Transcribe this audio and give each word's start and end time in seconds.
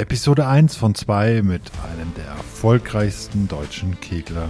Episode 0.00 0.46
1 0.46 0.76
von 0.76 0.94
2 0.94 1.42
mit 1.42 1.60
einem 1.92 2.14
der 2.14 2.24
erfolgreichsten 2.24 3.48
deutschen 3.48 4.00
Kegler, 4.00 4.48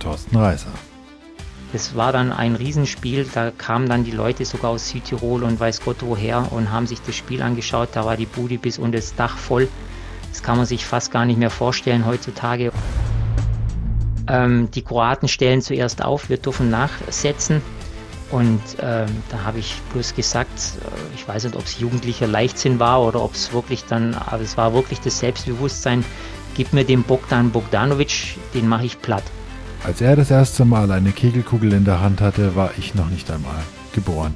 Thorsten 0.00 0.36
Reißer. 0.36 0.68
Es 1.72 1.96
war 1.96 2.12
dann 2.12 2.30
ein 2.30 2.56
Riesenspiel, 2.56 3.26
da 3.32 3.52
kamen 3.52 3.88
dann 3.88 4.04
die 4.04 4.10
Leute 4.10 4.44
sogar 4.44 4.72
aus 4.72 4.90
Südtirol 4.90 5.44
und 5.44 5.58
weiß 5.58 5.80
Gott 5.80 5.96
woher 6.00 6.52
und 6.52 6.70
haben 6.70 6.86
sich 6.86 7.00
das 7.00 7.16
Spiel 7.16 7.40
angeschaut. 7.40 7.88
Da 7.94 8.04
war 8.04 8.18
die 8.18 8.26
Bude 8.26 8.58
bis 8.58 8.78
unter 8.78 8.98
das 8.98 9.14
Dach 9.14 9.38
voll. 9.38 9.66
Das 10.28 10.42
kann 10.42 10.58
man 10.58 10.66
sich 10.66 10.84
fast 10.84 11.10
gar 11.10 11.24
nicht 11.24 11.38
mehr 11.38 11.48
vorstellen 11.48 12.04
heutzutage. 12.04 12.70
Ähm, 14.28 14.70
die 14.72 14.82
Kroaten 14.82 15.28
stellen 15.28 15.62
zuerst 15.62 16.04
auf, 16.04 16.28
wir 16.28 16.36
dürfen 16.36 16.68
nachsetzen. 16.68 17.62
Und 18.30 18.60
ähm, 18.80 19.08
da 19.28 19.44
habe 19.44 19.58
ich 19.58 19.74
bloß 19.92 20.14
gesagt, 20.14 20.48
äh, 20.48 21.14
ich 21.14 21.26
weiß 21.26 21.44
nicht, 21.44 21.56
ob 21.56 21.64
es 21.64 21.80
jugendlicher 21.80 22.28
Leichtsinn 22.28 22.78
war 22.78 23.02
oder 23.02 23.22
ob 23.22 23.34
es 23.34 23.52
wirklich 23.52 23.84
dann, 23.84 24.14
aber 24.14 24.42
es 24.42 24.56
war 24.56 24.72
wirklich 24.72 25.00
das 25.00 25.18
Selbstbewusstsein, 25.18 26.04
gib 26.54 26.72
mir 26.72 26.84
den 26.84 27.02
Bogdan 27.02 27.50
Bogdanovic, 27.50 28.36
den 28.54 28.68
mache 28.68 28.86
ich 28.86 29.02
platt. 29.02 29.24
Als 29.82 30.00
er 30.00 30.14
das 30.14 30.30
erste 30.30 30.64
Mal 30.64 30.90
eine 30.92 31.10
Kegelkugel 31.10 31.72
in 31.72 31.84
der 31.84 32.00
Hand 32.00 32.20
hatte, 32.20 32.54
war 32.54 32.70
ich 32.78 32.94
noch 32.94 33.08
nicht 33.08 33.30
einmal 33.30 33.62
geboren. 33.94 34.34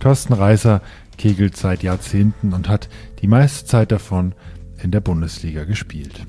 Thorsten 0.00 0.32
Reißer 0.32 0.80
kegelt 1.16 1.56
seit 1.56 1.82
Jahrzehnten 1.82 2.52
und 2.52 2.68
hat 2.68 2.88
die 3.20 3.28
meiste 3.28 3.66
Zeit 3.66 3.92
davon 3.92 4.34
in 4.82 4.90
der 4.90 5.00
Bundesliga 5.00 5.64
gespielt. 5.64 6.26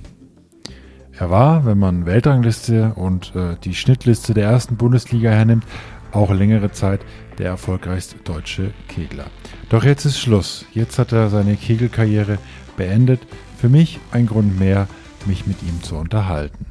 Er 1.20 1.32
war, 1.32 1.66
wenn 1.66 1.80
man 1.80 2.06
Weltrangliste 2.06 2.94
und 2.94 3.36
äh, 3.36 3.56
die 3.64 3.74
Schnittliste 3.74 4.36
der 4.36 4.50
ersten 4.50 4.78
Bundesliga 4.78 5.32
hernimmt, 5.32 5.66
auch 6.12 6.32
längere 6.32 6.72
Zeit 6.72 7.02
der 7.38 7.48
erfolgreichste 7.48 8.18
deutsche 8.24 8.72
Kegler. 8.88 9.28
Doch 9.70 9.84
jetzt 9.84 10.06
ist 10.06 10.20
Schluss. 10.20 10.66
Jetzt 10.74 11.00
hat 11.00 11.12
er 11.12 11.30
seine 11.30 11.56
Kegelkarriere 11.56 12.38
beendet. 12.76 13.22
Für 13.58 13.70
mich 13.70 14.00
ein 14.12 14.28
Grund 14.28 14.60
mehr, 14.60 14.88
mich 15.26 15.46
mit 15.46 15.62
ihm 15.64 15.84
zu 15.84 15.96
unterhalten. 15.96 16.66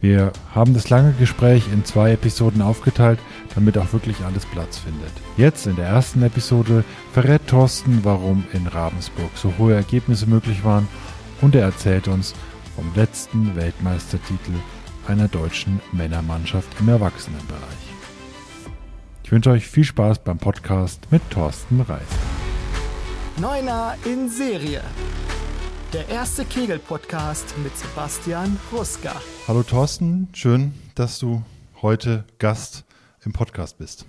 Wir 0.00 0.32
haben 0.54 0.74
das 0.74 0.90
lange 0.90 1.12
Gespräch 1.18 1.64
in 1.72 1.84
zwei 1.84 2.12
Episoden 2.12 2.62
aufgeteilt, 2.62 3.18
damit 3.54 3.76
auch 3.78 3.92
wirklich 3.92 4.20
alles 4.24 4.46
Platz 4.46 4.78
findet. 4.78 5.10
Jetzt 5.36 5.66
in 5.66 5.74
der 5.74 5.88
ersten 5.88 6.22
Episode 6.22 6.84
verrät 7.12 7.48
Thorsten, 7.48 8.00
warum 8.04 8.44
in 8.52 8.68
Ravensburg 8.68 9.30
so 9.34 9.52
hohe 9.58 9.74
Ergebnisse 9.74 10.28
möglich 10.28 10.64
waren 10.64 10.86
und 11.40 11.56
er 11.56 11.62
erzählt 11.62 12.06
uns 12.06 12.34
vom 12.76 12.92
letzten 12.94 13.56
Weltmeistertitel 13.56 14.52
einer 15.08 15.26
deutschen 15.26 15.80
Männermannschaft 15.90 16.68
im 16.78 16.88
Erwachsenenbereich. 16.88 17.77
Ich 19.28 19.32
wünsche 19.32 19.50
euch 19.50 19.66
viel 19.66 19.84
Spaß 19.84 20.20
beim 20.20 20.38
Podcast 20.38 21.02
mit 21.10 21.20
Thorsten 21.28 21.82
Reis. 21.82 22.00
Neuner 23.38 23.94
in 24.06 24.30
Serie. 24.30 24.80
Der 25.92 26.08
erste 26.08 26.46
Kegel-Podcast 26.46 27.54
mit 27.62 27.76
Sebastian 27.76 28.58
Ruska. 28.72 29.20
Hallo 29.46 29.62
Thorsten, 29.62 30.28
schön, 30.32 30.72
dass 30.94 31.18
du 31.18 31.42
heute 31.82 32.24
Gast 32.38 32.86
im 33.22 33.34
Podcast 33.34 33.76
bist. 33.76 34.06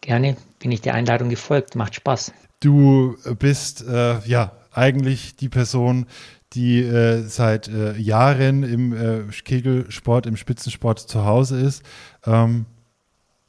Gerne 0.00 0.36
bin 0.60 0.70
ich 0.70 0.80
der 0.80 0.94
Einladung 0.94 1.30
gefolgt, 1.30 1.74
macht 1.74 1.96
Spaß. 1.96 2.32
Du 2.60 3.16
bist 3.40 3.84
äh, 3.84 4.20
ja 4.20 4.52
eigentlich 4.70 5.34
die 5.34 5.48
Person, 5.48 6.06
die 6.52 6.80
äh, 6.80 7.22
seit 7.22 7.66
äh, 7.66 7.96
Jahren 7.96 8.62
im 8.62 8.92
äh, 8.92 9.24
Kegelsport, 9.32 10.26
im 10.26 10.36
Spitzensport 10.36 11.00
zu 11.00 11.24
Hause 11.24 11.60
ist. 11.60 11.82
Ähm, 12.24 12.66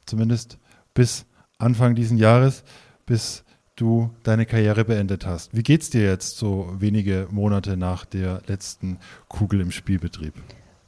zumindest 0.04 0.58
bis 0.96 1.26
Anfang 1.58 1.94
diesen 1.94 2.18
Jahres, 2.18 2.64
bis 3.04 3.44
du 3.76 4.10
deine 4.24 4.46
Karriere 4.46 4.84
beendet 4.84 5.26
hast. 5.26 5.54
Wie 5.54 5.62
geht's 5.62 5.90
dir 5.90 6.02
jetzt 6.02 6.38
so 6.38 6.72
wenige 6.78 7.28
Monate 7.30 7.76
nach 7.76 8.04
der 8.04 8.40
letzten 8.46 8.98
Kugel 9.28 9.60
im 9.60 9.70
Spielbetrieb? 9.70 10.34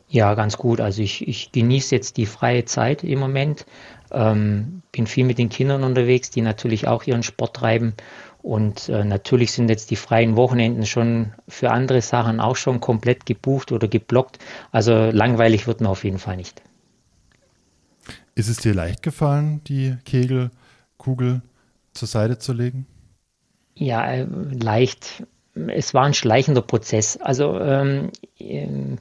Ja, 0.09 0.33
ganz 0.35 0.57
gut. 0.57 0.81
Also 0.81 1.03
ich, 1.03 1.29
ich 1.29 1.53
genieße 1.53 1.95
jetzt 1.95 2.17
die 2.17 2.25
freie 2.25 2.65
Zeit 2.65 3.05
im 3.05 3.19
Moment. 3.19 3.67
Ähm, 4.11 4.81
bin 4.91 5.07
viel 5.07 5.27
mit 5.27 5.37
den 5.37 5.51
Kindern 5.51 5.85
unterwegs, 5.85 6.31
die 6.31 6.41
natürlich 6.41 6.89
auch 6.89 7.05
ihren 7.05 7.23
Sport 7.23 7.57
treiben. 7.57 7.93
Und 8.41 8.89
äh, 8.89 9.05
natürlich 9.05 9.53
sind 9.53 9.69
jetzt 9.69 9.91
die 9.91 9.97
freien 9.97 10.37
Wochenenden 10.37 10.87
schon 10.87 11.35
für 11.47 11.71
andere 11.71 12.01
Sachen 12.01 12.41
auch 12.41 12.57
schon 12.57 12.81
komplett 12.81 13.27
gebucht 13.27 13.71
oder 13.71 13.87
geblockt. 13.87 14.39
Also 14.73 15.11
langweilig 15.11 15.67
wird 15.67 15.83
mir 15.83 15.91
auf 15.91 16.05
jeden 16.05 16.19
Fall 16.19 16.39
nicht. 16.39 16.63
Ist 18.39 18.49
es 18.49 18.59
dir 18.59 18.73
leicht 18.73 19.03
gefallen, 19.03 19.63
die 19.65 19.97
Kegelkugel 20.05 21.43
zur 21.93 22.07
Seite 22.07 22.39
zu 22.39 22.53
legen? 22.53 22.87
Ja, 23.75 24.09
äh, 24.09 24.29
leicht. 24.53 25.27
Es 25.67 25.93
war 25.93 26.05
ein 26.05 26.15
schleichender 26.15 26.63
Prozess. 26.63 27.17
Also 27.17 27.59
ähm, 27.59 28.13
ähm 28.39 28.99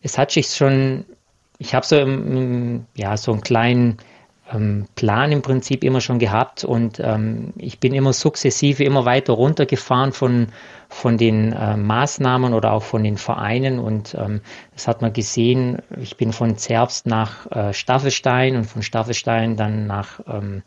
es 0.00 0.16
hat 0.16 0.30
sich 0.30 0.46
schon, 0.46 1.04
ich 1.58 1.74
habe 1.74 1.84
so, 1.84 1.96
ja, 2.94 3.16
so 3.18 3.32
einen 3.32 3.42
kleinen 3.42 3.98
Plan 4.94 5.32
im 5.32 5.42
Prinzip 5.42 5.84
immer 5.84 6.00
schon 6.00 6.18
gehabt 6.18 6.64
und 6.64 7.00
ähm, 7.00 7.52
ich 7.58 7.80
bin 7.80 7.92
immer 7.92 8.14
sukzessive 8.14 8.82
immer 8.82 9.04
weiter 9.04 9.34
runtergefahren 9.34 10.12
von, 10.12 10.48
von 10.88 11.18
den 11.18 11.52
äh, 11.52 11.76
Maßnahmen 11.76 12.54
oder 12.54 12.72
auch 12.72 12.82
von 12.82 13.04
den 13.04 13.18
Vereinen 13.18 13.78
und 13.78 14.14
ähm, 14.18 14.40
das 14.72 14.88
hat 14.88 15.02
man 15.02 15.12
gesehen. 15.12 15.82
Ich 16.00 16.16
bin 16.16 16.32
von 16.32 16.56
Zerbst 16.56 17.06
nach 17.06 17.50
äh, 17.50 17.74
Staffelstein 17.74 18.56
und 18.56 18.64
von 18.64 18.82
Staffelstein 18.82 19.56
dann 19.56 19.86
nach 19.86 20.20
ähm, 20.26 20.62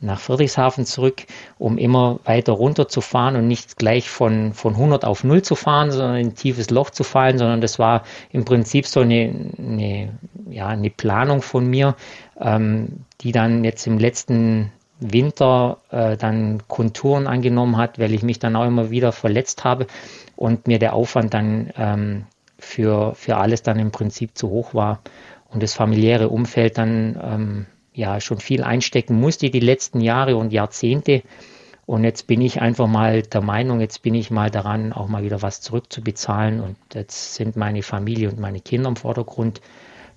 nach 0.00 0.20
Friedrichshafen 0.20 0.84
zurück, 0.84 1.22
um 1.58 1.78
immer 1.78 2.20
weiter 2.24 2.52
runterzufahren 2.52 3.36
und 3.36 3.48
nicht 3.48 3.78
gleich 3.78 4.10
von, 4.10 4.52
von 4.52 4.74
100 4.74 5.04
auf 5.04 5.24
0 5.24 5.42
zu 5.42 5.54
fahren, 5.54 5.90
sondern 5.90 6.16
in 6.16 6.26
ein 6.28 6.34
tiefes 6.34 6.70
Loch 6.70 6.90
zu 6.90 7.02
fallen, 7.02 7.38
sondern 7.38 7.60
das 7.60 7.78
war 7.78 8.02
im 8.30 8.44
Prinzip 8.44 8.86
so 8.86 9.00
eine, 9.00 9.52
eine, 9.58 10.18
ja, 10.50 10.68
eine 10.68 10.90
Planung 10.90 11.40
von 11.40 11.66
mir, 11.66 11.96
ähm, 12.40 13.04
die 13.20 13.32
dann 13.32 13.64
jetzt 13.64 13.86
im 13.86 13.98
letzten 13.98 14.72
Winter 15.00 15.78
äh, 15.90 16.16
dann 16.16 16.62
Konturen 16.68 17.26
angenommen 17.26 17.76
hat, 17.76 17.98
weil 17.98 18.14
ich 18.14 18.22
mich 18.22 18.38
dann 18.38 18.56
auch 18.56 18.66
immer 18.66 18.90
wieder 18.90 19.12
verletzt 19.12 19.64
habe 19.64 19.86
und 20.36 20.66
mir 20.66 20.78
der 20.78 20.94
Aufwand 20.94 21.34
dann 21.34 21.70
ähm, 21.76 22.24
für, 22.58 23.14
für 23.14 23.36
alles 23.36 23.62
dann 23.62 23.78
im 23.78 23.90
Prinzip 23.90 24.36
zu 24.36 24.48
hoch 24.48 24.74
war 24.74 25.00
und 25.50 25.62
das 25.62 25.74
familiäre 25.74 26.28
Umfeld 26.28 26.78
dann 26.78 27.20
ähm, 27.22 27.66
ja 27.92 28.20
schon 28.20 28.38
viel 28.38 28.62
einstecken 28.62 29.18
musste 29.18 29.50
die 29.50 29.60
letzten 29.60 30.00
Jahre 30.00 30.36
und 30.36 30.52
Jahrzehnte. 30.52 31.22
Und 31.86 32.02
jetzt 32.02 32.26
bin 32.26 32.40
ich 32.40 32.60
einfach 32.60 32.88
mal 32.88 33.22
der 33.22 33.42
Meinung, 33.42 33.80
jetzt 33.80 34.02
bin 34.02 34.14
ich 34.14 34.30
mal 34.30 34.50
daran, 34.50 34.92
auch 34.92 35.08
mal 35.08 35.22
wieder 35.22 35.40
was 35.40 35.60
zurückzubezahlen. 35.60 36.60
Und 36.60 36.76
jetzt 36.94 37.34
sind 37.34 37.56
meine 37.56 37.82
Familie 37.82 38.28
und 38.28 38.40
meine 38.40 38.60
Kinder 38.60 38.88
im 38.88 38.96
Vordergrund 38.96 39.60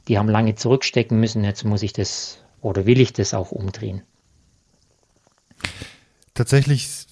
die 0.10 0.18
haben 0.18 0.28
lange 0.28 0.56
zurückstecken 0.56 1.20
müssen, 1.20 1.44
jetzt 1.44 1.64
muss 1.64 1.84
ich 1.84 1.94
das 1.94 2.40
oder 2.62 2.86
will 2.86 3.00
ich 3.00 3.14
das 3.14 3.34
auch 3.34 3.52
umdrehen. 3.52 4.02
Tatsächlich 6.34 7.06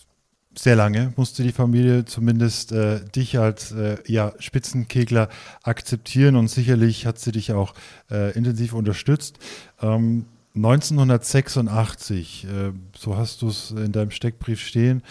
sehr 0.57 0.75
lange 0.75 1.13
musste 1.15 1.43
die 1.43 1.51
Familie 1.51 2.05
zumindest 2.05 2.71
äh, 2.71 3.05
dich 3.05 3.37
als 3.37 3.71
äh, 3.71 3.97
ja, 4.07 4.33
Spitzenkegler 4.39 5.29
akzeptieren 5.61 6.35
und 6.35 6.47
sicherlich 6.49 7.05
hat 7.05 7.19
sie 7.19 7.31
dich 7.31 7.53
auch 7.53 7.75
äh, 8.09 8.31
intensiv 8.35 8.73
unterstützt. 8.73 9.37
Ähm, 9.81 10.25
1986, 10.55 12.45
äh, 12.45 12.71
so 12.97 13.15
hast 13.15 13.43
du 13.43 13.49
es 13.49 13.69
in 13.69 13.91
deinem 13.91 14.09
Steckbrief 14.09 14.59
stehen, 14.59 15.03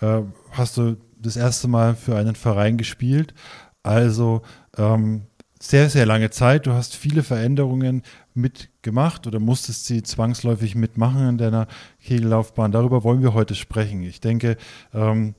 äh, 0.00 0.20
hast 0.52 0.76
du 0.76 0.96
das 1.18 1.36
erste 1.36 1.66
Mal 1.66 1.96
für 1.96 2.16
einen 2.16 2.36
Verein 2.36 2.76
gespielt. 2.76 3.34
Also 3.82 4.42
ähm, 4.78 5.22
sehr, 5.62 5.88
sehr 5.88 6.06
lange 6.06 6.30
Zeit. 6.30 6.66
Du 6.66 6.72
hast 6.72 6.96
viele 6.96 7.22
Veränderungen 7.22 8.02
mitgemacht 8.34 9.28
oder 9.28 9.38
musstest 9.38 9.86
sie 9.86 10.02
zwangsläufig 10.02 10.74
mitmachen 10.74 11.28
in 11.28 11.38
deiner 11.38 11.68
Kegellaufbahn. 12.04 12.72
Darüber 12.72 13.04
wollen 13.04 13.22
wir 13.22 13.32
heute 13.32 13.54
sprechen. 13.54 14.02
Ich 14.02 14.20
denke, 14.20 14.56
ähm, 14.92 15.34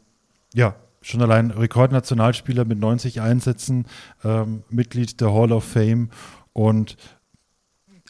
ja, 0.54 0.76
schon 1.02 1.22
allein 1.22 1.52
Rekordnationalspieler 1.52 2.64
mit 2.64 2.80
90 2.80 3.20
Einsätzen, 3.20 3.86
ähm, 4.24 4.64
Mitglied 4.70 5.20
der 5.20 5.34
Hall 5.34 5.52
of 5.52 5.66
Fame 5.66 6.10
und 6.54 6.96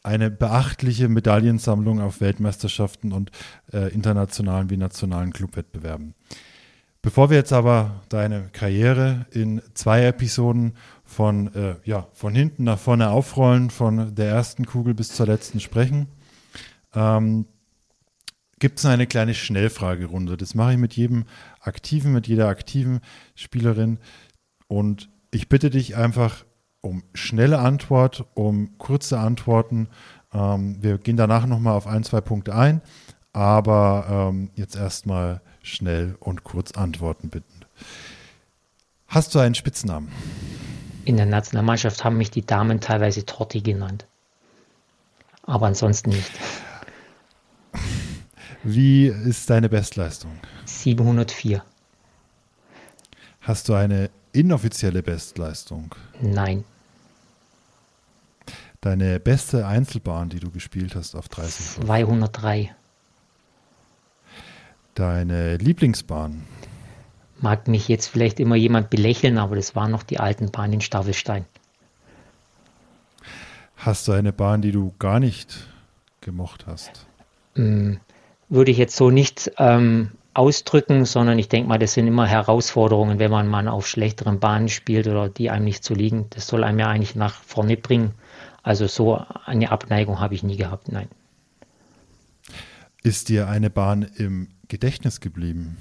eine 0.04 0.30
beachtliche 0.30 1.10
Medaillensammlung 1.10 2.00
auf 2.00 2.22
Weltmeisterschaften 2.22 3.12
und 3.12 3.32
äh, 3.72 3.92
internationalen 3.92 4.70
wie 4.70 4.78
nationalen 4.78 5.34
Clubwettbewerben. 5.34 6.14
Bevor 7.04 7.30
wir 7.30 7.36
jetzt 7.36 7.52
aber 7.52 8.02
deine 8.08 8.48
Karriere 8.54 9.26
in 9.30 9.62
zwei 9.74 10.06
Episoden 10.06 10.78
von, 11.04 11.54
äh, 11.54 11.76
ja, 11.84 12.08
von 12.14 12.34
hinten 12.34 12.64
nach 12.64 12.80
vorne 12.80 13.10
aufrollen, 13.10 13.72
von 13.72 14.16
der 14.16 14.30
ersten 14.30 14.66
Kugel 14.66 14.94
bis 14.94 15.10
zur 15.10 15.28
letzten 15.28 15.60
sprechen. 15.60 16.08
Ähm, 16.96 17.46
Gibt 18.58 18.80
es 18.80 18.86
eine 18.86 19.06
kleine 19.06 19.34
Schnellfragerunde? 19.34 20.38
Das 20.38 20.56
mache 20.56 20.72
ich 20.72 20.78
mit 20.78 20.94
jedem 20.94 21.26
aktiven, 21.60 22.14
mit 22.14 22.26
jeder 22.26 22.48
aktiven 22.48 23.02
Spielerin. 23.36 24.00
Und 24.70 25.10
ich 25.30 25.50
bitte 25.50 25.70
dich 25.70 25.98
einfach 25.98 26.46
um 26.80 27.04
schnelle 27.14 27.60
Antwort, 27.60 28.28
um 28.34 28.78
kurze 28.78 29.20
Antworten. 29.20 29.90
Ähm, 30.34 30.82
wir 30.82 31.00
gehen 31.00 31.18
danach 31.18 31.48
nochmal 31.48 31.76
auf 31.76 31.86
ein, 31.86 32.06
zwei 32.06 32.22
Punkte 32.22 32.56
ein, 32.56 32.82
aber 33.34 34.30
ähm, 34.32 34.52
jetzt 34.56 34.78
erstmal 34.78 35.42
schnell 35.64 36.16
und 36.20 36.44
kurz 36.44 36.74
Antworten 36.74 37.30
bitten. 37.30 37.66
Hast 39.08 39.34
du 39.34 39.40
einen 39.40 39.56
Spitznamen? 39.56 40.12
In 41.06 41.18
der 41.18 41.26
Nationalmannschaft 41.26 42.04
haben 42.04 42.18
mich 42.18 42.30
die 42.30 42.46
Damen 42.46 42.80
teilweise 42.80 43.26
Torti 43.26 43.62
genannt. 43.62 44.06
Aber 45.44 45.68
ansonsten 45.68 46.12
nicht. 46.12 46.32
Wie 48.64 49.08
ist 49.08 49.50
deine 49.50 49.68
Bestleistung? 49.68 50.32
704. 50.66 51.64
Hast 53.42 53.68
du 53.68 53.74
eine 53.74 54.10
inoffizielle 54.32 55.04
Bestleistung? 55.04 55.94
Nein. 56.22 56.64
Deine 58.80 59.20
beste 59.20 59.68
Einzelbahn, 59.68 60.30
die 60.30 60.40
du 60.40 60.50
gespielt 60.50 60.96
hast 60.96 61.16
auf 61.16 61.28
30 61.28 61.86
203. 61.86 62.74
Deine 64.96 65.58
Lieblingsbahn? 65.58 66.44
Mag 67.40 67.68
mich 67.68 67.88
jetzt 67.88 68.08
vielleicht 68.08 68.40
immer 68.40 68.56
jemand 68.56 68.90
belächeln, 68.90 69.38
aber 69.38 69.56
das 69.56 69.76
war 69.76 69.90
noch 69.90 70.04
die 70.04 70.20
alten 70.20 70.52
Bahnen 70.52 70.74
in 70.74 70.82
Staffelstein. 70.82 71.46
Hast 73.76 74.08
du 74.08 74.12
eine 74.14 74.32
Bahn, 74.32 74.62
die 74.62 74.72
du 74.72 74.94
gar 75.00 75.20
nicht 75.20 75.68
gemocht 76.22 76.68
hast? 76.68 77.06
Mm, 77.56 77.96
würde 78.50 78.72
ich 78.72 78.78
jetzt 78.78 78.96
so 78.96 79.10
nicht 79.10 79.52
ähm, 79.58 80.12
ausdrücken, 80.34 81.06
sondern 81.06 81.38
ich 81.38 81.50
denke 81.50 81.68
mal, 81.68 81.80
das 81.80 81.94
sind 81.94 82.08
immer 82.08 82.26
Herausforderungen, 82.26 83.20
wenn 83.20 83.32
man 83.32 83.48
mal 83.48 83.68
auf 83.68 83.88
schlechteren 83.88 84.40
Bahnen 84.40 84.70
spielt 84.70 85.08
oder 85.08 85.28
die 85.28 85.50
einem 85.50 85.66
nicht 85.66 85.84
zu 85.84 85.96
liegen. 85.96 86.28
Das 86.30 86.48
soll 86.48 86.64
einem 86.64 86.80
ja 86.80 86.88
eigentlich 86.88 87.16
nach 87.16 87.42
vorne 87.44 87.78
bringen. 87.78 88.14
Also 88.62 88.88
so 88.88 89.22
eine 89.46 89.72
Abneigung 89.72 90.20
habe 90.20 90.36
ich 90.36 90.44
nie 90.44 90.56
gehabt, 90.56 90.92
nein. 90.92 91.10
Ist 93.04 93.28
dir 93.28 93.50
eine 93.50 93.70
Bahn 93.70 94.04
im 94.16 94.48
Gedächtnis 94.74 95.20
geblieben? 95.20 95.78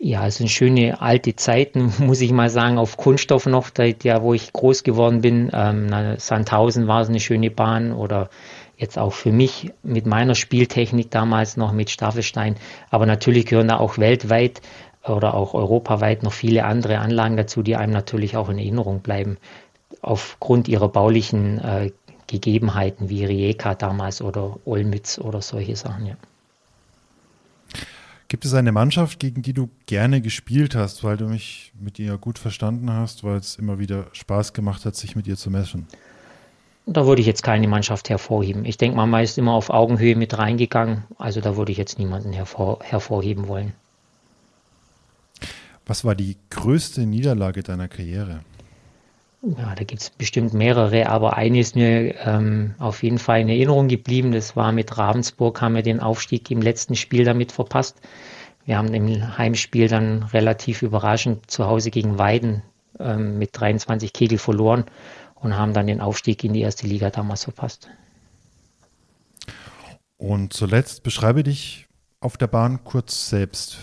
Ja, 0.00 0.26
es 0.26 0.36
sind 0.36 0.48
schöne 0.48 1.02
alte 1.02 1.36
Zeiten, 1.36 1.92
muss 1.98 2.22
ich 2.22 2.32
mal 2.32 2.48
sagen, 2.48 2.78
auf 2.78 2.96
Kunststoff 2.96 3.44
noch, 3.44 3.68
da, 3.68 3.84
ja, 3.84 4.22
wo 4.22 4.32
ich 4.32 4.54
groß 4.54 4.82
geworden 4.82 5.20
bin. 5.20 5.50
Ähm, 5.52 6.16
Sandhausen 6.16 6.86
war 6.86 7.02
es 7.02 7.10
eine 7.10 7.20
schöne 7.20 7.50
Bahn 7.50 7.92
oder 7.92 8.30
jetzt 8.78 8.98
auch 8.98 9.12
für 9.12 9.30
mich 9.30 9.72
mit 9.82 10.06
meiner 10.06 10.34
Spieltechnik 10.34 11.10
damals 11.10 11.58
noch 11.58 11.72
mit 11.72 11.90
Staffelstein. 11.90 12.56
Aber 12.88 13.04
natürlich 13.04 13.44
gehören 13.44 13.68
da 13.68 13.76
auch 13.76 13.98
weltweit 13.98 14.62
oder 15.04 15.34
auch 15.34 15.52
europaweit 15.52 16.22
noch 16.22 16.32
viele 16.32 16.64
andere 16.64 17.00
Anlagen 17.00 17.36
dazu, 17.36 17.62
die 17.62 17.76
einem 17.76 17.92
natürlich 17.92 18.38
auch 18.38 18.48
in 18.48 18.56
Erinnerung 18.56 19.00
bleiben. 19.00 19.36
Aufgrund 20.00 20.66
ihrer 20.68 20.88
baulichen 20.88 21.58
äh, 21.58 21.90
Gegebenheiten 22.26 23.10
wie 23.10 23.26
Rijeka 23.26 23.74
damals 23.74 24.22
oder 24.22 24.56
Olmütz 24.64 25.18
oder 25.18 25.42
solche 25.42 25.76
Sachen, 25.76 26.06
ja. 26.06 26.14
Gibt 28.28 28.44
es 28.44 28.52
eine 28.52 28.72
Mannschaft, 28.72 29.20
gegen 29.20 29.40
die 29.40 29.54
du 29.54 29.70
gerne 29.86 30.20
gespielt 30.20 30.74
hast, 30.74 31.02
weil 31.02 31.16
du 31.16 31.26
mich 31.26 31.72
mit 31.80 31.98
ihr 31.98 32.18
gut 32.18 32.38
verstanden 32.38 32.92
hast, 32.92 33.24
weil 33.24 33.38
es 33.38 33.56
immer 33.56 33.78
wieder 33.78 34.06
Spaß 34.12 34.52
gemacht 34.52 34.84
hat, 34.84 34.96
sich 34.96 35.16
mit 35.16 35.26
ihr 35.26 35.36
zu 35.36 35.50
messen? 35.50 35.86
Da 36.84 37.06
würde 37.06 37.22
ich 37.22 37.26
jetzt 37.26 37.42
keine 37.42 37.68
Mannschaft 37.68 38.10
hervorheben. 38.10 38.66
Ich 38.66 38.76
denke, 38.76 38.96
man 38.98 39.22
ist 39.22 39.38
immer 39.38 39.52
auf 39.52 39.70
Augenhöhe 39.70 40.14
mit 40.14 40.36
reingegangen. 40.36 41.04
Also 41.16 41.40
da 41.40 41.56
würde 41.56 41.72
ich 41.72 41.78
jetzt 41.78 41.98
niemanden 41.98 42.34
hervor, 42.34 42.80
hervorheben 42.82 43.48
wollen. 43.48 43.72
Was 45.86 46.04
war 46.04 46.14
die 46.14 46.36
größte 46.50 47.06
Niederlage 47.06 47.62
deiner 47.62 47.88
Karriere? 47.88 48.40
Ja, 49.42 49.74
da 49.76 49.84
gibt 49.84 50.02
es 50.02 50.10
bestimmt 50.10 50.52
mehrere, 50.52 51.08
aber 51.08 51.36
eine 51.36 51.60
ist 51.60 51.76
mir 51.76 52.16
ähm, 52.26 52.74
auf 52.78 53.04
jeden 53.04 53.18
Fall 53.18 53.40
in 53.40 53.48
Erinnerung 53.48 53.86
geblieben. 53.86 54.32
Das 54.32 54.56
war 54.56 54.72
mit 54.72 54.98
Ravensburg, 54.98 55.60
haben 55.60 55.76
wir 55.76 55.82
den 55.82 56.00
Aufstieg 56.00 56.50
im 56.50 56.60
letzten 56.60 56.96
Spiel 56.96 57.24
damit 57.24 57.52
verpasst. 57.52 58.00
Wir 58.64 58.76
haben 58.76 58.92
im 58.92 59.38
Heimspiel 59.38 59.88
dann 59.88 60.24
relativ 60.24 60.82
überraschend 60.82 61.48
zu 61.50 61.66
Hause 61.66 61.90
gegen 61.90 62.18
Weiden 62.18 62.62
ähm, 62.98 63.38
mit 63.38 63.50
23 63.52 64.12
Kegel 64.12 64.38
verloren 64.38 64.84
und 65.36 65.56
haben 65.56 65.72
dann 65.72 65.86
den 65.86 66.00
Aufstieg 66.00 66.42
in 66.42 66.52
die 66.52 66.62
erste 66.62 66.88
Liga 66.88 67.10
damals 67.10 67.44
verpasst. 67.44 67.88
Und 70.16 70.52
zuletzt 70.52 71.04
beschreibe 71.04 71.44
dich 71.44 71.86
auf 72.18 72.36
der 72.36 72.48
Bahn 72.48 72.82
kurz 72.82 73.30
selbst. 73.30 73.78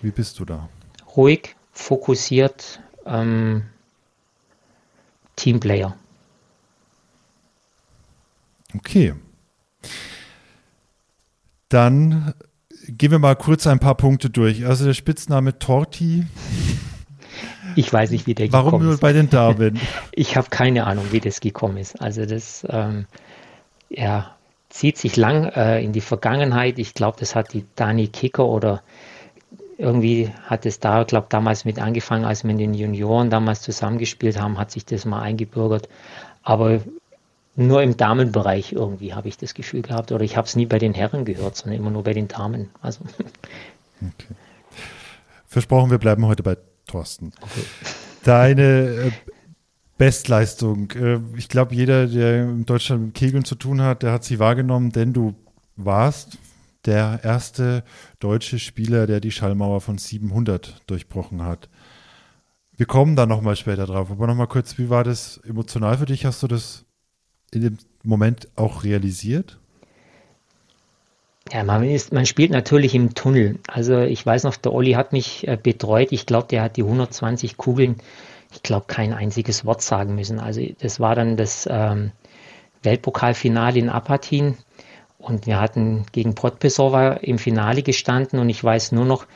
Wie 0.00 0.10
bist 0.10 0.38
du 0.40 0.46
da? 0.46 0.70
Ruhig, 1.14 1.54
fokussiert, 1.72 2.80
ähm, 3.04 3.64
Teamplayer. 5.36 5.96
Okay. 8.74 9.14
Dann 11.68 12.34
gehen 12.88 13.10
wir 13.10 13.18
mal 13.18 13.36
kurz 13.36 13.66
ein 13.66 13.78
paar 13.78 13.96
Punkte 13.96 14.30
durch. 14.30 14.66
Also 14.66 14.84
der 14.84 14.94
Spitzname 14.94 15.58
Torti. 15.58 16.26
Ich 17.76 17.92
weiß 17.92 18.10
nicht, 18.10 18.26
wie 18.26 18.34
der 18.34 18.52
Warum 18.52 18.66
gekommen 18.66 18.86
nur 18.86 18.98
bei 18.98 19.12
den 19.12 19.30
Damen? 19.30 19.80
ich 20.12 20.36
habe 20.36 20.48
keine 20.50 20.86
Ahnung, 20.86 21.06
wie 21.10 21.20
das 21.20 21.40
gekommen 21.40 21.76
ist. 21.76 22.00
Also 22.00 22.26
das 22.26 22.66
ähm, 22.68 23.06
ja, 23.88 24.36
zieht 24.68 24.98
sich 24.98 25.16
lang 25.16 25.44
äh, 25.44 25.82
in 25.82 25.92
die 25.92 26.00
Vergangenheit. 26.00 26.78
Ich 26.78 26.94
glaube, 26.94 27.16
das 27.18 27.34
hat 27.34 27.52
die 27.52 27.64
Dani 27.74 28.08
Kicker 28.08 28.46
oder 28.46 28.82
irgendwie 29.78 30.30
hat 30.44 30.66
es 30.66 30.80
da, 30.80 31.02
glaube 31.04 31.26
damals 31.30 31.64
mit 31.64 31.78
angefangen, 31.78 32.24
als 32.24 32.44
wir 32.44 32.50
in 32.50 32.58
den 32.58 32.74
Junioren 32.74 33.30
damals 33.30 33.62
zusammengespielt 33.62 34.40
haben, 34.40 34.58
hat 34.58 34.70
sich 34.70 34.84
das 34.84 35.04
mal 35.04 35.20
eingebürgert. 35.20 35.88
Aber 36.42 36.80
nur 37.56 37.82
im 37.82 37.96
Damenbereich 37.96 38.72
irgendwie 38.72 39.14
habe 39.14 39.28
ich 39.28 39.38
das 39.38 39.54
Gefühl 39.54 39.82
gehabt. 39.82 40.12
Oder 40.12 40.24
ich 40.24 40.36
habe 40.36 40.46
es 40.46 40.56
nie 40.56 40.66
bei 40.66 40.78
den 40.78 40.94
Herren 40.94 41.24
gehört, 41.24 41.56
sondern 41.56 41.78
immer 41.80 41.90
nur 41.90 42.02
bei 42.02 42.12
den 42.12 42.28
Damen. 42.28 42.70
Also. 42.80 43.04
Okay. 44.00 44.34
Versprochen, 45.46 45.90
wir 45.90 45.98
bleiben 45.98 46.26
heute 46.26 46.42
bei 46.42 46.58
Thorsten. 46.86 47.32
Okay. 47.40 47.62
Deine 48.24 48.62
äh, 48.62 49.10
Bestleistung. 49.96 50.90
Äh, 50.90 51.20
ich 51.38 51.48
glaube, 51.48 51.74
jeder, 51.74 52.06
der 52.06 52.42
in 52.42 52.66
Deutschland 52.66 53.02
mit 53.02 53.14
Kegeln 53.14 53.44
zu 53.44 53.54
tun 53.54 53.80
hat, 53.80 54.02
der 54.02 54.12
hat 54.12 54.24
sie 54.24 54.40
wahrgenommen, 54.40 54.90
denn 54.90 55.12
du 55.12 55.34
warst 55.76 56.36
der 56.86 57.20
erste 57.22 57.82
deutsche 58.18 58.58
Spieler, 58.58 59.06
der 59.06 59.20
die 59.20 59.30
Schallmauer 59.30 59.80
von 59.80 59.98
700 59.98 60.82
durchbrochen 60.86 61.42
hat. 61.42 61.68
Wir 62.76 62.86
kommen 62.86 63.16
da 63.16 63.26
nochmal 63.26 63.56
später 63.56 63.86
drauf. 63.86 64.10
Aber 64.10 64.26
nochmal 64.26 64.48
kurz, 64.48 64.78
wie 64.78 64.90
war 64.90 65.04
das 65.04 65.38
emotional 65.38 65.98
für 65.98 66.06
dich? 66.06 66.24
Hast 66.24 66.42
du 66.42 66.48
das 66.48 66.84
in 67.52 67.62
dem 67.62 67.78
Moment 68.02 68.48
auch 68.56 68.84
realisiert? 68.84 69.58
Ja, 71.52 71.62
man, 71.62 71.84
ist, 71.84 72.12
man 72.12 72.26
spielt 72.26 72.50
natürlich 72.50 72.94
im 72.94 73.14
Tunnel. 73.14 73.58
Also 73.68 74.00
ich 74.00 74.24
weiß 74.24 74.44
noch, 74.44 74.56
der 74.56 74.72
Olli 74.72 74.92
hat 74.92 75.12
mich 75.12 75.46
äh, 75.46 75.58
betreut. 75.62 76.08
Ich 76.10 76.26
glaube, 76.26 76.48
der 76.48 76.62
hat 76.62 76.76
die 76.76 76.82
120 76.82 77.56
Kugeln, 77.56 77.96
ich 78.52 78.62
glaube, 78.62 78.86
kein 78.88 79.12
einziges 79.12 79.64
Wort 79.64 79.82
sagen 79.82 80.14
müssen. 80.14 80.40
Also 80.40 80.62
das 80.80 81.00
war 81.00 81.14
dann 81.14 81.36
das 81.36 81.68
ähm, 81.70 82.12
Weltpokalfinale 82.82 83.78
in 83.78 83.88
Apatin. 83.88 84.56
Und 85.24 85.46
wir 85.46 85.58
hatten 85.58 86.04
gegen 86.12 86.34
Podpresova 86.34 87.14
im 87.14 87.38
Finale 87.38 87.82
gestanden 87.82 88.38
und 88.38 88.50
ich 88.50 88.62
weiß 88.62 88.92
nur 88.92 89.06
noch, 89.06 89.26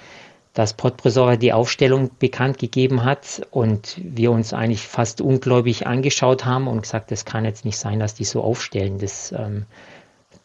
dass 0.52 0.74
Podpresova 0.74 1.36
die 1.36 1.52
Aufstellung 1.52 2.10
bekannt 2.18 2.58
gegeben 2.58 3.04
hat 3.04 3.46
und 3.50 3.96
wir 4.02 4.30
uns 4.30 4.52
eigentlich 4.52 4.86
fast 4.86 5.20
ungläubig 5.20 5.86
angeschaut 5.86 6.44
haben 6.44 6.68
und 6.68 6.82
gesagt, 6.82 7.10
das 7.10 7.24
kann 7.24 7.44
jetzt 7.44 7.64
nicht 7.64 7.78
sein, 7.78 8.00
dass 8.00 8.14
die 8.14 8.24
so 8.24 8.42
aufstellen. 8.42 8.98
Das, 8.98 9.32
ähm, 9.32 9.64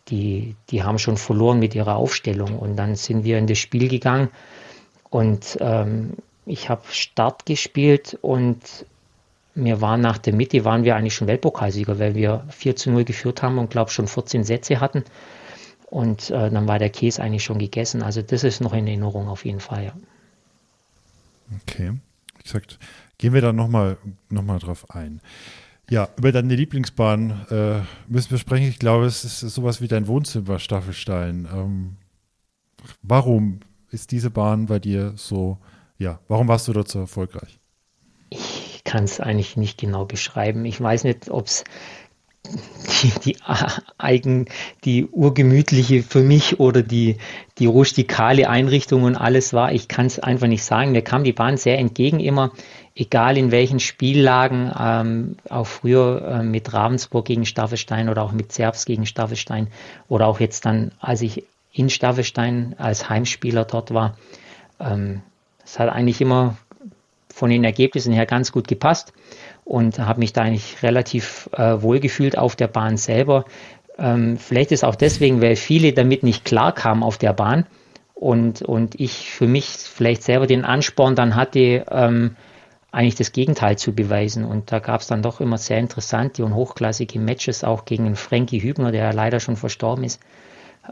die, 0.08 0.56
die 0.70 0.84
haben 0.84 1.00
schon 1.00 1.18
verloren 1.18 1.60
mit 1.60 1.76
ihrer 1.76 1.96
Aufstellung. 1.98 2.58
Und 2.58 2.78
dann 2.78 2.96
sind 2.96 3.24
wir 3.26 3.38
in 3.38 3.48
das 3.48 3.58
Spiel 3.58 3.90
gegangen 3.90 4.30
und 5.10 5.58
ähm, 5.60 6.14
ich 6.46 6.70
habe 6.70 6.84
Start 6.92 7.46
gespielt 7.46 8.18
und 8.22 8.86
wir 9.56 9.82
waren 9.82 10.02
nach 10.02 10.18
der 10.18 10.34
Mitte, 10.34 10.66
waren 10.66 10.84
wir 10.84 10.96
eigentlich 10.96 11.14
schon 11.14 11.28
Weltpokalsieger, 11.28 12.00
weil 12.00 12.16
wir 12.16 12.46
4 12.50 12.76
zu 12.76 12.92
0 12.92 13.04
geführt 13.04 13.44
haben 13.44 13.58
und 13.60 13.70
glaube 13.70 13.92
schon 13.92 14.08
14 14.08 14.44
Sätze 14.44 14.80
hatten. 14.80 15.04
Und 15.90 16.32
äh, 16.32 16.50
dann 16.50 16.68
war 16.68 16.80
der 16.80 16.90
Käse 16.90 17.22
eigentlich 17.22 17.44
schon 17.44 17.60
gegessen. 17.60 18.02
Also 18.02 18.24
das 18.24 18.44
ist 18.44 18.62
noch 18.62 18.74
in 18.74 18.88
Erinnerung 18.88 19.28
auf 19.28 19.46
jeden 19.46 19.60
Fall, 19.60 19.86
ja. 19.86 19.94
Okay. 21.62 21.94
Wie 22.38 22.44
gesagt, 22.44 22.80
gehen 23.20 23.34
wir 23.34 23.42
da 23.42 23.54
nochmal 23.54 23.98
noch 24.30 24.42
mal 24.42 24.58
drauf 24.58 24.90
ein. 24.90 25.22
Ja, 25.90 26.10
über 26.18 26.32
deine 26.32 26.56
Lieblingsbahn 26.56 27.46
äh, 27.52 27.82
müssen 28.08 28.32
wir 28.32 28.38
sprechen. 28.40 28.68
Ich 28.68 28.80
glaube, 28.80 29.06
es 29.06 29.24
ist 29.24 29.42
sowas 29.42 29.82
wie 29.82 29.88
dein 29.88 30.08
Wohnzimmer, 30.08 30.58
Staffelstein. 30.58 31.48
Ähm, 31.54 31.98
warum 33.04 33.60
ist 33.92 34.12
diese 34.12 34.32
Bahn 34.32 34.66
bei 34.66 34.80
dir 34.80 35.14
so, 35.16 35.60
ja, 36.00 36.20
warum 36.28 36.48
warst 36.48 36.68
du 36.68 36.74
dort 36.74 36.88
so 36.88 37.00
erfolgreich? 37.00 37.60
Kann 38.94 39.06
es 39.06 39.20
eigentlich 39.20 39.58
nicht 39.58 39.80
genau 39.80 40.06
beschreiben. 40.06 40.66
Ich 40.66 40.80
weiß 40.80 41.04
nicht, 41.04 41.32
ob 41.32 41.48
es 41.48 41.64
die, 43.02 43.12
die 43.26 43.38
eigen, 43.98 44.46
die 44.84 45.08
urgemütliche 45.08 46.04
für 46.04 46.22
mich 46.22 46.60
oder 46.60 46.84
die, 46.84 47.18
die 47.58 47.66
rustikale 47.66 48.48
Einrichtung 48.48 49.02
und 49.02 49.16
alles 49.16 49.52
war. 49.52 49.72
Ich 49.72 49.88
kann 49.88 50.06
es 50.06 50.20
einfach 50.20 50.46
nicht 50.46 50.64
sagen. 50.64 50.92
Mir 50.92 51.02
kam 51.02 51.24
die 51.24 51.34
Bahn 51.34 51.58
sehr 51.58 51.80
entgegen 51.80 52.20
immer, 52.20 52.52
egal 52.94 53.36
in 53.36 53.50
welchen 53.50 53.80
Spiellagen, 53.80 54.72
ähm, 54.80 55.38
auch 55.50 55.66
früher 55.66 56.28
äh, 56.28 56.44
mit 56.44 56.72
Ravensburg 56.72 57.26
gegen 57.26 57.48
Staffelstein 57.48 58.10
oder 58.10 58.22
auch 58.22 58.32
mit 58.32 58.52
Zerbst 58.52 58.86
gegen 58.86 59.08
Staffelstein 59.08 59.70
oder 60.08 60.28
auch 60.28 60.40
jetzt 60.40 60.68
dann, 60.68 60.92
als 61.00 61.24
ich 61.24 61.46
in 61.72 61.90
Staffelstein 61.90 62.76
als 62.78 63.10
Heimspieler 63.10 63.66
dort 63.66 63.92
war. 63.92 64.20
Ähm, 64.80 65.24
es 65.66 65.80
hat 65.80 65.90
eigentlich 65.90 66.22
immer 66.22 66.58
von 67.34 67.50
den 67.50 67.64
Ergebnissen 67.64 68.14
her 68.14 68.28
ganz 68.28 68.52
gut 68.52 68.68
gepasst 68.68 69.12
und 69.66 69.98
habe 69.98 70.20
mich 70.20 70.34
da 70.34 70.44
eigentlich 70.44 70.84
relativ 70.84 71.50
äh, 71.54 71.82
wohlgefühlt 71.82 72.38
auf 72.38 72.56
der 72.56 72.68
Bahn 72.68 72.96
selber. 72.96 73.46
Ähm, 73.98 74.38
vielleicht 74.38 74.72
ist 74.72 74.84
auch 74.84 74.96
deswegen, 74.96 75.42
weil 75.42 75.56
viele 75.56 75.94
damit 75.94 76.22
nicht 76.22 76.46
klar 76.46 76.74
kamen 76.74 77.02
auf 77.02 77.18
der 77.18 77.34
Bahn 77.34 77.66
und, 78.14 78.62
und 78.62 79.00
ich 79.00 79.32
für 79.32 79.48
mich 79.48 79.66
vielleicht 79.66 80.22
selber 80.22 80.46
den 80.46 80.64
Ansporn 80.64 81.16
dann 81.16 81.36
hatte, 81.36 81.86
ähm, 81.90 82.36
eigentlich 82.92 83.16
das 83.16 83.32
Gegenteil 83.32 83.80
zu 83.80 83.94
beweisen. 83.94 84.46
Und 84.46 84.72
da 84.72 84.78
gab 84.78 85.02
es 85.02 85.08
dann 85.08 85.24
doch 85.24 85.42
immer 85.42 85.58
sehr 85.58 85.80
interessante 85.80 86.46
und 86.46 86.54
hochklassige 86.54 87.20
Matches, 87.20 87.64
auch 87.64 87.86
gegen 87.86 88.16
Frankie 88.16 88.62
Hübner, 88.62 88.92
der 88.92 89.12
leider 89.12 89.40
schon 89.40 89.56
verstorben 89.56 90.04
ist, 90.04 90.22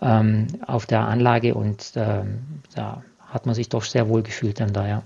ähm, 0.02 0.48
auf 0.66 0.88
der 0.88 1.02
Anlage. 1.02 1.54
Und 1.54 1.94
ähm, 1.96 2.64
da 2.74 3.04
hat 3.28 3.46
man 3.46 3.54
sich 3.54 3.70
doch 3.70 3.84
sehr 3.84 4.10
wohl 4.10 4.24
gefühlt 4.24 4.60
dann 4.60 4.74
da, 4.74 4.88
ja. 4.88 5.04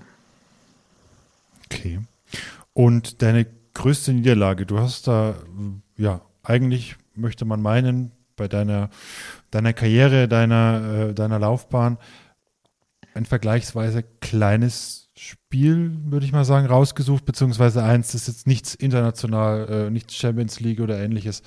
Okay. 1.66 2.00
Und 2.72 3.22
deine 3.22 3.46
größte 3.74 4.12
Niederlage, 4.12 4.66
du 4.66 4.78
hast 4.78 5.06
da, 5.06 5.36
ja, 5.96 6.22
eigentlich 6.42 6.96
möchte 7.14 7.44
man 7.44 7.60
meinen, 7.62 8.12
bei 8.36 8.48
deiner, 8.48 8.90
deiner 9.50 9.72
Karriere, 9.72 10.28
deiner, 10.28 11.08
äh, 11.10 11.14
deiner 11.14 11.38
Laufbahn, 11.38 11.98
ein 13.14 13.24
vergleichsweise 13.24 14.04
kleines 14.20 15.08
Spiel, 15.16 15.96
würde 16.04 16.26
ich 16.26 16.32
mal 16.32 16.44
sagen, 16.44 16.66
rausgesucht, 16.66 17.24
beziehungsweise 17.24 17.82
eins, 17.82 18.12
das 18.12 18.26
jetzt 18.26 18.46
nichts 18.46 18.74
international, 18.74 19.86
äh, 19.86 19.90
nichts 19.90 20.14
Champions 20.14 20.60
League 20.60 20.80
oder 20.80 20.98
ähnliches 20.98 21.42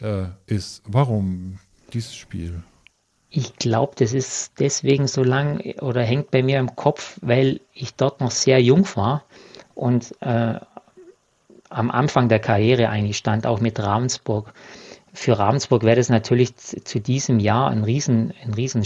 äh, 0.00 0.26
ist. 0.46 0.82
Warum 0.86 1.58
dieses 1.94 2.14
Spiel? 2.14 2.62
Ich 3.30 3.56
glaube, 3.56 3.94
das 3.96 4.12
ist 4.12 4.52
deswegen 4.58 5.06
so 5.06 5.24
lang 5.24 5.60
oder 5.80 6.02
hängt 6.02 6.30
bei 6.30 6.42
mir 6.42 6.58
im 6.58 6.76
Kopf, 6.76 7.18
weil 7.22 7.60
ich 7.72 7.94
dort 7.94 8.20
noch 8.20 8.30
sehr 8.30 8.62
jung 8.62 8.86
war 8.94 9.24
und 9.74 10.14
äh, 10.20 10.54
am 11.70 11.90
Anfang 11.90 12.28
der 12.28 12.40
Karriere 12.40 12.88
eigentlich 12.88 13.16
stand, 13.16 13.46
auch 13.46 13.60
mit 13.60 13.80
Ravensburg. 13.80 14.52
Für 15.12 15.38
Ravensburg 15.38 15.82
wäre 15.82 15.96
das 15.96 16.08
natürlich 16.08 16.56
zu 16.56 17.00
diesem 17.00 17.38
Jahr 17.38 17.70
ein 17.70 17.84
riesen, 17.84 18.32
ein 18.44 18.54
riesen 18.54 18.82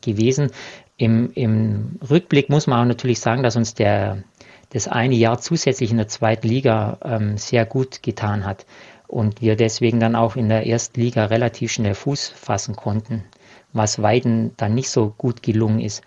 gewesen, 0.00 0.50
im, 0.96 1.32
Im 1.34 1.98
Rückblick 2.08 2.48
muss 2.48 2.66
man 2.66 2.80
auch 2.80 2.88
natürlich 2.88 3.20
sagen, 3.20 3.42
dass 3.42 3.56
uns 3.56 3.74
der, 3.74 4.22
das 4.70 4.88
eine 4.88 5.14
Jahr 5.14 5.38
zusätzlich 5.38 5.90
in 5.90 5.98
der 5.98 6.08
zweiten 6.08 6.48
Liga 6.48 6.98
ähm, 7.04 7.36
sehr 7.36 7.66
gut 7.66 8.02
getan 8.02 8.46
hat 8.46 8.64
und 9.06 9.42
wir 9.42 9.56
deswegen 9.56 10.00
dann 10.00 10.16
auch 10.16 10.36
in 10.36 10.48
der 10.48 10.66
ersten 10.66 11.00
Liga 11.00 11.26
relativ 11.26 11.72
schnell 11.72 11.94
Fuß 11.94 12.28
fassen 12.28 12.76
konnten, 12.76 13.24
was 13.72 14.00
Weiden 14.00 14.52
dann 14.56 14.74
nicht 14.74 14.88
so 14.88 15.12
gut 15.16 15.42
gelungen 15.42 15.80
ist. 15.80 16.02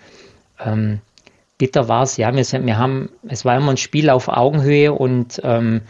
Ähm, 0.60 1.02
bitter 1.60 1.88
war 1.88 2.02
es, 2.02 2.18
ja, 2.18 2.34
wir, 2.34 2.66
wir 2.66 2.78
haben, 2.80 3.10
es 3.28 3.46
war 3.46 3.56
immer 3.56 3.72
ein 3.72 3.78
Spiel 3.78 4.10
auf 4.10 4.30
Augenhöhe 4.30 4.92
und 4.92 5.40
ähm, 5.44 5.82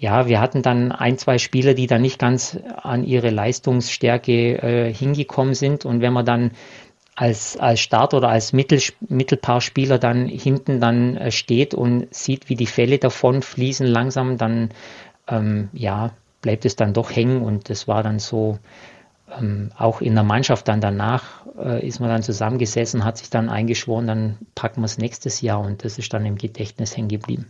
ja, 0.00 0.26
wir 0.26 0.40
hatten 0.40 0.62
dann 0.62 0.92
ein, 0.92 1.18
zwei 1.18 1.36
Spieler, 1.36 1.74
die 1.74 1.86
dann 1.86 2.00
nicht 2.00 2.18
ganz 2.18 2.58
an 2.82 3.04
ihre 3.04 3.28
Leistungsstärke 3.28 4.32
äh, 4.32 4.94
hingekommen 4.94 5.54
sind. 5.54 5.84
Und 5.84 6.00
wenn 6.00 6.14
man 6.14 6.24
dann 6.24 6.52
als, 7.16 7.58
als 7.58 7.80
Start 7.80 8.14
oder 8.14 8.30
als 8.30 8.54
Mittel, 8.54 8.80
Mittelpaarspieler 9.08 9.98
dann 9.98 10.26
hinten 10.26 10.80
dann 10.80 11.18
äh, 11.18 11.30
steht 11.30 11.74
und 11.74 12.12
sieht, 12.14 12.48
wie 12.48 12.54
die 12.54 12.66
Fälle 12.66 12.96
davon 12.96 13.42
fließen 13.42 13.86
langsam, 13.86 14.38
dann 14.38 14.70
ähm, 15.28 15.68
ja, 15.74 16.12
bleibt 16.40 16.64
es 16.64 16.76
dann 16.76 16.94
doch 16.94 17.14
hängen. 17.14 17.42
Und 17.42 17.68
das 17.68 17.86
war 17.86 18.02
dann 18.02 18.20
so, 18.20 18.58
ähm, 19.38 19.70
auch 19.76 20.00
in 20.00 20.14
der 20.14 20.24
Mannschaft 20.24 20.68
dann 20.68 20.80
danach 20.80 21.46
äh, 21.58 21.86
ist 21.86 22.00
man 22.00 22.08
dann 22.08 22.22
zusammengesessen, 22.22 23.04
hat 23.04 23.18
sich 23.18 23.30
dann 23.30 23.48
eingeschworen, 23.48 24.06
dann 24.06 24.38
packen 24.54 24.80
wir 24.80 24.86
es 24.86 24.98
nächstes 24.98 25.40
Jahr 25.40 25.60
und 25.60 25.84
das 25.84 25.98
ist 25.98 26.12
dann 26.12 26.26
im 26.26 26.36
Gedächtnis 26.36 26.96
hängen 26.96 27.08
geblieben. 27.08 27.46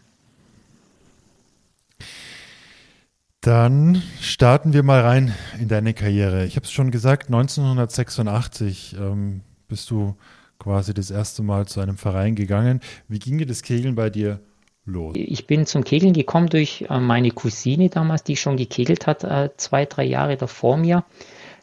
Dann 3.40 4.02
starten 4.20 4.74
wir 4.74 4.82
mal 4.82 5.00
rein 5.00 5.34
in 5.58 5.68
deine 5.68 5.94
Karriere. 5.94 6.44
Ich 6.44 6.56
habe 6.56 6.66
es 6.66 6.72
schon 6.72 6.90
gesagt, 6.90 7.28
1986 7.28 8.96
ähm, 9.00 9.40
bist 9.66 9.90
du 9.90 10.14
quasi 10.58 10.92
das 10.92 11.10
erste 11.10 11.42
Mal 11.42 11.66
zu 11.66 11.80
einem 11.80 11.96
Verein 11.96 12.34
gegangen. 12.34 12.80
Wie 13.08 13.18
ging 13.18 13.38
dir 13.38 13.46
das 13.46 13.62
Kegeln 13.62 13.94
bei 13.94 14.10
dir 14.10 14.40
los? 14.84 15.14
Ich 15.16 15.46
bin 15.46 15.64
zum 15.64 15.84
Kegeln 15.84 16.12
gekommen 16.12 16.48
durch 16.48 16.84
äh, 16.90 17.00
meine 17.00 17.30
Cousine 17.30 17.88
damals, 17.88 18.24
die 18.24 18.36
schon 18.36 18.58
gekegelt 18.58 19.06
hat, 19.06 19.24
äh, 19.24 19.48
zwei, 19.56 19.86
drei 19.86 20.04
Jahre 20.04 20.36
davor 20.36 20.76
mir, 20.76 21.04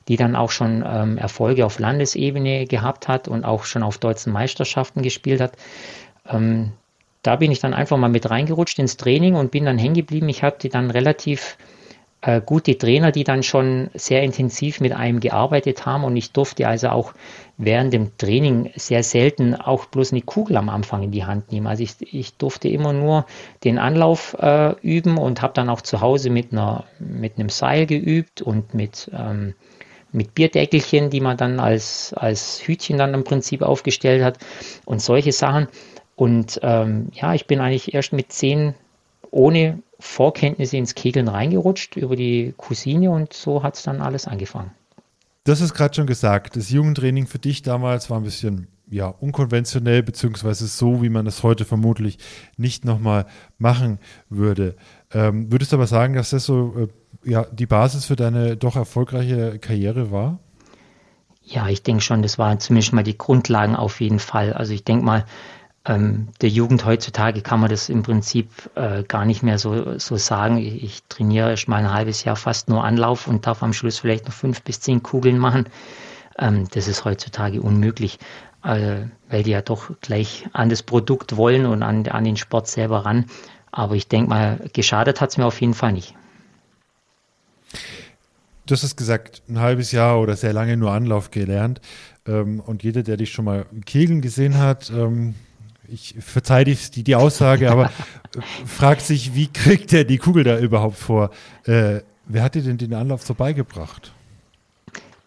die 0.07 0.17
dann 0.17 0.35
auch 0.35 0.51
schon 0.51 0.83
ähm, 0.87 1.17
Erfolge 1.17 1.65
auf 1.65 1.79
Landesebene 1.79 2.65
gehabt 2.65 3.07
hat 3.07 3.27
und 3.27 3.43
auch 3.43 3.63
schon 3.63 3.83
auf 3.83 3.97
deutschen 3.97 4.33
Meisterschaften 4.33 5.01
gespielt 5.01 5.41
hat. 5.41 5.53
Ähm, 6.29 6.71
da 7.23 7.35
bin 7.35 7.51
ich 7.51 7.59
dann 7.59 7.73
einfach 7.73 7.97
mal 7.97 8.09
mit 8.09 8.29
reingerutscht 8.29 8.79
ins 8.79 8.97
Training 8.97 9.35
und 9.35 9.51
bin 9.51 9.65
dann 9.65 9.77
hängen 9.77 9.95
geblieben. 9.95 10.29
Ich 10.29 10.43
hatte 10.43 10.69
dann 10.69 10.91
relativ 10.91 11.57
äh, 12.21 12.41
gute 12.43 12.77
Trainer, 12.77 13.11
die 13.11 13.23
dann 13.23 13.43
schon 13.43 13.89
sehr 13.93 14.23
intensiv 14.23 14.79
mit 14.81 14.93
einem 14.93 15.19
gearbeitet 15.19 15.85
haben 15.85 16.03
und 16.03 16.15
ich 16.17 16.31
durfte 16.31 16.67
also 16.67 16.89
auch 16.89 17.13
während 17.57 17.93
dem 17.93 18.17
Training 18.17 18.71
sehr 18.75 19.03
selten 19.03 19.55
auch 19.55 19.85
bloß 19.85 20.13
eine 20.13 20.21
Kugel 20.21 20.57
am 20.57 20.69
Anfang 20.69 21.03
in 21.03 21.11
die 21.11 21.25
Hand 21.25 21.51
nehmen. 21.51 21.67
Also 21.67 21.83
ich, 21.83 21.95
ich 22.13 22.35
durfte 22.35 22.69
immer 22.69 22.93
nur 22.93 23.25
den 23.63 23.77
Anlauf 23.77 24.35
äh, 24.39 24.73
üben 24.81 25.17
und 25.17 25.41
habe 25.41 25.53
dann 25.53 25.69
auch 25.69 25.81
zu 25.81 26.01
Hause 26.01 26.29
mit, 26.29 26.51
einer, 26.51 26.85
mit 26.99 27.37
einem 27.37 27.49
Seil 27.49 27.85
geübt 27.85 28.41
und 28.41 28.73
mit, 28.73 29.11
ähm, 29.13 29.53
mit 30.11 30.33
Bierdeckelchen, 30.35 31.09
die 31.09 31.21
man 31.21 31.37
dann 31.37 31.59
als, 31.59 32.13
als 32.13 32.61
Hütchen 32.65 32.97
dann 32.97 33.13
im 33.13 33.23
Prinzip 33.23 33.61
aufgestellt 33.61 34.23
hat 34.23 34.37
und 34.85 35.01
solche 35.01 35.31
Sachen. 35.31 35.67
Und 36.15 36.59
ähm, 36.63 37.09
ja, 37.13 37.33
ich 37.33 37.45
bin 37.45 37.59
eigentlich 37.59 37.93
erst 37.93 38.13
mit 38.13 38.31
zehn 38.31 38.73
ohne 39.31 39.79
Vorkenntnisse 39.99 40.77
ins 40.77 40.95
Kegeln 40.95 41.27
reingerutscht 41.27 41.95
über 41.95 42.15
die 42.15 42.53
Cousine 42.57 43.11
und 43.11 43.33
so 43.33 43.63
hat 43.63 43.75
es 43.75 43.83
dann 43.83 44.01
alles 44.01 44.27
angefangen. 44.27 44.71
Das 45.43 45.61
ist 45.61 45.73
gerade 45.73 45.95
schon 45.95 46.07
gesagt. 46.07 46.55
Das 46.55 46.69
Jugendtraining 46.69 47.27
für 47.27 47.39
dich 47.39 47.61
damals 47.61 48.09
war 48.09 48.17
ein 48.17 48.23
bisschen 48.23 48.67
ja, 48.89 49.07
unkonventionell, 49.07 50.01
beziehungsweise 50.03 50.67
so, 50.67 51.01
wie 51.01 51.09
man 51.09 51.27
es 51.27 51.43
heute 51.43 51.65
vermutlich 51.65 52.19
nicht 52.57 52.85
nochmal 52.85 53.25
machen 53.57 53.99
würde. 54.29 54.75
Ähm, 55.13 55.51
würdest 55.51 55.71
du 55.71 55.77
aber 55.77 55.87
sagen, 55.87 56.13
dass 56.13 56.31
das 56.31 56.45
so 56.45 56.73
äh, 56.77 57.29
ja, 57.29 57.45
die 57.51 57.65
Basis 57.65 58.05
für 58.05 58.15
deine 58.15 58.57
doch 58.57 58.75
erfolgreiche 58.75 59.59
Karriere 59.59 60.11
war? 60.11 60.39
Ja, 61.41 61.69
ich 61.69 61.81
denke 61.81 62.03
schon, 62.03 62.21
das 62.21 62.37
waren 62.37 62.59
zumindest 62.59 62.93
mal 62.93 63.03
die 63.03 63.17
Grundlagen 63.17 63.75
auf 63.75 64.01
jeden 64.01 64.19
Fall. 64.19 64.51
Also 64.51 64.73
ich 64.73 64.83
denke 64.83 65.05
mal, 65.05 65.25
ähm, 65.85 66.27
der 66.41 66.49
Jugend 66.49 66.85
heutzutage 66.85 67.41
kann 67.41 67.61
man 67.61 67.69
das 67.69 67.87
im 67.87 68.03
Prinzip 68.03 68.49
äh, 68.75 69.03
gar 69.03 69.23
nicht 69.23 69.43
mehr 69.43 69.57
so, 69.57 69.97
so 69.97 70.17
sagen. 70.17 70.57
Ich, 70.57 70.83
ich 70.83 71.03
trainiere 71.07 71.51
erst 71.51 71.69
mal 71.69 71.77
ein 71.77 71.93
halbes 71.93 72.25
Jahr 72.25 72.35
fast 72.35 72.67
nur 72.67 72.83
Anlauf 72.83 73.27
und 73.27 73.47
darf 73.47 73.63
am 73.63 73.71
Schluss 73.71 73.99
vielleicht 73.99 74.25
noch 74.25 74.33
fünf 74.33 74.61
bis 74.63 74.81
zehn 74.81 75.01
Kugeln 75.01 75.37
machen. 75.37 75.69
Ähm, 76.37 76.67
das 76.71 76.89
ist 76.89 77.05
heutzutage 77.05 77.61
unmöglich, 77.61 78.19
äh, 78.63 79.05
weil 79.29 79.43
die 79.43 79.51
ja 79.51 79.61
doch 79.61 79.91
gleich 80.01 80.49
an 80.51 80.67
das 80.67 80.83
Produkt 80.83 81.37
wollen 81.37 81.65
und 81.65 81.81
an, 81.83 82.05
an 82.07 82.23
den 82.25 82.35
Sport 82.35 82.67
selber 82.67 83.05
ran. 83.05 83.25
Aber 83.71 83.95
ich 83.95 84.07
denke 84.07 84.29
mal, 84.29 84.69
geschadet 84.73 85.21
hat 85.21 85.31
es 85.31 85.37
mir 85.37 85.45
auf 85.45 85.59
jeden 85.61 85.73
Fall 85.73 85.93
nicht. 85.93 86.15
Du 88.65 88.73
hast 88.73 88.83
es 88.83 88.95
gesagt, 88.95 89.43
ein 89.47 89.59
halbes 89.59 89.91
Jahr 89.91 90.19
oder 90.19 90.35
sehr 90.35 90.51
lange 90.51 90.75
nur 90.75 90.91
Anlauf 90.91 91.31
gelernt. 91.31 91.79
Ähm, 92.27 92.59
und 92.59 92.83
jeder, 92.83 93.03
der 93.03 93.17
dich 93.17 93.31
schon 93.31 93.45
mal 93.45 93.65
Kegeln 93.85 94.21
gesehen 94.21 94.57
hat, 94.57 94.89
ähm, 94.89 95.35
ich 95.87 96.15
verteidige 96.19 96.79
die, 96.93 97.03
die 97.03 97.15
Aussage, 97.15 97.71
aber 97.71 97.91
fragt 98.65 99.01
sich, 99.01 99.35
wie 99.35 99.47
kriegt 99.47 99.93
er 99.93 100.03
die 100.03 100.17
Kugel 100.17 100.43
da 100.43 100.59
überhaupt 100.59 100.97
vor? 100.97 101.31
Äh, 101.63 102.01
wer 102.25 102.43
hat 102.43 102.55
dir 102.55 102.61
denn 102.61 102.77
den 102.77 102.93
Anlauf 102.93 103.23
so 103.23 103.33
beigebracht? 103.33 104.11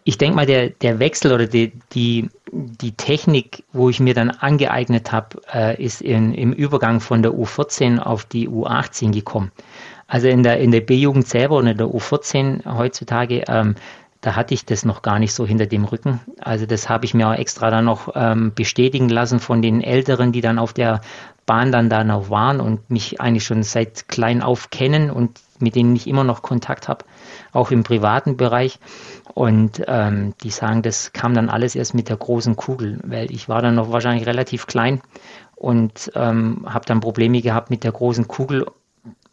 Ich 0.03 0.17
denke 0.17 0.35
mal, 0.35 0.45
der, 0.45 0.69
der 0.69 0.99
Wechsel 0.99 1.31
oder 1.31 1.45
die, 1.45 1.73
die, 1.93 2.29
die 2.51 2.93
Technik, 2.93 3.63
wo 3.71 3.89
ich 3.89 3.99
mir 3.99 4.13
dann 4.13 4.31
angeeignet 4.31 5.11
habe, 5.11 5.41
äh, 5.53 5.83
ist 5.83 6.01
in, 6.01 6.33
im 6.33 6.53
Übergang 6.53 6.99
von 6.99 7.21
der 7.21 7.33
U14 7.33 7.99
auf 7.99 8.25
die 8.25 8.49
U18 8.49 9.11
gekommen. 9.11 9.51
Also 10.07 10.27
in 10.27 10.43
der, 10.43 10.59
in 10.59 10.71
der 10.71 10.81
B-Jugend 10.81 11.27
selber 11.27 11.57
und 11.57 11.67
in 11.67 11.77
der 11.77 11.87
U14 11.87 12.65
heutzutage 12.75 13.43
ähm, 13.47 13.75
da 14.21 14.35
hatte 14.35 14.53
ich 14.53 14.65
das 14.65 14.85
noch 14.85 15.01
gar 15.01 15.17
nicht 15.17 15.33
so 15.33 15.47
hinter 15.47 15.65
dem 15.65 15.83
Rücken. 15.83 16.21
Also 16.39 16.67
das 16.67 16.87
habe 16.89 17.05
ich 17.05 17.15
mir 17.15 17.39
extra 17.39 17.71
dann 17.71 17.85
noch 17.85 18.11
ähm, 18.15 18.53
bestätigen 18.53 19.09
lassen 19.09 19.39
von 19.39 19.63
den 19.63 19.81
Älteren, 19.81 20.31
die 20.31 20.41
dann 20.41 20.59
auf 20.59 20.73
der 20.73 21.01
Bahn 21.47 21.71
dann 21.71 21.89
da 21.89 22.03
noch 22.03 22.29
waren 22.29 22.61
und 22.61 22.89
mich 22.91 23.19
eigentlich 23.19 23.45
schon 23.45 23.63
seit 23.63 24.07
klein 24.07 24.43
auf 24.43 24.69
kennen 24.69 25.09
und 25.09 25.41
mit 25.59 25.75
denen 25.75 25.95
ich 25.95 26.07
immer 26.07 26.23
noch 26.23 26.43
Kontakt 26.43 26.87
habe, 26.87 27.03
auch 27.51 27.71
im 27.71 27.83
privaten 27.83 28.37
Bereich. 28.37 28.79
Und 29.33 29.83
ähm, 29.87 30.33
die 30.43 30.49
sagen, 30.49 30.81
das 30.81 31.13
kam 31.13 31.33
dann 31.33 31.49
alles 31.49 31.75
erst 31.75 31.93
mit 31.93 32.09
der 32.09 32.17
großen 32.17 32.55
Kugel, 32.55 32.99
weil 33.03 33.31
ich 33.31 33.47
war 33.47 33.61
dann 33.61 33.75
noch 33.75 33.91
wahrscheinlich 33.91 34.27
relativ 34.27 34.67
klein 34.67 35.01
und 35.55 36.11
ähm, 36.15 36.65
habe 36.65 36.85
dann 36.85 36.99
Probleme 36.99 37.41
gehabt 37.41 37.69
mit 37.69 37.83
der 37.83 37.91
großen 37.91 38.27
Kugel 38.27 38.65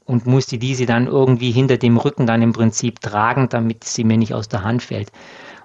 und 0.05 0.27
musste 0.27 0.59
diese 0.59 0.87
dann 0.87 1.07
irgendwie 1.07 1.51
hinter 1.51 1.77
dem 1.77 1.97
Rücken 1.97 2.27
dann 2.27 2.43
im 2.43 2.53
Prinzip 2.53 3.01
tragen, 3.01 3.49
damit 3.49 3.85
sie 3.85 4.05
mir 4.05 4.17
nicht 4.17 4.35
aus 4.35 4.49
der 4.49 4.63
Hand 4.63 4.83
fällt. 4.83 5.11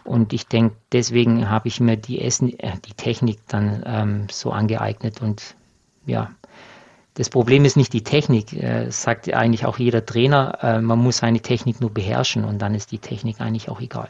Und 0.03 0.33
ich 0.33 0.47
denke, 0.47 0.75
deswegen 0.91 1.49
habe 1.49 1.67
ich 1.67 1.79
mir 1.79 1.95
die, 1.95 2.19
Essen, 2.19 2.57
äh, 2.59 2.73
die 2.85 2.93
Technik 2.93 3.39
dann 3.47 3.83
ähm, 3.85 4.27
so 4.29 4.51
angeeignet 4.51 5.21
und 5.21 5.55
ja, 6.05 6.31
das 7.13 7.29
Problem 7.29 7.63
ist 7.63 7.77
nicht 7.77 7.93
die 7.93 8.03
Technik, 8.03 8.53
äh, 8.53 8.89
sagt 8.89 9.31
eigentlich 9.31 9.65
auch 9.65 9.77
jeder 9.77 10.05
Trainer, 10.05 10.57
äh, 10.61 10.81
man 10.81 10.99
muss 10.99 11.17
seine 11.17 11.39
Technik 11.39 11.79
nur 11.79 11.91
beherrschen 11.91 12.43
und 12.43 12.59
dann 12.59 12.73
ist 12.73 12.91
die 12.91 12.97
Technik 12.97 13.39
eigentlich 13.39 13.69
auch 13.69 13.79
egal. 13.79 14.09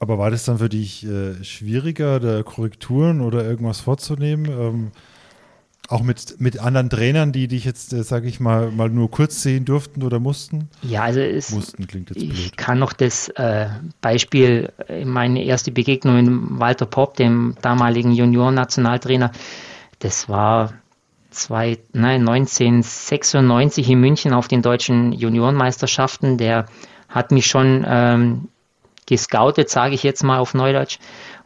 Aber 0.00 0.18
war 0.18 0.30
das 0.30 0.46
dann 0.46 0.58
für 0.58 0.70
dich 0.70 1.06
äh, 1.06 1.44
schwieriger, 1.44 2.20
da 2.20 2.42
Korrekturen 2.42 3.20
oder 3.20 3.44
irgendwas 3.44 3.80
vorzunehmen? 3.80 4.46
Ähm, 4.46 4.92
auch 5.88 6.02
mit, 6.02 6.40
mit 6.40 6.58
anderen 6.58 6.88
Trainern, 6.88 7.32
die 7.32 7.48
dich 7.48 7.66
jetzt, 7.66 7.92
äh, 7.92 8.02
sage 8.02 8.26
ich 8.26 8.40
mal, 8.40 8.70
mal 8.70 8.88
nur 8.88 9.10
kurz 9.10 9.42
sehen 9.42 9.66
durften 9.66 10.02
oder 10.02 10.18
mussten? 10.18 10.70
Ja, 10.82 11.02
also 11.02 11.20
es, 11.20 11.50
mussten 11.50 11.86
klingt 11.86 12.08
jetzt 12.08 12.20
blöd. 12.20 12.32
ich 12.32 12.56
kann 12.56 12.78
noch 12.78 12.94
das 12.94 13.28
äh, 13.30 13.68
Beispiel, 14.00 14.72
äh, 14.88 15.04
meine 15.04 15.44
erste 15.44 15.70
Begegnung 15.70 16.24
mit 16.24 16.60
Walter 16.60 16.86
Popp, 16.86 17.16
dem 17.16 17.56
damaligen 17.60 18.12
Junioren-Nationaltrainer, 18.12 19.32
das 19.98 20.30
war 20.30 20.72
zwei, 21.30 21.78
nein, 21.92 22.20
1996 22.20 23.90
in 23.90 24.00
München 24.00 24.32
auf 24.32 24.48
den 24.48 24.62
deutschen 24.62 25.12
Juniorenmeisterschaften. 25.12 26.38
Der 26.38 26.66
hat 27.08 27.32
mich 27.32 27.46
schon 27.46 27.84
ähm, 27.86 28.48
gescoutet, 29.10 29.68
sage 29.68 29.94
ich 29.94 30.02
jetzt 30.02 30.22
mal 30.22 30.38
auf 30.38 30.54
Neudeutsch, 30.54 30.98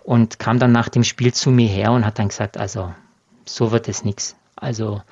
und 0.05 0.39
kam 0.39 0.59
dann 0.59 0.71
nach 0.71 0.89
dem 0.89 1.03
Spiel 1.03 1.33
zu 1.33 1.51
mir 1.51 1.67
her 1.67 1.91
und 1.91 2.07
hat 2.07 2.19
dann 2.19 2.29
gesagt, 2.29 2.59
also 2.59 2.93
so 3.47 3.73
wird 3.73 3.89
es 3.89 4.05
nichts. 4.05 4.37
Also 4.55 5.03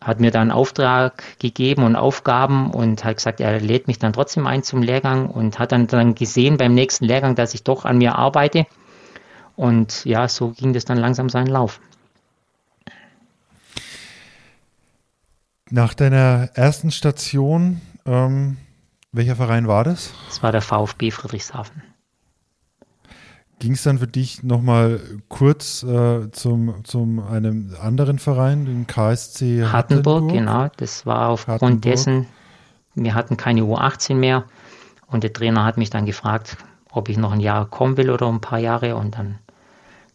hat 0.00 0.20
mir 0.20 0.30
dann 0.30 0.50
Auftrag 0.52 1.24
gegeben 1.38 1.82
und 1.82 1.96
Aufgaben 1.96 2.70
und 2.70 3.04
hat 3.04 3.16
gesagt, 3.16 3.40
er 3.40 3.58
lädt 3.60 3.88
mich 3.88 3.98
dann 3.98 4.12
trotzdem 4.12 4.46
ein 4.46 4.62
zum 4.62 4.82
Lehrgang 4.82 5.28
und 5.28 5.58
hat 5.58 5.72
dann, 5.72 5.86
dann 5.86 6.14
gesehen 6.14 6.56
beim 6.56 6.74
nächsten 6.74 7.06
Lehrgang, 7.06 7.34
dass 7.34 7.54
ich 7.54 7.64
doch 7.64 7.84
an 7.84 7.98
mir 7.98 8.14
arbeite. 8.14 8.66
Und 9.56 10.04
ja, 10.04 10.28
so 10.28 10.50
ging 10.50 10.72
das 10.72 10.84
dann 10.84 10.98
langsam 10.98 11.28
seinen 11.28 11.48
Lauf. 11.48 11.80
Nach 15.70 15.94
deiner 15.94 16.50
ersten 16.54 16.90
Station, 16.90 17.80
ähm, 18.06 18.56
welcher 19.12 19.36
Verein 19.36 19.68
war 19.68 19.84
das? 19.84 20.12
Das 20.28 20.42
war 20.42 20.52
der 20.52 20.62
VfB 20.62 21.10
Friedrichshafen. 21.10 21.82
Ging 23.58 23.72
es 23.72 23.82
dann 23.82 23.98
für 23.98 24.06
dich 24.06 24.44
nochmal 24.44 25.00
kurz 25.28 25.82
äh, 25.82 26.30
zum, 26.30 26.84
zum 26.84 27.18
einem 27.18 27.74
anderen 27.82 28.20
Verein, 28.20 28.66
den 28.66 28.86
KSC 28.86 29.64
Hattenburg? 29.64 29.72
Hattenburg, 29.72 30.32
genau. 30.32 30.68
Das 30.76 31.06
war 31.06 31.30
aufgrund 31.30 31.62
Hattenburg. 31.62 31.82
dessen, 31.82 32.26
wir 32.94 33.14
hatten 33.14 33.36
keine 33.36 33.62
U18 33.62 34.14
mehr 34.14 34.44
und 35.08 35.24
der 35.24 35.32
Trainer 35.32 35.64
hat 35.64 35.76
mich 35.76 35.90
dann 35.90 36.06
gefragt, 36.06 36.56
ob 36.92 37.08
ich 37.08 37.16
noch 37.16 37.32
ein 37.32 37.40
Jahr 37.40 37.66
kommen 37.66 37.96
will 37.96 38.10
oder 38.10 38.28
ein 38.28 38.40
paar 38.40 38.58
Jahre 38.58 38.94
und 38.94 39.16
dann 39.16 39.38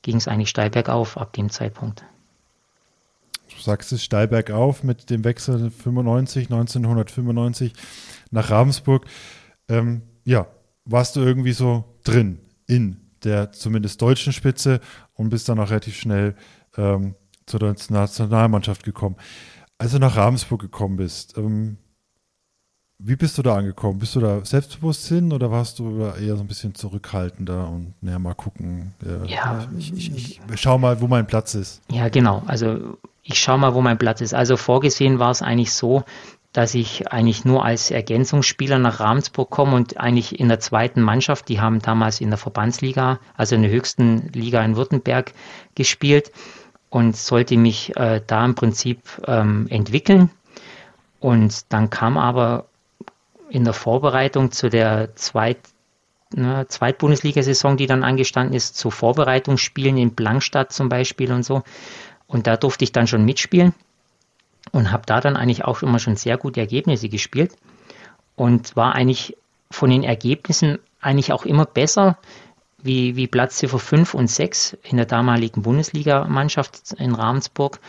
ging 0.04 0.16
es 0.18 0.28
eigentlich 0.28 0.50
steil 0.50 0.70
bergauf 0.70 1.18
ab 1.18 1.34
dem 1.34 1.50
Zeitpunkt. 1.50 2.06
Du 3.56 3.62
sagst 3.62 3.92
es 3.92 4.04
steil 4.04 4.28
bergauf 4.28 4.84
mit 4.84 5.10
dem 5.10 5.24
Wechsel 5.24 5.72
95, 5.72 6.46
1995 6.46 7.74
nach 8.32 8.50
Ravensburg. 8.50 9.06
Ähm, 9.70 10.02
ja, 10.24 10.48
warst 10.86 11.16
du 11.16 11.22
irgendwie 11.22 11.54
so 11.54 11.86
drin 12.04 12.40
in 12.68 12.98
der 13.24 13.52
zumindest 13.52 14.02
deutschen 14.02 14.34
Spitze 14.34 14.80
und 15.14 15.30
bist 15.30 15.48
dann 15.50 15.60
auch 15.60 15.70
relativ 15.70 15.96
schnell 15.96 16.36
ähm, 16.78 17.16
zur 17.46 17.60
Nationalmannschaft 17.62 18.84
gekommen. 18.84 19.16
Als 19.78 19.92
du 19.92 20.00
nach 20.00 20.16
Ravensburg 20.16 20.62
gekommen 20.62 20.98
bist, 20.98 21.38
ähm, 21.38 21.78
wie 23.06 23.16
bist 23.18 23.38
du 23.38 23.42
da 23.42 23.58
angekommen? 23.58 24.00
Bist 24.00 24.16
du 24.16 24.22
da 24.22 24.44
selbstbewusst 24.46 25.08
hin 25.08 25.34
oder 25.34 25.52
warst 25.52 25.80
du 25.80 26.00
da 26.00 26.16
eher 26.16 26.38
so 26.38 26.44
ein 26.44 26.48
bisschen 26.48 26.74
zurückhaltender 26.74 27.68
und 27.68 27.94
naja, 28.02 28.18
mal 28.18 28.34
gucken? 28.34 28.94
Äh, 29.04 29.30
ja, 29.30 29.68
ich, 29.78 29.94
ich, 29.94 30.16
ich, 30.16 30.42
schau 30.56 30.78
mal, 30.78 31.02
wo 31.02 31.08
mein 31.08 31.28
Platz 31.28 31.54
ist. 31.54 31.82
Ja, 31.92 32.08
genau. 32.08 32.44
Also 32.48 32.98
ich 33.22 33.40
schau 33.40 33.58
mal, 33.58 33.74
wo 33.74 33.82
mein 33.82 33.98
Platz 33.98 34.22
ist. 34.22 34.34
Also 34.34 34.56
vorgesehen 34.56 35.20
war 35.20 35.32
es 35.32 35.42
eigentlich 35.42 35.74
so, 35.74 36.04
dass 36.54 36.76
ich 36.76 37.12
eigentlich 37.12 37.44
nur 37.44 37.66
als 37.66 37.92
Ergänzungsspieler 37.92 38.80
nach 38.80 39.02
Ravensburg 39.02 39.50
komme 39.50 39.76
und 39.76 40.00
eigentlich 40.00 40.40
in 40.40 40.48
der 40.48 40.60
zweiten 40.60 41.02
Mannschaft, 41.02 41.50
die 41.50 41.60
haben 41.60 41.80
damals 41.80 42.22
in 42.22 42.30
der 42.30 42.38
Verbandsliga, 42.38 43.20
also 43.36 43.56
in 43.56 43.64
der 43.64 43.72
höchsten 43.72 44.30
Liga 44.34 44.64
in 44.64 44.78
Württemberg 44.78 45.34
gespielt 45.76 46.32
und 46.90 47.18
sollte 47.18 47.58
mich 47.58 47.98
äh, 47.98 48.22
da 48.26 48.46
im 48.46 48.56
Prinzip 48.56 49.00
ähm, 49.28 49.68
entwickeln. 49.70 50.30
Und 51.20 51.74
dann 51.74 51.90
kam 51.90 52.18
aber 52.18 52.66
in 53.54 53.66
der 53.66 53.74
Vorbereitung 53.74 54.52
zu 54.52 54.68
der 54.68 55.10
ne, 56.34 56.66
Zweitbundesliga-Saison, 56.68 57.78
die 57.78 57.86
dann 57.86 58.04
angestanden 58.04 58.56
ist, 58.56 58.76
zu 58.76 58.90
Vorbereitungsspielen 58.90 59.96
in 59.98 60.16
Blankstadt 60.16 60.74
zum 60.74 60.90
Beispiel 60.90 61.32
und 61.32 61.44
so. 61.44 61.62
Und 62.26 62.48
da 62.48 62.58
durfte 62.58 62.84
ich 62.84 62.94
dann 62.94 63.06
schon 63.06 63.26
mitspielen 63.26 63.76
und 64.72 64.92
habe 64.92 65.04
da 65.06 65.22
dann 65.22 65.38
eigentlich 65.38 65.66
auch 65.66 65.84
immer 65.84 66.00
schon 66.00 66.16
sehr 66.16 66.38
gute 66.38 66.62
Ergebnisse 66.62 67.10
gespielt 67.10 67.56
und 68.36 68.76
war 68.76 68.96
eigentlich 68.96 69.38
von 69.70 69.92
den 69.92 70.04
Ergebnissen 70.04 70.80
eigentlich 71.00 71.32
auch 71.32 71.46
immer 71.46 71.66
besser 71.66 72.18
wie, 72.82 73.16
wie 73.16 73.28
Platzziffer 73.28 73.78
5 73.78 74.16
und 74.16 74.32
6 74.32 74.78
in 74.82 74.98
der 74.98 75.06
damaligen 75.06 75.62
Bundesligamannschaft 75.62 76.94
in 76.98 77.14
Ravensburg. 77.14 77.80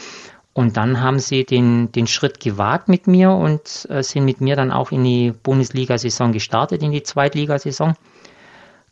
Und 0.54 0.76
dann 0.76 1.02
haben 1.02 1.18
sie 1.18 1.44
den, 1.44 1.90
den 1.90 2.06
Schritt 2.06 2.38
gewagt 2.38 2.88
mit 2.88 3.08
mir 3.08 3.32
und 3.32 3.86
äh, 3.90 4.04
sind 4.04 4.24
mit 4.24 4.40
mir 4.40 4.54
dann 4.54 4.70
auch 4.70 4.92
in 4.92 5.02
die 5.02 5.32
Bundesliga-Saison 5.32 6.30
gestartet, 6.32 6.80
in 6.82 6.92
die 6.92 7.02
Zweitligasaison. 7.02 7.94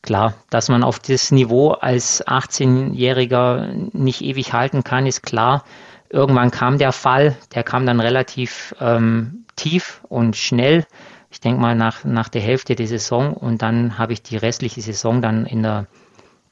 Klar, 0.03 0.35
dass 0.51 0.69
man 0.69 0.83
auf 0.83 0.99
das 0.99 1.31
Niveau 1.31 1.71
als 1.71 2.27
18-Jähriger 2.27 3.73
nicht 3.93 4.23
ewig 4.23 4.53
halten 4.53 4.83
kann, 4.83 5.07
ist 5.07 5.23
klar. 5.23 5.65
Irgendwann 6.11 6.51
kam 6.51 6.79
der 6.79 6.91
Fall, 6.91 7.37
der 7.55 7.63
kam 7.63 7.87
dann 7.87 8.01
relativ 8.01 8.75
ähm, 8.81 9.45
tief 9.55 10.03
und 10.09 10.37
schnell. 10.37 10.85
Ich 11.31 11.41
denke 11.41 11.61
mal 11.61 11.77
nach, 11.77 12.03
nach 12.05 12.29
der 12.29 12.43
Hälfte 12.43 12.75
der 12.75 12.89
Saison 12.89 13.33
und 13.35 13.63
dann 13.63 13.97
habe 13.97 14.13
ich 14.13 14.23
die 14.23 14.37
restliche 14.37 14.83
Saison 14.83 15.23
dann 15.23 15.47
in 15.47 15.63
der 15.63 15.87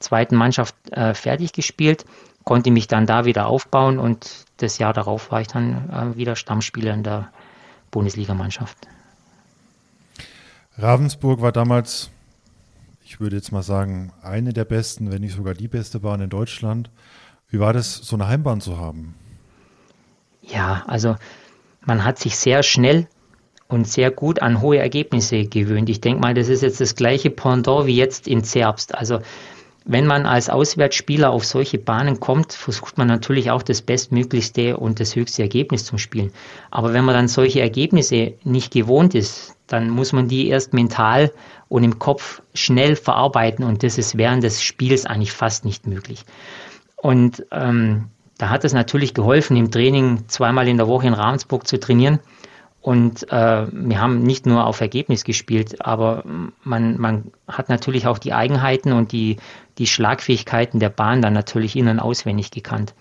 zweiten 0.01 0.35
Mannschaft 0.35 0.75
äh, 0.91 1.13
fertig 1.13 1.53
gespielt, 1.53 2.05
konnte 2.43 2.71
mich 2.71 2.87
dann 2.87 3.05
da 3.05 3.25
wieder 3.25 3.47
aufbauen 3.47 3.99
und 3.99 4.45
das 4.57 4.77
Jahr 4.77 4.93
darauf 4.93 5.31
war 5.31 5.41
ich 5.41 5.47
dann 5.47 5.89
äh, 5.89 6.17
wieder 6.17 6.35
Stammspieler 6.35 6.93
in 6.93 7.03
der 7.03 7.31
Bundesligamannschaft. 7.91 8.77
Ravensburg 10.77 11.41
war 11.41 11.51
damals, 11.51 12.09
ich 13.03 13.19
würde 13.19 13.35
jetzt 13.35 13.51
mal 13.51 13.63
sagen, 13.63 14.13
eine 14.23 14.53
der 14.53 14.65
besten, 14.65 15.11
wenn 15.11 15.21
nicht 15.21 15.35
sogar 15.35 15.53
die 15.53 15.67
beste 15.67 15.99
Bahn 15.99 16.21
in 16.21 16.29
Deutschland. 16.29 16.89
Wie 17.49 17.59
war 17.59 17.73
das, 17.73 17.97
so 17.97 18.15
eine 18.15 18.27
Heimbahn 18.27 18.61
zu 18.61 18.77
haben? 18.77 19.15
Ja, 20.41 20.83
also 20.87 21.15
man 21.81 22.03
hat 22.03 22.17
sich 22.17 22.37
sehr 22.37 22.63
schnell 22.63 23.07
und 23.67 23.87
sehr 23.87 24.11
gut 24.11 24.41
an 24.41 24.61
hohe 24.61 24.79
Ergebnisse 24.79 25.45
gewöhnt. 25.45 25.89
Ich 25.89 26.01
denke 26.01 26.21
mal, 26.21 26.33
das 26.33 26.47
ist 26.47 26.61
jetzt 26.61 26.81
das 26.81 26.95
gleiche 26.95 27.29
Pendant 27.29 27.85
wie 27.85 27.95
jetzt 27.95 28.27
in 28.27 28.43
Zerbst. 28.43 28.95
Also 28.95 29.19
wenn 29.83 30.05
man 30.05 30.25
als 30.25 30.49
Auswärtsspieler 30.49 31.31
auf 31.31 31.43
solche 31.43 31.79
Bahnen 31.79 32.19
kommt, 32.19 32.53
versucht 32.53 32.97
man 32.97 33.07
natürlich 33.07 33.49
auch 33.49 33.63
das 33.63 33.81
bestmöglichste 33.81 34.77
und 34.77 34.99
das 34.99 35.15
höchste 35.15 35.41
Ergebnis 35.41 35.85
zum 35.85 35.97
Spielen. 35.97 36.31
Aber 36.69 36.93
wenn 36.93 37.03
man 37.03 37.15
dann 37.15 37.27
solche 37.27 37.61
Ergebnisse 37.61 38.33
nicht 38.43 38.71
gewohnt 38.71 39.15
ist, 39.15 39.55
dann 39.67 39.89
muss 39.89 40.13
man 40.13 40.27
die 40.27 40.49
erst 40.49 40.73
mental 40.73 41.31
und 41.67 41.83
im 41.83 41.97
Kopf 41.97 42.41
schnell 42.53 42.95
verarbeiten 42.95 43.65
und 43.65 43.83
das 43.83 43.97
ist 43.97 44.17
während 44.17 44.43
des 44.43 44.61
Spiels 44.61 45.05
eigentlich 45.05 45.31
fast 45.31 45.65
nicht 45.65 45.87
möglich. 45.87 46.25
Und 46.97 47.45
ähm, 47.51 48.09
da 48.37 48.49
hat 48.49 48.65
es 48.65 48.73
natürlich 48.73 49.13
geholfen, 49.13 49.55
im 49.57 49.71
Training 49.71 50.27
zweimal 50.27 50.67
in 50.67 50.77
der 50.77 50.87
Woche 50.87 51.07
in 51.07 51.13
Ravensburg 51.13 51.67
zu 51.67 51.79
trainieren. 51.79 52.19
Und 52.81 53.31
äh, 53.31 53.67
wir 53.71 54.01
haben 54.01 54.23
nicht 54.23 54.47
nur 54.47 54.65
auf 54.65 54.81
Ergebnis 54.81 55.23
gespielt, 55.23 55.85
aber 55.85 56.23
man, 56.63 56.99
man 56.99 57.31
hat 57.47 57.69
natürlich 57.69 58.07
auch 58.07 58.17
die 58.17 58.33
Eigenheiten 58.33 58.91
und 58.91 59.11
die, 59.11 59.37
die 59.81 59.87
Schlagfähigkeiten 59.87 60.79
der 60.79 60.89
Bahn 60.89 61.23
dann 61.23 61.33
natürlich 61.33 61.75
innen 61.75 61.99
auswendig 61.99 62.51
gekannt. 62.51 62.93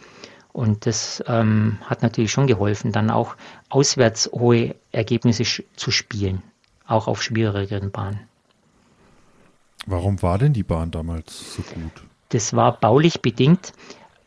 Und 0.50 0.86
das 0.86 1.22
ähm, 1.26 1.76
hat 1.84 2.02
natürlich 2.02 2.32
schon 2.32 2.46
geholfen, 2.46 2.90
dann 2.90 3.10
auch 3.10 3.36
auswärts 3.68 4.30
hohe 4.32 4.74
Ergebnisse 4.90 5.44
zu 5.76 5.90
spielen, 5.90 6.42
auch 6.86 7.06
auf 7.06 7.22
schwierigeren 7.22 7.90
Bahnen. 7.90 8.20
Warum 9.84 10.22
war 10.22 10.38
denn 10.38 10.54
die 10.54 10.62
Bahn 10.62 10.90
damals 10.90 11.54
so 11.54 11.62
gut? 11.62 12.02
Das 12.30 12.56
war 12.56 12.80
baulich 12.80 13.20
bedingt. 13.20 13.74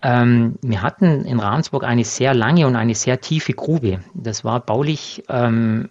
Ähm, 0.04 0.60
wir 0.62 0.84
hatten 0.84 1.26
in 1.26 1.40
Ravensburg 1.40 1.84
eine 1.84 2.04
sehr 2.04 2.36
lange 2.36 2.68
und 2.68 2.76
eine 2.76 2.94
sehr 2.94 3.20
tiefe 3.20 3.54
Grube. 3.54 4.04
Das 4.14 4.44
war 4.44 4.60
baulich 4.60 5.24
ähm, 5.28 5.90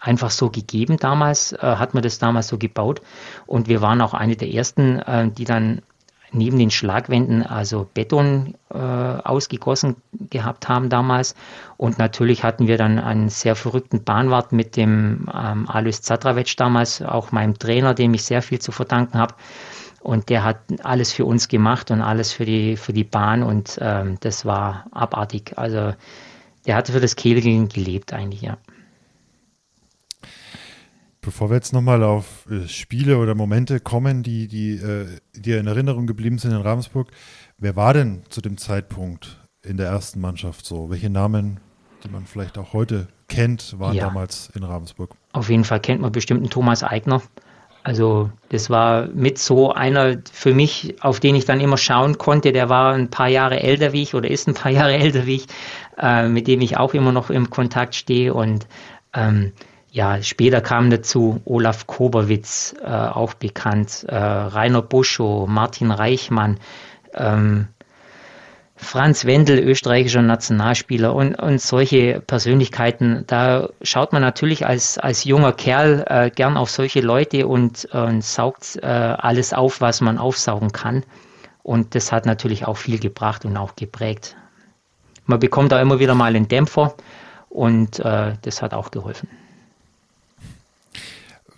einfach 0.00 0.30
so 0.30 0.50
gegeben 0.50 0.96
damals, 0.96 1.52
äh, 1.52 1.58
hat 1.58 1.94
man 1.94 2.02
das 2.02 2.18
damals 2.18 2.48
so 2.48 2.58
gebaut. 2.58 3.02
Und 3.46 3.68
wir 3.68 3.82
waren 3.82 4.00
auch 4.00 4.14
eine 4.14 4.36
der 4.36 4.52
ersten, 4.52 4.98
äh, 4.98 5.30
die 5.30 5.44
dann 5.44 5.82
neben 6.32 6.58
den 6.58 6.70
Schlagwänden 6.70 7.44
also 7.44 7.88
Beton 7.92 8.54
äh, 8.72 8.78
ausgegossen 8.78 9.96
gehabt 10.12 10.68
haben 10.68 10.88
damals. 10.88 11.34
Und 11.76 11.98
natürlich 11.98 12.44
hatten 12.44 12.66
wir 12.66 12.78
dann 12.78 12.98
einen 12.98 13.28
sehr 13.28 13.56
verrückten 13.56 14.04
Bahnwart 14.04 14.52
mit 14.52 14.76
dem 14.76 15.28
ähm, 15.34 15.68
Alois 15.68 16.02
Zatravetsch 16.02 16.54
damals, 16.56 17.02
auch 17.02 17.32
meinem 17.32 17.58
Trainer, 17.58 17.94
dem 17.94 18.14
ich 18.14 18.24
sehr 18.24 18.42
viel 18.42 18.60
zu 18.60 18.72
verdanken 18.72 19.18
habe. 19.18 19.34
Und 20.02 20.30
der 20.30 20.44
hat 20.44 20.60
alles 20.82 21.12
für 21.12 21.26
uns 21.26 21.48
gemacht 21.48 21.90
und 21.90 22.00
alles 22.00 22.32
für 22.32 22.46
die, 22.46 22.76
für 22.76 22.94
die 22.94 23.04
Bahn 23.04 23.42
und 23.42 23.78
ähm, 23.82 24.16
das 24.20 24.46
war 24.46 24.86
abartig. 24.92 25.58
Also 25.58 25.92
der 26.64 26.76
hatte 26.76 26.92
für 26.92 27.00
das 27.00 27.16
Kegeln 27.16 27.68
gelebt 27.68 28.14
eigentlich, 28.14 28.40
ja. 28.40 28.56
Bevor 31.22 31.50
wir 31.50 31.56
jetzt 31.56 31.74
nochmal 31.74 32.02
auf 32.02 32.46
äh, 32.50 32.66
Spiele 32.66 33.18
oder 33.18 33.34
Momente 33.34 33.78
kommen, 33.78 34.22
die, 34.22 34.48
die 34.48 34.76
äh, 34.76 35.06
dir 35.34 35.60
in 35.60 35.66
Erinnerung 35.66 36.06
geblieben 36.06 36.38
sind 36.38 36.52
in 36.52 36.62
Ravensburg, 36.62 37.08
wer 37.58 37.76
war 37.76 37.92
denn 37.92 38.22
zu 38.30 38.40
dem 38.40 38.56
Zeitpunkt 38.56 39.38
in 39.62 39.76
der 39.76 39.88
ersten 39.88 40.20
Mannschaft 40.20 40.64
so? 40.64 40.88
Welche 40.88 41.10
Namen, 41.10 41.60
die 42.04 42.08
man 42.08 42.24
vielleicht 42.24 42.56
auch 42.56 42.72
heute 42.72 43.08
kennt, 43.28 43.78
waren 43.78 43.96
ja. 43.96 44.06
damals 44.06 44.50
in 44.54 44.62
Ravensburg? 44.62 45.14
Auf 45.32 45.50
jeden 45.50 45.64
Fall 45.64 45.80
kennt 45.80 46.00
man 46.00 46.10
bestimmt 46.10 46.40
einen 46.40 46.50
Thomas 46.50 46.82
Eigner. 46.82 47.20
Also 47.82 48.30
das 48.48 48.70
war 48.70 49.06
mit 49.08 49.38
so 49.38 49.72
einer 49.72 50.18
für 50.32 50.54
mich, 50.54 50.96
auf 51.02 51.20
den 51.20 51.34
ich 51.34 51.44
dann 51.44 51.60
immer 51.60 51.78
schauen 51.78 52.16
konnte. 52.16 52.52
Der 52.52 52.70
war 52.70 52.94
ein 52.94 53.10
paar 53.10 53.28
Jahre 53.28 53.60
älter 53.60 53.92
wie 53.92 54.02
ich 54.02 54.14
oder 54.14 54.30
ist 54.30 54.48
ein 54.48 54.54
paar 54.54 54.72
Jahre 54.72 54.94
älter 54.94 55.26
wie 55.26 55.36
ich, 55.36 55.46
äh, 55.98 56.28
mit 56.28 56.46
dem 56.46 56.62
ich 56.62 56.78
auch 56.78 56.94
immer 56.94 57.12
noch 57.12 57.28
im 57.28 57.50
Kontakt 57.50 57.94
stehe 57.94 58.32
und 58.32 58.66
ähm, 59.14 59.52
ja, 59.92 60.22
später 60.22 60.60
kam 60.60 60.90
dazu 60.90 61.40
Olaf 61.44 61.86
Koberwitz, 61.86 62.74
äh, 62.82 62.86
auch 62.88 63.34
bekannt, 63.34 64.04
äh, 64.08 64.14
Rainer 64.16 64.82
Buschow, 64.82 65.48
Martin 65.48 65.90
Reichmann, 65.90 66.58
ähm, 67.14 67.68
Franz 68.76 69.26
Wendel, 69.26 69.58
österreichischer 69.58 70.22
Nationalspieler 70.22 71.14
und, 71.14 71.34
und 71.34 71.60
solche 71.60 72.22
Persönlichkeiten. 72.26 73.24
Da 73.26 73.68
schaut 73.82 74.12
man 74.12 74.22
natürlich 74.22 74.64
als, 74.64 74.96
als 74.96 75.24
junger 75.24 75.52
Kerl 75.52 76.04
äh, 76.08 76.30
gern 76.30 76.56
auf 76.56 76.70
solche 76.70 77.00
Leute 77.00 77.46
und, 77.46 77.84
und 77.86 78.24
saugt 78.24 78.78
äh, 78.82 78.86
alles 78.86 79.52
auf, 79.52 79.80
was 79.80 80.00
man 80.00 80.18
aufsaugen 80.18 80.72
kann. 80.72 81.04
Und 81.62 81.94
das 81.94 82.10
hat 82.10 82.26
natürlich 82.26 82.64
auch 82.66 82.78
viel 82.78 82.98
gebracht 82.98 83.44
und 83.44 83.56
auch 83.56 83.76
geprägt. 83.76 84.36
Man 85.26 85.40
bekommt 85.40 85.72
da 85.72 85.80
immer 85.80 85.98
wieder 85.98 86.14
mal 86.14 86.34
einen 86.34 86.48
Dämpfer 86.48 86.94
und 87.50 87.98
äh, 87.98 88.32
das 88.40 88.62
hat 88.62 88.72
auch 88.72 88.90
geholfen. 88.90 89.28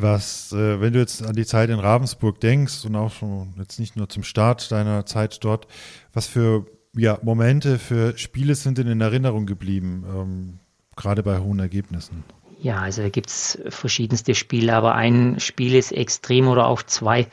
Was, 0.02 0.52
äh, 0.52 0.80
wenn 0.80 0.92
du 0.92 0.98
jetzt 0.98 1.24
an 1.24 1.34
die 1.34 1.46
Zeit 1.46 1.70
in 1.70 1.78
Ravensburg 1.78 2.40
denkst 2.40 2.84
und 2.84 2.96
auch 2.96 3.12
schon 3.12 3.54
jetzt 3.56 3.78
nicht 3.78 3.96
nur 3.96 4.08
zum 4.08 4.24
Start 4.24 4.72
deiner 4.72 5.06
Zeit 5.06 5.44
dort, 5.44 5.68
was 6.12 6.26
für 6.26 6.66
ja, 6.94 7.18
Momente, 7.22 7.78
für 7.78 8.18
Spiele 8.18 8.54
sind 8.54 8.78
denn 8.78 8.88
in 8.88 9.00
Erinnerung 9.00 9.46
geblieben, 9.46 10.04
ähm, 10.08 10.58
gerade 10.96 11.22
bei 11.22 11.38
hohen 11.38 11.58
Ergebnissen? 11.60 12.24
Ja, 12.60 12.80
also 12.80 13.02
da 13.02 13.08
gibt 13.08 13.28
es 13.28 13.58
verschiedenste 13.68 14.34
Spiele, 14.34 14.74
aber 14.74 14.94
ein 14.94 15.40
Spiel 15.40 15.74
ist 15.74 15.92
extrem 15.92 16.48
oder 16.48 16.66
auch 16.66 16.82
zwei. 16.82 17.28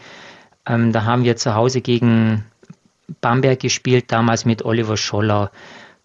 Ähm, 0.65 0.91
da 0.91 1.03
haben 1.03 1.23
wir 1.23 1.36
zu 1.36 1.55
Hause 1.55 1.82
gegen 1.82 2.45
Bamberg 3.21 3.60
gespielt, 3.60 4.12
damals 4.12 4.45
mit 4.45 4.63
Oliver 4.63 4.97
Scholler, 4.97 5.51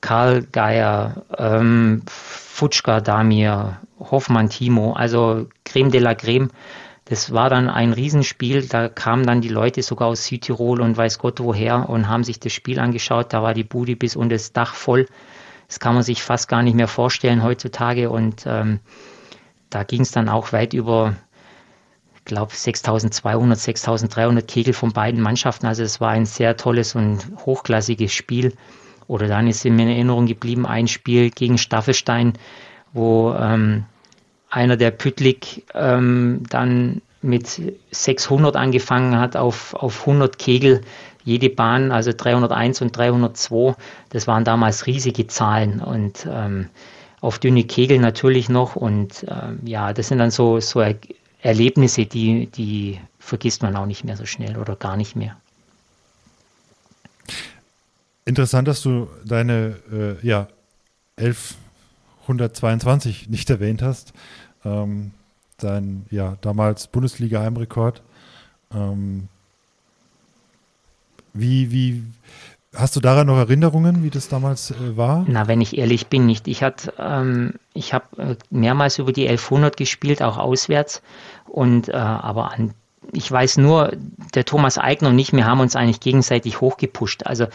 Karl 0.04 0.42
Geier, 0.42 1.24
ähm, 1.38 2.02
Futschka 2.06 3.00
Damir, 3.00 3.80
Hoffmann 3.98 4.50
Timo, 4.50 4.92
also 4.92 5.46
Creme 5.64 5.90
de 5.90 5.98
la 5.98 6.14
Creme. 6.14 6.50
Das 7.06 7.32
war 7.32 7.48
dann 7.48 7.70
ein 7.70 7.94
Riesenspiel. 7.94 8.66
Da 8.68 8.90
kamen 8.90 9.24
dann 9.24 9.40
die 9.40 9.48
Leute 9.48 9.82
sogar 9.82 10.08
aus 10.08 10.26
Südtirol 10.26 10.82
und 10.82 10.98
weiß 10.98 11.18
Gott 11.18 11.40
woher 11.40 11.88
und 11.88 12.06
haben 12.06 12.22
sich 12.22 12.38
das 12.38 12.52
Spiel 12.52 12.80
angeschaut. 12.80 13.32
Da 13.32 13.42
war 13.42 13.54
die 13.54 13.64
Bude 13.64 13.96
bis 13.96 14.14
unter 14.14 14.34
das 14.34 14.52
Dach 14.52 14.74
voll. 14.74 15.06
Das 15.68 15.80
kann 15.80 15.94
man 15.94 16.02
sich 16.02 16.22
fast 16.22 16.48
gar 16.48 16.62
nicht 16.62 16.74
mehr 16.74 16.88
vorstellen 16.88 17.42
heutzutage. 17.42 18.10
Und 18.10 18.44
ähm, 18.44 18.80
da 19.70 19.84
ging 19.84 20.02
es 20.02 20.10
dann 20.10 20.28
auch 20.28 20.52
weit 20.52 20.74
über, 20.74 21.14
ich 22.14 22.24
glaube, 22.26 22.54
6200, 22.54 23.58
6300 23.58 24.46
Kegel 24.46 24.74
von 24.74 24.92
beiden 24.92 25.22
Mannschaften. 25.22 25.64
Also 25.64 25.82
es 25.82 25.98
war 25.98 26.10
ein 26.10 26.26
sehr 26.26 26.58
tolles 26.58 26.94
und 26.94 27.26
hochklassiges 27.46 28.12
Spiel. 28.12 28.52
Oder 29.06 29.28
dann 29.28 29.46
ist 29.46 29.64
mir 29.64 29.70
in 29.70 29.88
Erinnerung 29.88 30.26
geblieben 30.26 30.66
ein 30.66 30.88
Spiel 30.88 31.30
gegen 31.30 31.58
Staffelstein, 31.58 32.34
wo 32.92 33.34
ähm, 33.38 33.84
einer 34.50 34.76
der 34.76 34.90
Püttlik 34.90 35.64
ähm, 35.74 36.42
dann 36.48 37.02
mit 37.22 37.60
600 37.90 38.54
angefangen 38.56 39.18
hat 39.18 39.36
auf, 39.36 39.74
auf 39.74 40.00
100 40.00 40.38
Kegel 40.38 40.82
jede 41.24 41.48
Bahn, 41.48 41.90
also 41.90 42.12
301 42.14 42.82
und 42.82 42.96
302. 42.96 43.74
Das 44.10 44.26
waren 44.26 44.44
damals 44.44 44.86
riesige 44.86 45.26
Zahlen 45.26 45.80
und 45.80 46.28
ähm, 46.30 46.68
auf 47.20 47.38
dünne 47.38 47.64
Kegel 47.64 47.98
natürlich 47.98 48.50
noch. 48.50 48.76
Und 48.76 49.24
ähm, 49.28 49.60
ja, 49.64 49.94
das 49.94 50.08
sind 50.08 50.18
dann 50.18 50.30
so, 50.30 50.60
so 50.60 50.80
er 50.80 50.96
Erlebnisse, 51.40 52.06
die, 52.06 52.46
die 52.46 53.00
vergisst 53.18 53.62
man 53.62 53.76
auch 53.76 53.86
nicht 53.86 54.04
mehr 54.04 54.16
so 54.16 54.26
schnell 54.26 54.56
oder 54.56 54.76
gar 54.76 54.96
nicht 54.96 55.16
mehr. 55.16 55.36
Interessant, 58.24 58.68
dass 58.68 58.82
du 58.82 59.08
deine 59.24 59.76
äh, 59.92 60.16
ja, 60.26 60.48
1122 61.16 63.28
nicht 63.28 63.50
erwähnt 63.50 63.82
hast 63.82 64.14
ähm, 64.64 65.12
sein 65.60 66.06
ja 66.10 66.36
damals 66.40 66.88
Bundesliga-Heimrekord. 66.88 68.02
Ähm, 68.72 69.28
wie, 71.32 71.70
wie, 71.70 72.02
hast 72.74 72.96
du 72.96 73.00
daran 73.00 73.26
noch 73.26 73.36
Erinnerungen, 73.36 74.02
wie 74.02 74.10
das 74.10 74.28
damals 74.28 74.70
äh, 74.70 74.96
war? 74.96 75.24
Na, 75.28 75.48
wenn 75.48 75.60
ich 75.60 75.76
ehrlich 75.76 76.08
bin, 76.08 76.26
nicht. 76.26 76.48
Ich 76.48 76.62
ähm, 76.98 77.54
ich 77.72 77.92
habe 77.92 78.22
äh, 78.22 78.36
mehrmals 78.50 78.98
über 78.98 79.12
die 79.12 79.28
1100 79.28 79.76
gespielt, 79.76 80.22
auch 80.22 80.38
auswärts. 80.38 81.02
Und, 81.46 81.88
äh, 81.88 81.92
aber 81.92 82.52
an 82.52 82.74
ich 83.12 83.30
weiß 83.30 83.58
nur, 83.58 83.92
der 84.34 84.44
Thomas 84.44 84.78
Eigner 84.78 85.10
und 85.10 85.18
ich, 85.18 85.32
wir 85.32 85.46
haben 85.46 85.60
uns 85.60 85.76
eigentlich 85.76 86.00
gegenseitig 86.00 86.60
hochgepusht. 86.60 87.26
Also 87.26 87.46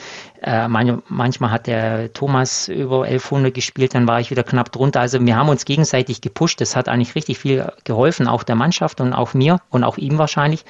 äh, 0.42 0.68
manch, 0.68 0.94
manchmal 1.08 1.52
hat 1.52 1.68
der 1.68 2.14
Thomas 2.14 2.68
über 2.68 3.04
1100 3.04 3.54
gespielt, 3.54 3.96
dann 3.96 4.08
war 4.08 4.20
ich 4.20 4.32
wieder 4.32 4.44
knapp 4.44 4.72
drunter. 4.72 5.02
Also 5.02 5.24
wir 5.26 5.36
haben 5.36 5.50
uns 5.50 5.66
gegenseitig 5.66 6.22
gepusht. 6.22 6.62
Das 6.62 6.76
hat 6.76 6.90
eigentlich 6.90 7.16
richtig 7.16 7.40
viel 7.40 7.72
geholfen, 7.84 8.28
auch 8.28 8.44
der 8.44 8.56
Mannschaft 8.56 9.02
und 9.02 9.14
auch 9.14 9.34
mir 9.34 9.60
und 9.70 9.84
auch 9.84 9.98
ihm 9.98 10.18
wahrscheinlich. 10.18 10.66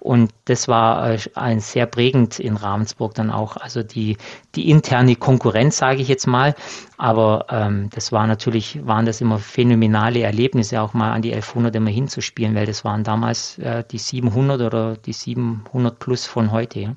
Und 0.00 0.32
das 0.46 0.66
war 0.66 1.10
äh, 1.10 1.18
ein 1.34 1.60
sehr 1.60 1.86
prägend 1.86 2.40
in 2.40 2.56
Ravensburg 2.56 3.14
dann 3.14 3.30
auch. 3.30 3.56
Also 3.56 3.82
die, 3.82 4.16
die 4.54 4.70
interne 4.70 5.14
Konkurrenz, 5.14 5.76
sage 5.76 6.00
ich 6.00 6.08
jetzt 6.08 6.26
mal. 6.26 6.54
Aber 6.96 7.46
ähm, 7.50 7.90
das 7.90 8.10
war 8.10 8.26
natürlich, 8.26 8.84
waren 8.86 9.06
das 9.06 9.20
immer 9.20 9.38
phänomenale 9.38 10.22
Erlebnisse, 10.22 10.80
auch 10.80 10.94
mal 10.94 11.12
an 11.12 11.22
die 11.22 11.32
1100 11.32 11.76
immer 11.76 11.90
hinzuspielen, 11.90 12.54
weil 12.54 12.66
das 12.66 12.84
waren 12.84 13.04
damals 13.04 13.58
äh, 13.58 13.84
die 13.90 13.98
700 13.98 14.60
oder 14.62 14.96
die 14.96 15.12
700 15.12 15.98
plus 15.98 16.26
von 16.26 16.50
heute. 16.50 16.80
Ja. 16.80 16.96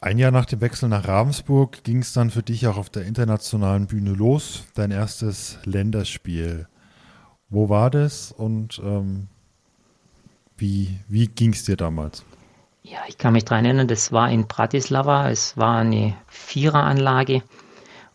Ein 0.00 0.18
Jahr 0.18 0.30
nach 0.30 0.46
dem 0.46 0.60
Wechsel 0.60 0.88
nach 0.88 1.08
Ravensburg 1.08 1.82
ging 1.82 1.98
es 1.98 2.12
dann 2.12 2.30
für 2.30 2.44
dich 2.44 2.68
auch 2.68 2.76
auf 2.76 2.88
der 2.88 3.04
internationalen 3.04 3.88
Bühne 3.88 4.12
los, 4.12 4.64
dein 4.74 4.92
erstes 4.92 5.58
Länderspiel. 5.64 6.68
Wo 7.50 7.68
war 7.68 7.90
das 7.90 8.32
und 8.32 8.80
ähm, 8.84 9.28
wie, 10.56 10.98
wie 11.08 11.28
ging 11.28 11.52
es 11.52 11.64
dir 11.64 11.76
damals? 11.76 12.24
Ja, 12.82 12.98
ich 13.06 13.18
kann 13.18 13.32
mich 13.32 13.44
daran 13.44 13.64
erinnern, 13.64 13.88
das 13.88 14.12
war 14.12 14.30
in 14.30 14.46
Bratislava. 14.46 15.30
Es 15.30 15.56
war 15.56 15.78
eine 15.78 16.14
Viereranlage 16.26 17.42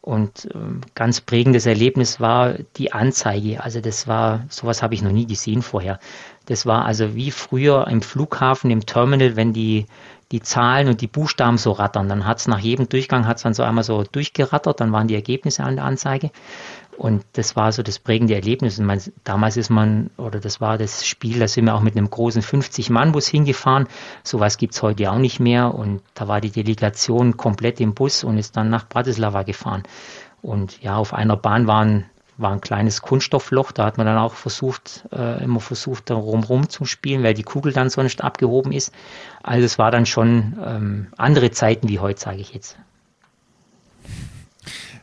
und 0.01 0.49
ähm, 0.53 0.81
ganz 0.95 1.21
prägendes 1.21 1.65
Erlebnis 1.65 2.19
war 2.19 2.55
die 2.75 2.91
Anzeige. 2.91 3.63
Also 3.63 3.79
das 3.79 4.07
war, 4.07 4.45
sowas 4.49 4.83
habe 4.83 4.95
ich 4.95 5.01
noch 5.01 5.11
nie 5.11 5.25
gesehen 5.25 5.61
vorher. 5.61 5.99
Das 6.45 6.65
war 6.65 6.85
also 6.85 7.15
wie 7.15 7.31
früher 7.31 7.87
im 7.87 8.01
Flughafen, 8.01 8.69
im 8.69 8.85
Terminal, 8.85 9.37
wenn 9.37 9.53
die, 9.53 9.85
die 10.33 10.41
Zahlen 10.41 10.89
und 10.89 10.99
die 10.99 11.07
Buchstaben 11.07 11.57
so 11.57 11.71
rattern. 11.71 12.09
Dann 12.09 12.25
hat 12.25 12.39
es 12.39 12.49
nach 12.49 12.59
jedem 12.59 12.89
Durchgang 12.89 13.25
hat's 13.25 13.43
dann 13.43 13.53
so 13.53 13.63
einmal 13.63 13.85
so 13.85 14.03
durchgerattert, 14.03 14.81
dann 14.81 14.91
waren 14.91 15.07
die 15.07 15.15
Ergebnisse 15.15 15.63
an 15.63 15.77
der 15.77 15.85
Anzeige. 15.85 16.31
Und 16.97 17.25
das 17.33 17.55
war 17.55 17.71
so 17.71 17.83
das 17.83 17.99
prägende 17.99 18.35
Erlebnis. 18.35 18.79
Und 18.79 18.85
man, 18.85 19.01
damals 19.23 19.57
ist 19.57 19.69
man, 19.69 20.09
oder 20.17 20.39
das 20.39 20.61
war 20.61 20.77
das 20.77 21.05
Spiel, 21.05 21.39
da 21.39 21.47
sind 21.47 21.65
wir 21.65 21.75
auch 21.75 21.81
mit 21.81 21.97
einem 21.97 22.09
großen 22.09 22.41
50-Mann-Bus 22.41 23.27
hingefahren. 23.27 23.87
Sowas 24.23 24.57
gibt 24.57 24.73
es 24.73 24.81
heute 24.81 25.11
auch 25.11 25.17
nicht 25.17 25.39
mehr. 25.39 25.73
Und 25.73 26.01
da 26.13 26.27
war 26.27 26.41
die 26.41 26.51
Delegation 26.51 27.37
komplett 27.37 27.79
im 27.81 27.93
Bus 27.93 28.23
und 28.23 28.37
ist 28.37 28.55
dann 28.55 28.69
nach 28.69 28.87
Bratislava 28.87 29.43
gefahren. 29.43 29.83
Und 30.41 30.81
ja, 30.81 30.95
auf 30.95 31.13
einer 31.13 31.37
Bahn 31.37 31.67
waren 31.67 32.05
war 32.37 32.51
ein 32.51 32.61
kleines 32.61 33.01
Kunststoffloch, 33.01 33.71
da 33.71 33.85
hat 33.85 33.97
man 33.97 34.07
dann 34.07 34.17
auch 34.17 34.33
versucht, 34.33 35.05
äh, 35.11 35.43
immer 35.43 35.59
versucht, 35.59 36.09
da 36.09 36.15
rum 36.15 36.69
zu 36.69 36.85
spielen, 36.85 37.23
weil 37.23 37.33
die 37.33 37.43
Kugel 37.43 37.73
dann 37.73 37.89
sonst 37.89 38.23
abgehoben 38.23 38.71
ist. 38.71 38.91
Also 39.43 39.65
es 39.65 39.77
war 39.77 39.91
dann 39.91 40.05
schon 40.05 40.57
ähm, 40.63 41.07
andere 41.17 41.51
Zeiten 41.51 41.89
wie 41.89 41.99
heute, 41.99 42.19
sage 42.19 42.39
ich 42.39 42.53
jetzt. 42.53 42.77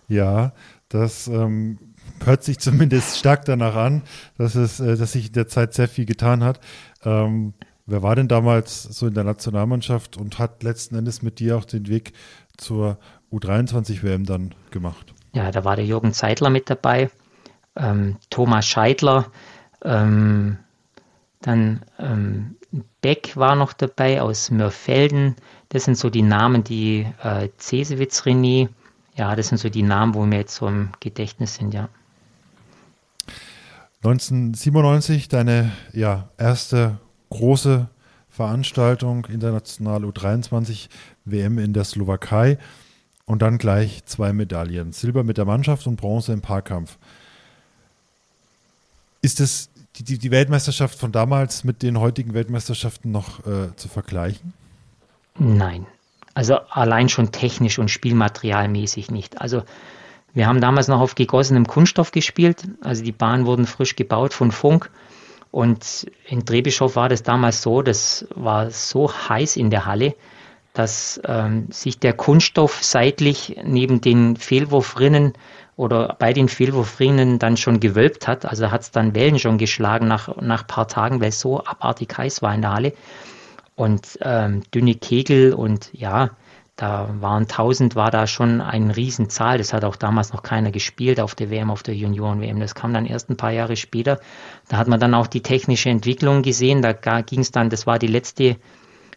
Ja, 0.08 0.52
das 0.90 1.28
ähm, 1.28 1.78
hört 2.24 2.44
sich 2.44 2.58
zumindest 2.58 3.18
stark 3.18 3.46
danach 3.46 3.76
an, 3.76 4.02
dass, 4.36 4.54
es, 4.54 4.80
äh, 4.80 4.96
dass 4.96 5.12
sich 5.12 5.28
in 5.28 5.32
der 5.32 5.48
Zeit 5.48 5.72
sehr 5.72 5.88
viel 5.88 6.04
getan 6.04 6.44
hat. 6.44 6.60
Ähm, 7.04 7.54
wer 7.86 8.02
war 8.02 8.16
denn 8.16 8.28
damals 8.28 8.82
so 8.82 9.06
in 9.06 9.14
der 9.14 9.24
Nationalmannschaft 9.24 10.18
und 10.18 10.38
hat 10.38 10.62
letzten 10.62 10.96
Endes 10.96 11.22
mit 11.22 11.38
dir 11.38 11.56
auch 11.56 11.64
den 11.64 11.88
Weg 11.88 12.12
zur 12.56 12.98
U23-WM 13.32 14.26
dann 14.26 14.54
gemacht? 14.70 15.14
Ja, 15.32 15.50
da 15.50 15.64
war 15.64 15.76
der 15.76 15.86
Jürgen 15.86 16.12
Zeitler 16.12 16.50
mit 16.50 16.68
dabei, 16.68 17.08
ähm, 17.76 18.16
Thomas 18.28 18.66
Scheidler, 18.66 19.26
ähm, 19.84 20.58
Dann 21.40 21.80
ähm, 21.98 22.56
Beck 23.00 23.36
war 23.36 23.56
noch 23.56 23.72
dabei 23.72 24.20
aus 24.20 24.50
Mörfelden. 24.50 25.36
Das 25.70 25.84
sind 25.84 25.96
so 25.96 26.10
die 26.10 26.22
Namen, 26.22 26.64
die 26.64 27.06
äh, 27.22 27.48
Cesewitz 27.58 28.22
René. 28.22 28.68
Ja, 29.20 29.36
das 29.36 29.48
sind 29.48 29.58
so 29.58 29.68
die 29.68 29.82
Namen, 29.82 30.14
wo 30.14 30.24
mir 30.24 30.38
jetzt 30.38 30.54
so 30.54 30.66
im 30.66 30.88
Gedächtnis 30.98 31.56
sind, 31.56 31.74
ja. 31.74 31.90
1997 34.02 35.28
deine 35.28 35.72
ja, 35.92 36.30
erste 36.38 36.96
große 37.28 37.90
Veranstaltung, 38.30 39.26
international 39.26 40.06
U23 40.06 40.88
WM 41.26 41.58
in 41.58 41.74
der 41.74 41.84
Slowakei 41.84 42.56
und 43.26 43.42
dann 43.42 43.58
gleich 43.58 44.06
zwei 44.06 44.32
Medaillen. 44.32 44.92
Silber 44.92 45.22
mit 45.22 45.36
der 45.36 45.44
Mannschaft 45.44 45.86
und 45.86 45.96
Bronze 45.96 46.32
im 46.32 46.40
Paarkampf. 46.40 46.96
Ist 49.20 49.40
es 49.40 49.68
die, 49.96 50.16
die 50.16 50.30
Weltmeisterschaft 50.30 50.98
von 50.98 51.12
damals 51.12 51.62
mit 51.62 51.82
den 51.82 52.00
heutigen 52.00 52.32
Weltmeisterschaften 52.32 53.12
noch 53.12 53.46
äh, 53.46 53.76
zu 53.76 53.88
vergleichen? 53.88 54.54
Nein. 55.38 55.86
Also 56.34 56.56
allein 56.70 57.08
schon 57.08 57.32
technisch 57.32 57.78
und 57.78 57.90
spielmaterialmäßig 57.90 59.10
nicht. 59.10 59.40
Also 59.40 59.62
wir 60.32 60.46
haben 60.46 60.60
damals 60.60 60.88
noch 60.88 61.00
auf 61.00 61.14
gegossenem 61.14 61.66
Kunststoff 61.66 62.12
gespielt. 62.12 62.64
Also 62.82 63.02
die 63.02 63.12
Bahnen 63.12 63.46
wurden 63.46 63.66
frisch 63.66 63.96
gebaut 63.96 64.32
von 64.32 64.52
Funk. 64.52 64.90
Und 65.50 66.06
in 66.26 66.46
Trebischow 66.46 66.94
war 66.94 67.08
das 67.08 67.24
damals 67.24 67.62
so, 67.62 67.82
das 67.82 68.26
war 68.34 68.70
so 68.70 69.12
heiß 69.12 69.56
in 69.56 69.70
der 69.70 69.86
Halle, 69.86 70.14
dass 70.74 71.20
ähm, 71.24 71.66
sich 71.72 71.98
der 71.98 72.12
Kunststoff 72.12 72.84
seitlich 72.84 73.56
neben 73.64 74.00
den 74.00 74.36
Fehlwurfrinnen 74.36 75.32
oder 75.76 76.14
bei 76.18 76.32
den 76.32 76.48
Fehlwurfrinnen 76.48 77.40
dann 77.40 77.56
schon 77.56 77.80
gewölbt 77.80 78.28
hat. 78.28 78.46
Also 78.46 78.70
hat 78.70 78.82
es 78.82 78.90
dann 78.92 79.16
Wellen 79.16 79.40
schon 79.40 79.58
geschlagen 79.58 80.06
nach, 80.06 80.36
nach 80.36 80.66
paar 80.68 80.86
Tagen, 80.86 81.20
weil 81.20 81.30
es 81.30 81.40
so 81.40 81.64
abartig 81.64 82.16
heiß 82.16 82.42
war 82.42 82.54
in 82.54 82.62
der 82.62 82.72
Halle. 82.72 82.92
Und 83.80 84.18
ähm, 84.20 84.62
dünne 84.74 84.94
Kegel 84.94 85.54
und 85.54 85.88
ja, 85.94 86.32
da 86.76 87.14
waren 87.18 87.44
1000, 87.44 87.96
war 87.96 88.10
da 88.10 88.26
schon 88.26 88.60
eine 88.60 88.94
Riesenzahl. 88.94 89.56
Das 89.56 89.72
hat 89.72 89.84
auch 89.84 89.96
damals 89.96 90.34
noch 90.34 90.42
keiner 90.42 90.70
gespielt 90.70 91.18
auf 91.18 91.34
der 91.34 91.48
WM, 91.48 91.70
auf 91.70 91.82
der 91.82 91.94
Junioren-WM. 91.94 92.60
Das 92.60 92.74
kam 92.74 92.92
dann 92.92 93.06
erst 93.06 93.30
ein 93.30 93.38
paar 93.38 93.52
Jahre 93.52 93.76
später. 93.76 94.20
Da 94.68 94.76
hat 94.76 94.86
man 94.86 95.00
dann 95.00 95.14
auch 95.14 95.26
die 95.26 95.40
technische 95.40 95.88
Entwicklung 95.88 96.42
gesehen. 96.42 96.82
Da 96.82 96.92
ging 97.22 97.40
es 97.40 97.52
dann, 97.52 97.70
das 97.70 97.86
war 97.86 97.98
die 97.98 98.06
letzte 98.06 98.58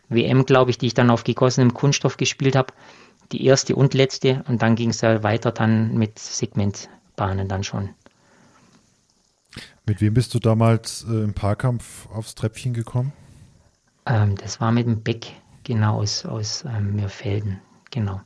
WM, 0.07 0.45
glaube 0.45 0.71
ich, 0.71 0.77
die 0.77 0.87
ich 0.87 0.93
dann 0.93 1.09
auf 1.09 1.25
gegossenem 1.25 1.73
Kunststoff 1.73 2.15
gespielt 2.15 2.55
habe. 2.55 2.73
Die 3.33 3.45
erste 3.45 3.75
und 3.75 3.93
letzte. 3.93 4.45
Und 4.47 4.61
dann 4.61 4.77
ging 4.77 4.91
es 4.91 5.01
ja 5.01 5.23
weiter 5.23 5.51
dann 5.51 5.97
mit 5.97 6.19
Segmentbahnen 6.19 7.49
dann 7.49 7.65
schon. 7.65 7.89
Mit 9.85 9.99
wem 9.99 10.13
bist 10.13 10.33
du 10.33 10.39
damals 10.39 11.05
äh, 11.09 11.21
im 11.21 11.33
Paarkampf 11.33 12.07
aufs 12.13 12.33
Treppchen 12.33 12.73
gekommen? 12.73 13.11
Ähm, 14.05 14.35
das 14.35 14.59
war 14.61 14.71
mit 14.71 14.85
dem 14.85 15.01
Beck 15.01 15.33
Genau, 15.63 15.99
aus, 15.99 16.25
aus 16.25 16.65
ähm, 16.65 16.95
Mirfelden. 16.95 17.61
Genau. 17.91 18.21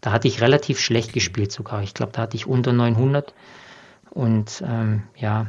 Da 0.00 0.12
hatte 0.12 0.28
ich 0.28 0.40
relativ 0.40 0.80
schlecht 0.80 1.12
gespielt 1.12 1.52
sogar. 1.52 1.82
Ich 1.82 1.92
glaube, 1.92 2.12
da 2.12 2.22
hatte 2.22 2.36
ich 2.36 2.46
unter 2.46 2.72
900. 2.72 3.34
Und 4.10 4.62
ähm, 4.66 5.02
ja, 5.16 5.46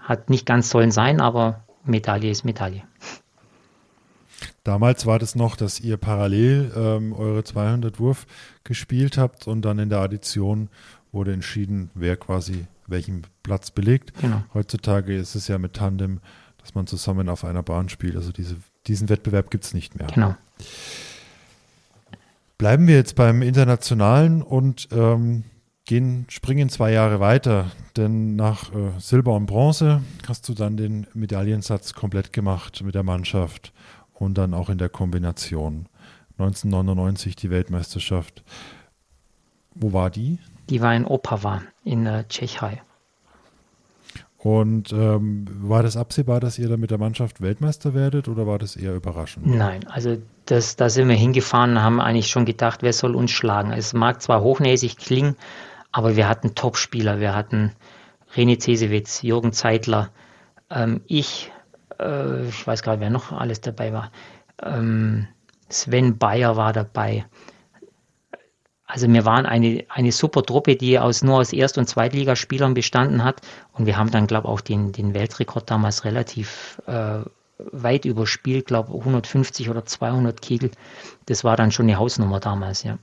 hat 0.00 0.30
nicht 0.30 0.46
ganz 0.46 0.68
sollen 0.68 0.90
sein, 0.90 1.20
aber 1.20 1.64
Medaille 1.84 2.30
ist 2.30 2.44
Medaille. 2.44 2.82
Damals 4.64 5.06
war 5.06 5.18
das 5.18 5.34
noch, 5.34 5.56
dass 5.56 5.78
ihr 5.78 5.96
parallel 5.96 6.72
ähm, 6.74 7.12
eure 7.12 7.44
200 7.44 8.00
Wurf 8.00 8.26
gespielt 8.64 9.16
habt 9.16 9.46
und 9.46 9.62
dann 9.62 9.78
in 9.78 9.90
der 9.90 10.00
Addition 10.00 10.70
wurde 11.12 11.32
entschieden, 11.32 11.90
wer 11.94 12.16
quasi 12.16 12.66
welchen 12.86 13.22
Platz 13.42 13.70
belegt. 13.70 14.12
Genau. 14.20 14.42
Heutzutage 14.52 15.16
ist 15.16 15.34
es 15.34 15.48
ja 15.48 15.58
mit 15.58 15.74
Tandem, 15.74 16.20
dass 16.58 16.74
man 16.74 16.86
zusammen 16.86 17.28
auf 17.28 17.44
einer 17.44 17.62
Bahn 17.62 17.88
spielt. 17.88 18.16
Also 18.16 18.32
diese, 18.32 18.56
diesen 18.86 19.08
Wettbewerb 19.08 19.50
gibt 19.50 19.64
es 19.64 19.74
nicht 19.74 19.96
mehr. 19.96 20.08
Genau. 20.08 20.34
Bleiben 22.58 22.86
wir 22.86 22.94
jetzt 22.94 23.16
beim 23.16 23.42
Internationalen 23.42 24.42
und 24.42 24.88
ähm, 24.92 25.44
gehen, 25.84 26.26
springen 26.28 26.68
zwei 26.68 26.92
Jahre 26.92 27.20
weiter, 27.20 27.70
denn 27.96 28.36
nach 28.36 28.72
äh, 28.72 28.98
Silber 28.98 29.34
und 29.34 29.46
Bronze 29.46 30.02
hast 30.26 30.48
du 30.48 30.54
dann 30.54 30.76
den 30.76 31.06
Medaillensatz 31.14 31.94
komplett 31.94 32.32
gemacht 32.32 32.82
mit 32.82 32.94
der 32.94 33.02
Mannschaft 33.02 33.72
und 34.12 34.38
dann 34.38 34.54
auch 34.54 34.68
in 34.68 34.78
der 34.78 34.88
Kombination. 34.88 35.86
1999 36.38 37.36
die 37.36 37.50
Weltmeisterschaft. 37.50 38.42
Wo 39.74 39.92
war 39.92 40.10
die? 40.10 40.38
Die 40.68 40.80
war 40.80 40.94
in 40.94 41.04
Opava 41.04 41.62
in 41.84 42.06
äh, 42.06 42.24
Tschechei. 42.28 42.82
Und 44.44 44.92
ähm, 44.92 45.46
war 45.48 45.82
das 45.82 45.96
absehbar, 45.96 46.38
dass 46.38 46.58
ihr 46.58 46.68
da 46.68 46.76
mit 46.76 46.90
der 46.90 46.98
Mannschaft 46.98 47.40
Weltmeister 47.40 47.94
werdet 47.94 48.28
oder 48.28 48.46
war 48.46 48.58
das 48.58 48.76
eher 48.76 48.94
überraschend? 48.94 49.46
Nein, 49.46 49.88
also 49.88 50.18
das, 50.44 50.76
da 50.76 50.90
sind 50.90 51.08
wir 51.08 51.16
hingefahren 51.16 51.70
und 51.70 51.82
haben 51.82 51.98
eigentlich 51.98 52.28
schon 52.28 52.44
gedacht, 52.44 52.82
wer 52.82 52.92
soll 52.92 53.14
uns 53.14 53.30
schlagen. 53.30 53.72
Es 53.72 53.94
mag 53.94 54.20
zwar 54.20 54.42
hochnäsig 54.42 54.98
klingen, 54.98 55.36
aber 55.92 56.16
wir 56.16 56.28
hatten 56.28 56.54
Topspieler. 56.54 57.20
Wir 57.20 57.34
hatten 57.34 57.72
René 58.36 58.60
Cesewitz, 58.60 59.22
Jürgen 59.22 59.54
Zeitler, 59.54 60.10
ähm, 60.68 61.00
ich, 61.06 61.50
äh, 61.98 62.46
ich 62.46 62.66
weiß 62.66 62.82
gar 62.82 62.92
nicht, 62.92 63.00
wer 63.00 63.08
noch 63.08 63.32
alles 63.32 63.62
dabei 63.62 63.94
war. 63.94 64.12
Ähm, 64.62 65.26
Sven 65.70 66.18
Bayer 66.18 66.58
war 66.58 66.74
dabei. 66.74 67.24
Also 68.86 69.10
wir 69.10 69.24
waren 69.24 69.46
eine, 69.46 69.84
eine 69.88 70.12
super 70.12 70.42
Truppe, 70.42 70.76
die 70.76 70.98
aus, 70.98 71.22
nur 71.22 71.38
aus 71.38 71.52
Erst- 71.52 71.78
und 71.78 71.88
Zweitligaspielern 71.88 72.74
bestanden 72.74 73.24
hat. 73.24 73.40
Und 73.72 73.86
wir 73.86 73.96
haben 73.96 74.10
dann, 74.10 74.26
glaube 74.26 74.48
ich, 74.48 74.52
auch 74.52 74.60
den, 74.60 74.92
den 74.92 75.14
Weltrekord 75.14 75.70
damals 75.70 76.04
relativ 76.04 76.80
äh, 76.86 77.20
weit 77.58 78.04
überspielt, 78.04 78.66
glaube 78.66 78.92
150 78.92 79.70
oder 79.70 79.86
200 79.86 80.40
Kegel. 80.40 80.70
Das 81.26 81.44
war 81.44 81.56
dann 81.56 81.70
schon 81.70 81.86
eine 81.86 81.98
Hausnummer 81.98 82.40
damals, 82.40 82.82
ja. 82.82 82.98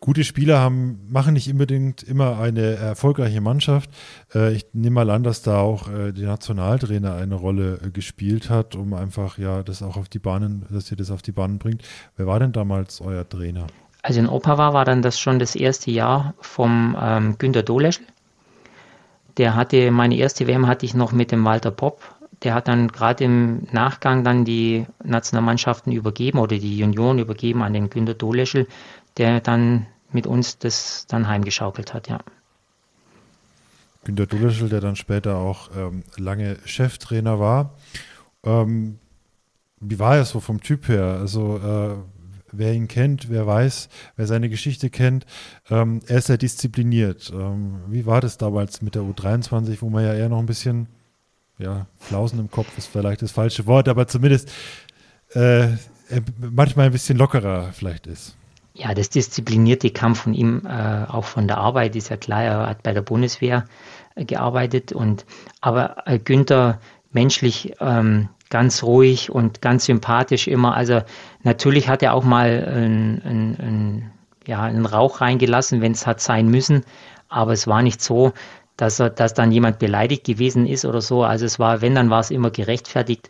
Gute 0.00 0.24
Spieler 0.24 0.60
haben, 0.60 1.00
machen 1.08 1.34
nicht 1.34 1.50
unbedingt 1.50 2.02
immer 2.02 2.38
eine 2.38 2.76
erfolgreiche 2.76 3.40
Mannschaft. 3.40 3.90
Äh, 4.34 4.54
ich 4.54 4.66
nehme 4.72 4.94
mal 4.94 5.10
an, 5.10 5.22
dass 5.22 5.42
da 5.42 5.58
auch 5.58 5.88
äh, 5.88 6.12
der 6.12 6.28
Nationaltrainer 6.28 7.14
eine 7.14 7.34
Rolle 7.34 7.80
äh, 7.84 7.90
gespielt 7.90 8.50
hat, 8.50 8.76
um 8.76 8.94
einfach 8.94 9.38
ja 9.38 9.62
das 9.62 9.82
auch 9.82 9.96
auf 9.96 10.08
die 10.08 10.18
Bahnen, 10.18 10.66
dass 10.70 10.90
ihr 10.90 10.96
das 10.96 11.10
auf 11.10 11.22
die 11.22 11.32
Bahnen 11.32 11.58
bringt. 11.58 11.82
Wer 12.16 12.26
war 12.26 12.38
denn 12.38 12.52
damals 12.52 13.00
euer 13.00 13.28
Trainer? 13.28 13.66
Also 14.02 14.20
in 14.20 14.28
Opava 14.28 14.72
war 14.72 14.84
dann 14.84 15.02
das 15.02 15.18
schon 15.18 15.38
das 15.38 15.56
erste 15.56 15.90
Jahr 15.90 16.34
vom 16.40 16.96
ähm, 17.00 17.36
Günter 17.38 17.62
Doleschl. 17.62 18.04
Der 19.36 19.54
hatte, 19.54 19.90
meine 19.90 20.16
erste 20.16 20.46
WM 20.46 20.66
hatte 20.66 20.86
ich 20.86 20.94
noch 20.94 21.12
mit 21.12 21.30
dem 21.32 21.44
Walter 21.44 21.70
Popp. 21.70 22.00
Der 22.42 22.54
hat 22.54 22.68
dann 22.68 22.88
gerade 22.88 23.24
im 23.24 23.66
Nachgang 23.72 24.22
dann 24.22 24.44
die 24.44 24.86
Nationalmannschaften 25.02 25.92
übergeben 25.92 26.38
oder 26.38 26.56
die 26.56 26.78
Junioren 26.78 27.18
übergeben 27.18 27.62
an 27.62 27.72
den 27.72 27.90
Günter 27.90 28.14
Doleschl 28.14 28.68
der 29.18 29.40
dann 29.40 29.86
mit 30.12 30.26
uns 30.26 30.58
das 30.58 31.06
dann 31.06 31.28
heimgeschaukelt 31.28 31.92
hat, 31.92 32.08
ja. 32.08 32.20
Günter 34.04 34.26
Duleschel, 34.26 34.68
der 34.68 34.80
dann 34.80 34.96
später 34.96 35.36
auch 35.36 35.70
ähm, 35.76 36.02
lange 36.16 36.56
Cheftrainer 36.64 37.38
war. 37.38 37.74
Ähm, 38.44 38.98
wie 39.80 39.98
war 39.98 40.16
er 40.16 40.24
so 40.24 40.40
vom 40.40 40.60
Typ 40.60 40.88
her? 40.88 41.18
Also 41.20 41.58
äh, 41.58 41.96
wer 42.52 42.72
ihn 42.72 42.88
kennt, 42.88 43.28
wer 43.28 43.46
weiß, 43.46 43.88
wer 44.16 44.26
seine 44.26 44.48
Geschichte 44.48 44.88
kennt, 44.88 45.26
ähm, 45.68 46.00
er 46.06 46.18
ist 46.18 46.28
sehr 46.28 46.38
diszipliniert. 46.38 47.30
Ähm, 47.34 47.80
wie 47.88 48.06
war 48.06 48.20
das 48.20 48.38
damals 48.38 48.80
mit 48.80 48.94
der 48.94 49.02
U23, 49.02 49.78
wo 49.80 49.90
man 49.90 50.04
ja 50.04 50.14
eher 50.14 50.28
noch 50.28 50.38
ein 50.38 50.46
bisschen, 50.46 50.86
ja, 51.58 51.86
Flausen 51.98 52.38
im 52.38 52.50
Kopf 52.50 52.78
ist 52.78 52.86
vielleicht 52.86 53.20
das 53.20 53.32
falsche 53.32 53.66
Wort, 53.66 53.88
aber 53.88 54.08
zumindest 54.08 54.50
äh, 55.34 55.68
manchmal 56.38 56.86
ein 56.86 56.92
bisschen 56.92 57.18
lockerer 57.18 57.72
vielleicht 57.72 58.06
ist 58.06 58.38
ja, 58.78 58.94
das 58.94 59.10
Disziplinierte 59.10 59.90
kam 59.90 60.14
von 60.14 60.34
ihm 60.34 60.62
äh, 60.64 61.04
auch 61.08 61.24
von 61.24 61.48
der 61.48 61.58
Arbeit, 61.58 61.96
ist 61.96 62.10
ja 62.10 62.16
klar, 62.16 62.42
er 62.44 62.66
hat 62.68 62.84
bei 62.84 62.92
der 62.92 63.02
Bundeswehr 63.02 63.64
äh, 64.14 64.24
gearbeitet 64.24 64.92
und 64.92 65.26
aber 65.60 66.06
äh, 66.06 66.20
Günther 66.20 66.78
menschlich 67.10 67.74
ähm, 67.80 68.28
ganz 68.50 68.84
ruhig 68.84 69.30
und 69.30 69.60
ganz 69.62 69.86
sympathisch 69.86 70.46
immer. 70.46 70.76
Also 70.76 71.02
natürlich 71.42 71.88
hat 71.88 72.04
er 72.04 72.14
auch 72.14 72.22
mal 72.22 72.48
ein, 72.48 73.20
ein, 73.24 73.56
ein, 73.58 74.12
ja, 74.46 74.62
einen 74.62 74.86
Rauch 74.86 75.20
reingelassen, 75.20 75.80
wenn 75.80 75.92
es 75.92 76.06
hat 76.06 76.20
sein 76.20 76.48
müssen, 76.48 76.84
aber 77.28 77.52
es 77.52 77.66
war 77.66 77.82
nicht 77.82 78.00
so, 78.00 78.32
dass, 78.76 79.00
er, 79.00 79.10
dass 79.10 79.34
dann 79.34 79.50
jemand 79.50 79.80
beleidigt 79.80 80.24
gewesen 80.24 80.66
ist 80.66 80.84
oder 80.84 81.00
so. 81.00 81.24
Also 81.24 81.44
es 81.44 81.58
war, 81.58 81.80
wenn, 81.80 81.96
dann 81.96 82.10
war 82.10 82.20
es 82.20 82.30
immer 82.30 82.50
gerechtfertigt. 82.50 83.28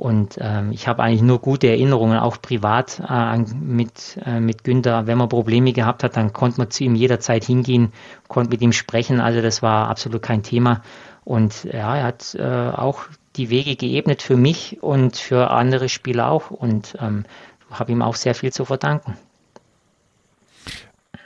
Und 0.00 0.38
ähm, 0.40 0.72
ich 0.72 0.88
habe 0.88 1.02
eigentlich 1.02 1.20
nur 1.20 1.40
gute 1.40 1.68
Erinnerungen, 1.68 2.18
auch 2.18 2.40
privat 2.40 3.02
äh, 3.06 3.36
mit, 3.36 4.18
äh, 4.24 4.40
mit 4.40 4.64
Günther. 4.64 5.06
Wenn 5.06 5.18
man 5.18 5.28
Probleme 5.28 5.74
gehabt 5.74 6.02
hat, 6.02 6.16
dann 6.16 6.32
konnte 6.32 6.56
man 6.56 6.70
zu 6.70 6.84
ihm 6.84 6.94
jederzeit 6.94 7.44
hingehen, 7.44 7.92
konnte 8.26 8.48
mit 8.48 8.62
ihm 8.62 8.72
sprechen. 8.72 9.20
Also 9.20 9.42
das 9.42 9.60
war 9.60 9.88
absolut 9.88 10.22
kein 10.22 10.42
Thema. 10.42 10.80
Und 11.24 11.64
ja, 11.64 11.96
er 11.96 12.04
hat 12.04 12.34
äh, 12.34 12.42
auch 12.42 13.02
die 13.36 13.50
Wege 13.50 13.76
geebnet 13.76 14.22
für 14.22 14.38
mich 14.38 14.82
und 14.82 15.18
für 15.18 15.50
andere 15.50 15.90
Spieler 15.90 16.30
auch. 16.30 16.50
Und 16.50 16.96
ähm, 16.98 17.26
habe 17.70 17.92
ihm 17.92 18.00
auch 18.00 18.14
sehr 18.14 18.34
viel 18.34 18.54
zu 18.54 18.64
verdanken. 18.64 19.18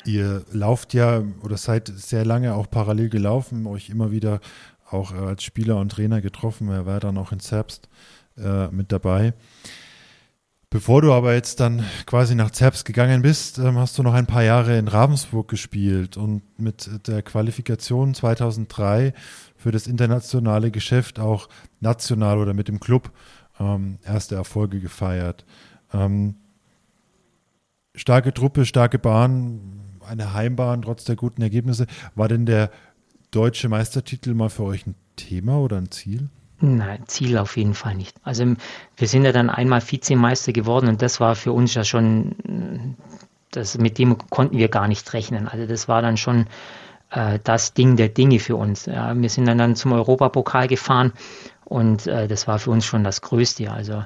Ihr 0.05 0.43
lauft 0.51 0.95
ja 0.95 1.23
oder 1.45 1.59
seid 1.59 1.93
sehr 1.95 2.25
lange 2.25 2.57
auch 2.57 2.69
parallel 2.69 3.09
gelaufen, 3.09 3.69
euch 3.69 3.89
immer 3.89 4.11
wieder 4.11 4.41
auch 4.91 5.13
äh, 5.13 5.19
als 5.19 5.45
Spieler 5.45 5.77
und 5.77 5.91
Trainer 5.93 6.21
getroffen. 6.21 6.69
Er 6.71 6.87
war 6.87 6.99
dann 6.99 7.19
auch 7.19 7.31
in 7.31 7.39
Zerbst 7.39 7.89
äh, 8.39 8.69
mit 8.69 8.93
dabei. 8.93 9.35
Bevor 10.75 11.03
du 11.03 11.13
aber 11.13 11.35
jetzt 11.35 11.61
dann 11.61 11.85
quasi 12.05 12.35
nach 12.35 12.51
Zerbst 12.51 12.85
gegangen 12.85 13.23
bist, 13.23 13.59
ähm, 13.59 13.79
hast 13.79 13.97
du 13.97 14.03
noch 14.03 14.13
ein 14.13 14.27
paar 14.27 14.43
Jahre 14.43 14.77
in 14.77 14.89
Ravensburg 14.89 15.47
gespielt 15.47 16.17
und 16.17 16.43
mit 16.59 17.07
der 17.07 17.23
Qualifikation 17.23 18.13
2003 18.13 19.15
für 19.57 19.71
das 19.71 19.87
internationale 19.87 20.73
Geschäft 20.73 21.21
auch 21.21 21.49
national 21.79 22.39
oder 22.39 22.55
mit 22.55 22.67
dem 22.67 22.81
Club 22.81 23.13
ähm, 23.61 23.99
erste 24.05 24.35
Erfolge 24.35 24.81
gefeiert. 24.81 25.45
Ähm, 25.93 26.35
starke 27.95 28.35
Truppe, 28.35 28.67
starke 28.67 28.99
Bahn, 28.99 30.01
eine 30.05 30.35
Heimbahn 30.35 30.83
trotz 30.83 31.05
der 31.05 31.15
guten 31.15 31.43
Ergebnisse. 31.43 31.87
War 32.17 32.27
denn 32.27 32.47
der 32.47 32.73
deutsche 33.31 33.69
Meistertitel 33.69 34.35
mal 34.35 34.51
für 34.51 34.65
euch 34.65 34.89
ein 34.89 34.97
Thema 35.15 35.61
oder 35.61 35.77
ein 35.77 35.93
Ziel? 35.93 36.31
Nein, 36.67 37.03
Ziel 37.09 37.37
auf 37.37 37.59
jeden 37.59 37.75
Fall 37.75 37.95
nicht. 37.95 38.17
Also 38.23 38.55
wir 38.97 39.07
sind 39.07 39.27
ja 39.27 39.33
dann 39.33 39.51
einmal 39.51 39.83
Vizemeister 39.83 40.51
geworden 40.51 40.89
und 40.89 41.03
das 41.03 41.21
war 41.21 41.37
für 41.37 41.53
uns 41.53 41.75
ja 41.75 41.85
schon, 41.85 42.97
das, 43.51 43.77
mit 43.77 43.99
dem 43.99 44.17
konnten 44.31 44.57
wir 44.57 44.69
gar 44.69 44.89
nicht 44.89 45.13
rechnen. 45.13 45.47
Also 45.47 45.67
das 45.67 45.89
war 45.89 46.01
dann 46.01 46.17
schon 46.17 46.47
äh, 47.11 47.39
das 47.45 47.75
Ding 47.75 47.97
der 47.97 48.09
Dinge 48.09 48.39
für 48.39 48.57
uns. 48.57 48.87
Ja, 48.87 49.15
wir 49.15 49.29
sind 49.29 49.45
dann, 49.45 49.59
dann 49.59 49.77
zum 49.77 49.93
Europapokal 49.93 50.67
gefahren 50.67 51.13
und 51.67 52.07
äh, 52.07 52.29
das 52.29 52.49
war 52.49 52.59
für 52.59 52.71
uns 52.71 52.87
schon 52.87 53.05
das 53.05 53.21
Größte. 53.21 53.71
Also 53.71 54.03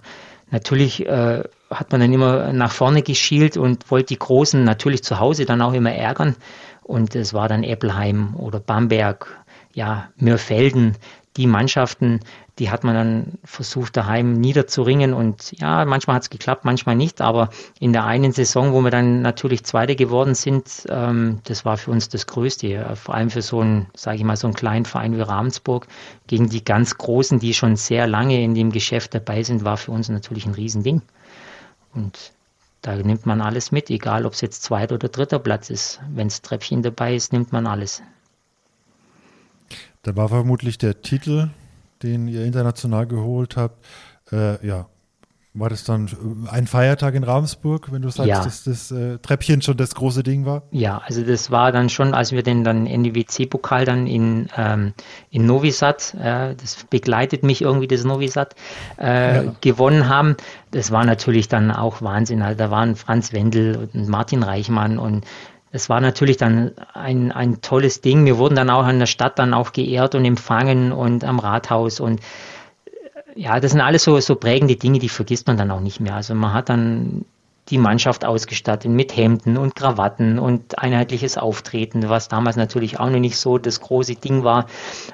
natürlich 0.51 1.07
äh, 1.07 1.45
hat 1.71 1.93
man 1.93 2.01
dann 2.01 2.13
immer 2.13 2.53
nach 2.53 2.73
vorne 2.73 3.03
geschielt 3.03 3.57
und 3.57 3.89
wollte 3.89 4.07
die 4.07 4.19
Großen 4.19 4.65
natürlich 4.65 5.05
zu 5.05 5.21
Hause 5.21 5.45
dann 5.45 5.63
auch 5.63 5.75
immer 5.75 5.93
ärgern. 5.93 6.35
Und 6.83 7.15
es 7.15 7.35
war 7.35 7.49
dann 7.49 7.63
Eppelheim 7.63 8.35
oder 8.35 8.59
Bamberg, 8.59 9.45
ja, 9.75 10.09
Mürfelden, 10.17 10.97
die 11.39 11.47
Mannschaften, 11.47 12.21
die 12.59 12.69
hat 12.71 12.83
man 12.83 12.95
dann 12.95 13.39
versucht 13.45 13.97
daheim 13.97 14.33
niederzuringen. 14.33 15.15
Und 15.15 15.53
ja, 15.53 15.85
manchmal 15.85 16.17
hat 16.17 16.25
es 16.25 16.31
geklappt, 16.31 16.65
manchmal 16.65 16.97
nicht, 16.97 17.21
aber 17.21 17.51
in 17.79 17.93
der 17.93 18.05
einen 18.05 18.33
Saison, 18.33 18.73
wo 18.73 18.83
wir 18.83 18.91
dann 18.91 19.23
natürlich 19.23 19.65
Zweite 19.65 19.95
geworden 19.95 20.35
sind, 20.35 20.85
ähm, 20.91 21.39
das 21.45 21.65
war 21.65 21.77
für 21.77 21.93
uns 21.93 22.09
das 22.09 22.27
Größte, 22.27 22.97
vor 22.97 23.15
allem 23.15 23.31
für 23.31 23.43
so 23.43 23.61
einen, 23.61 23.87
sage 23.95 24.19
ich 24.19 24.25
mal, 24.25 24.37
so 24.37 24.49
einen 24.49 24.55
kleinen 24.55 24.85
Verein 24.85 25.17
wie 25.17 25.23
Ravensburg. 25.23 25.87
Gegen 26.27 26.49
die 26.49 26.65
ganz 26.65 26.99
Großen, 26.99 27.39
die 27.39 27.55
schon 27.55 27.77
sehr 27.77 28.07
lange 28.07 28.43
in 28.43 28.55
dem 28.55 28.73
Geschäft 28.73 29.15
dabei 29.15 29.45
sind, 29.45 29.65
war 29.65 29.77
für 29.77 29.93
uns 29.93 30.09
natürlich 30.09 30.45
ein 30.45 30.55
Riesending. 30.55 31.03
Und 31.95 32.33
da 32.83 32.97
nimmt 32.97 33.27
man 33.27 33.41
alles 33.41 33.71
mit, 33.71 33.91
egal 33.91 34.27
ob 34.27 34.33
es 34.33 34.41
jetzt 34.41 34.65
zweiter 34.65 34.97
oder 34.97 35.09
dritter 35.09 35.39
Platz 35.39 35.71
ist. 35.71 36.01
Wenn 36.11 36.27
es 36.27 36.43
Treppchen 36.43 36.83
dabei 36.83 37.15
ist, 37.15 37.33
nimmt 37.33 37.53
man 37.53 37.67
alles. 37.67 38.03
Da 40.09 40.17
war 40.17 40.31
vermutlich 40.31 40.79
der 40.79 41.03
Titel, 41.03 41.51
den 42.03 42.29
ihr 42.29 42.47
international 42.47 43.07
geholt 43.07 43.59
habt, 43.59 43.85
äh, 44.33 44.67
ja, 44.67 44.87
war 45.53 45.69
das 45.69 45.85
dann 45.85 46.09
ein 46.51 46.67
Feiertag 46.67 47.15
in 47.15 47.25
Ravensburg, 47.25 47.93
wenn 47.93 48.01
du 48.01 48.09
sagst, 48.09 48.29
ja. 48.29 48.43
dass 48.43 48.65
das 48.65 48.91
äh, 48.91 49.19
Treppchen 49.19 49.61
schon 49.61 49.77
das 49.77 49.95
große 49.95 50.23
Ding 50.23 50.47
war? 50.47 50.63
Ja, 50.71 51.03
also 51.05 51.23
das 51.23 51.51
war 51.51 51.73
dann 51.73 51.91
schon, 51.91 52.15
als 52.15 52.33
wir 52.33 52.43
den 52.43 52.65
dann 52.65 52.87
NWC-Pokal 52.87 53.85
dann 53.85 54.07
in, 54.07 54.49
ähm, 54.57 54.95
in 55.29 55.45
Novi 55.45 55.73
Sad, 55.73 56.15
äh, 56.15 56.55
das 56.55 56.85
begleitet 56.89 57.43
mich 57.43 57.61
irgendwie, 57.61 57.87
das 57.87 58.05
Novi 58.05 58.29
Sad, 58.29 58.55
äh, 58.99 59.45
ja. 59.45 59.55
gewonnen 59.61 60.09
haben. 60.09 60.37
Das 60.71 60.91
war 60.91 61.05
natürlich 61.05 61.49
dann 61.49 61.71
auch 61.71 62.01
Wahnsinn. 62.01 62.41
Also 62.41 62.57
da 62.57 62.71
waren 62.71 62.97
Franz 62.97 63.35
Wendel 63.35 63.91
und 63.93 64.09
Martin 64.09 64.43
Reichmann 64.43 64.99
und 64.99 65.27
es 65.71 65.89
war 65.89 66.01
natürlich 66.01 66.37
dann 66.37 66.73
ein, 66.95 67.33
ein 67.33 67.61
tolles 67.61 68.01
Ding. 68.01 68.25
Wir 68.25 68.39
wurden 68.39 68.57
dann 68.57 68.71
auch 68.71 68.85
an 68.85 68.99
der 68.99 69.07
Stadt 69.07 69.39
dann 69.39 69.55
auch 69.55 69.73
geehrt 69.73 70.15
und 70.15 70.25
empfangen 70.25 70.93
und 70.93 71.25
am 71.25 71.39
Rathaus 71.39 72.01
und 72.01 72.21
äh, 72.87 73.41
ja, 73.41 73.61
das 73.61 73.73
sind 73.73 73.81
alles 73.81 74.05
so, 74.05 74.19
so 74.21 74.37
prägende 74.37 74.77
Dinge, 74.77 74.99
die 74.99 75.09
vergisst 75.09 75.47
man 75.47 75.57
dann 75.57 75.71
auch 75.71 75.81
nicht 75.81 76.01
mehr. 76.01 76.15
Also 76.15 76.35
man 76.35 76.53
hat 76.53 76.69
dann 76.69 77.25
die 77.69 77.79
Mannschaft 77.79 78.25
ausgestattet 78.25 78.91
mit 78.91 79.15
Hemden 79.15 79.59
und 79.59 79.75
Krawatten 79.75 80.39
und 80.39 80.79
einheitliches 80.79 81.37
Auftreten, 81.37 82.09
was 82.09 82.29
damals 82.29 82.57
natürlich 82.57 82.99
auch 82.99 83.11
noch 83.11 83.19
nicht 83.19 83.37
so 83.37 83.59
das 83.59 83.81
große 83.81 84.15
Ding 84.15 84.43
war. 84.43 84.67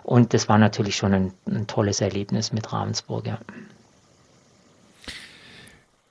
Und 0.05 0.35
das 0.35 0.49
war 0.49 0.59
natürlich 0.59 0.97
schon 0.97 1.15
ein, 1.15 1.33
ein 1.47 1.67
tolles 1.67 2.01
Erlebnis 2.01 2.53
mit 2.53 2.73
Ravensburg, 2.73 3.27
ja. 3.27 3.39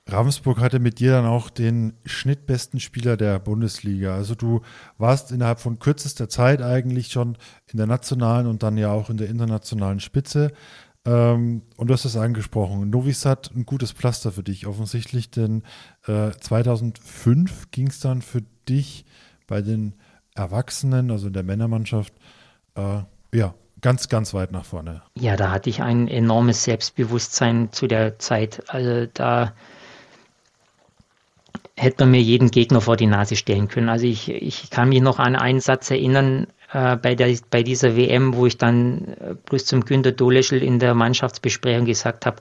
Ravensburg 0.06 0.60
hatte 0.60 0.80
mit 0.80 0.98
dir 1.00 1.12
dann 1.12 1.24
auch 1.24 1.48
den 1.48 1.94
schnittbesten 2.04 2.78
Spieler 2.78 3.16
der 3.16 3.38
Bundesliga. 3.38 4.14
Also 4.14 4.34
du 4.34 4.60
warst 4.98 5.32
innerhalb 5.32 5.60
von 5.60 5.78
kürzester 5.78 6.28
Zeit 6.28 6.60
eigentlich 6.60 7.08
schon 7.08 7.38
in 7.72 7.78
der 7.78 7.86
nationalen 7.86 8.46
und 8.46 8.62
dann 8.62 8.76
ja 8.76 8.92
auch 8.92 9.08
in 9.08 9.16
der 9.16 9.30
internationalen 9.30 10.00
Spitze. 10.00 10.52
Ähm, 11.06 11.62
und 11.76 11.88
du 11.88 11.94
hast 11.94 12.04
es 12.04 12.16
angesprochen. 12.16 12.90
Novis 12.90 13.24
hat 13.24 13.50
ein 13.54 13.64
gutes 13.64 13.92
Pflaster 13.92 14.32
für 14.32 14.42
dich 14.42 14.66
offensichtlich, 14.66 15.30
denn 15.30 15.62
äh, 16.06 16.32
2005 16.32 17.70
ging 17.70 17.88
es 17.88 18.00
dann 18.00 18.20
für 18.20 18.42
dich 18.68 19.06
bei 19.46 19.62
den 19.62 19.94
Erwachsenen, 20.34 21.10
also 21.10 21.28
in 21.28 21.32
der 21.32 21.42
Männermannschaft, 21.44 22.12
äh, 22.74 23.02
ja, 23.34 23.54
ganz, 23.80 24.08
ganz 24.08 24.34
weit 24.34 24.52
nach 24.52 24.64
vorne. 24.64 25.02
Ja, 25.14 25.36
da 25.36 25.50
hatte 25.50 25.70
ich 25.70 25.82
ein 25.82 26.08
enormes 26.08 26.64
Selbstbewusstsein 26.64 27.70
zu 27.72 27.86
der 27.86 28.18
Zeit. 28.18 28.62
Also 28.68 29.06
da 29.12 29.52
hätte 31.76 32.04
man 32.04 32.12
mir 32.12 32.20
jeden 32.20 32.50
Gegner 32.50 32.80
vor 32.80 32.96
die 32.96 33.06
Nase 33.06 33.36
stellen 33.36 33.68
können. 33.68 33.88
Also 33.88 34.06
ich, 34.06 34.30
ich 34.30 34.70
kann 34.70 34.88
mich 34.88 35.00
noch 35.00 35.18
an 35.18 35.36
einen 35.36 35.60
Satz 35.60 35.90
erinnern 35.90 36.46
äh, 36.72 36.96
bei, 36.96 37.14
der, 37.14 37.36
bei 37.50 37.62
dieser 37.62 37.96
WM, 37.96 38.34
wo 38.34 38.46
ich 38.46 38.58
dann 38.58 39.14
äh, 39.20 39.34
bloß 39.46 39.66
zum 39.66 39.84
Günter 39.84 40.12
Doleschel 40.12 40.62
in 40.62 40.78
der 40.78 40.94
Mannschaftsbesprechung 40.94 41.84
gesagt 41.84 42.26
habe, 42.26 42.36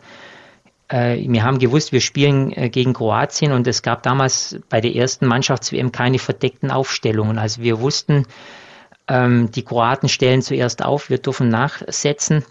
äh, 0.90 1.18
wir 1.28 1.44
haben 1.44 1.60
gewusst, 1.60 1.92
wir 1.92 2.02
spielen 2.02 2.52
äh, 2.52 2.70
gegen 2.70 2.94
Kroatien 2.94 3.52
und 3.52 3.68
es 3.68 3.82
gab 3.82 4.04
damals 4.04 4.60
bei 4.70 4.82
der 4.82 4.96
ersten 4.96 5.26
Mannschafts-WM 5.26 5.92
keine 5.92 6.20
verdeckten 6.20 6.70
Aufstellungen. 6.70 7.40
Also 7.40 7.62
wir 7.62 7.80
wussten, 7.80 8.28
ähm, 9.08 9.52
die 9.52 9.64
Kroaten 9.64 10.10
stellen 10.10 10.42
zuerst 10.42 10.84
auf, 10.84 11.10
wir 11.10 11.18
dürfen 11.18 11.50
nachsetzen. 11.50 12.46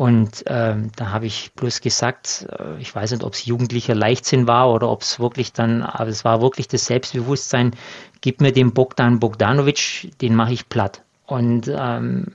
Und 0.00 0.44
ähm, 0.46 0.90
da 0.96 1.10
habe 1.10 1.26
ich 1.26 1.52
bloß 1.56 1.82
gesagt, 1.82 2.46
äh, 2.58 2.80
ich 2.80 2.94
weiß 2.94 3.10
nicht, 3.10 3.22
ob 3.22 3.34
es 3.34 3.44
jugendlicher 3.44 3.94
Leichtsinn 3.94 4.46
war 4.46 4.72
oder 4.72 4.88
ob 4.88 5.02
es 5.02 5.20
wirklich 5.20 5.52
dann, 5.52 5.82
aber 5.82 6.08
es 6.08 6.24
war 6.24 6.40
wirklich 6.40 6.68
das 6.68 6.86
Selbstbewusstsein, 6.86 7.72
gib 8.22 8.40
mir 8.40 8.50
den 8.50 8.72
Bogdan 8.72 9.20
Bogdanovic, 9.20 10.10
den 10.22 10.34
mache 10.34 10.54
ich 10.54 10.70
platt. 10.70 11.02
Und 11.26 11.68
ähm, 11.68 12.28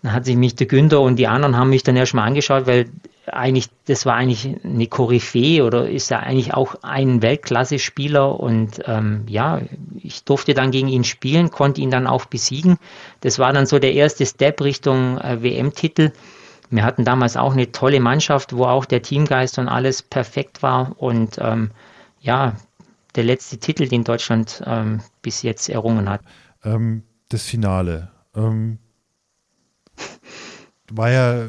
dann 0.00 0.12
hat 0.12 0.26
sich 0.26 0.36
mich 0.36 0.54
der 0.54 0.68
Günther 0.68 1.00
und 1.00 1.16
die 1.16 1.26
anderen 1.26 1.56
haben 1.56 1.70
mich 1.70 1.82
dann 1.82 1.96
erstmal 1.96 2.28
angeschaut, 2.28 2.68
weil 2.68 2.88
eigentlich, 3.26 3.66
das 3.86 4.06
war 4.06 4.14
eigentlich 4.14 4.56
eine 4.62 4.86
Koryphäe 4.86 5.64
oder 5.64 5.88
ist 5.88 6.08
ja 6.10 6.20
eigentlich 6.20 6.54
auch 6.54 6.76
ein 6.82 7.20
Weltklasse-Spieler 7.20 8.38
und 8.38 8.80
ähm, 8.86 9.24
ja, 9.28 9.60
ich 10.00 10.22
durfte 10.22 10.54
dann 10.54 10.70
gegen 10.70 10.86
ihn 10.86 11.02
spielen, 11.02 11.50
konnte 11.50 11.80
ihn 11.80 11.90
dann 11.90 12.06
auch 12.06 12.26
besiegen. 12.26 12.78
Das 13.22 13.40
war 13.40 13.52
dann 13.52 13.66
so 13.66 13.80
der 13.80 13.94
erste 13.94 14.24
Step 14.24 14.60
Richtung 14.60 15.18
äh, 15.18 15.42
WM-Titel. 15.42 16.12
Wir 16.74 16.82
hatten 16.82 17.04
damals 17.04 17.36
auch 17.36 17.52
eine 17.52 17.70
tolle 17.70 18.00
Mannschaft, 18.00 18.52
wo 18.56 18.64
auch 18.64 18.84
der 18.84 19.00
Teamgeist 19.00 19.60
und 19.60 19.68
alles 19.68 20.02
perfekt 20.02 20.60
war. 20.60 21.00
Und 21.00 21.38
ähm, 21.40 21.70
ja, 22.20 22.56
der 23.14 23.22
letzte 23.22 23.58
Titel, 23.58 23.86
den 23.86 24.02
Deutschland 24.02 24.60
ähm, 24.66 25.00
bis 25.22 25.42
jetzt 25.42 25.68
errungen 25.68 26.08
hat. 26.08 26.22
Ähm, 26.64 27.04
das 27.28 27.44
Finale. 27.44 28.10
Ähm, 28.34 28.78
war 30.90 31.12
ja 31.12 31.44
äh, 31.44 31.48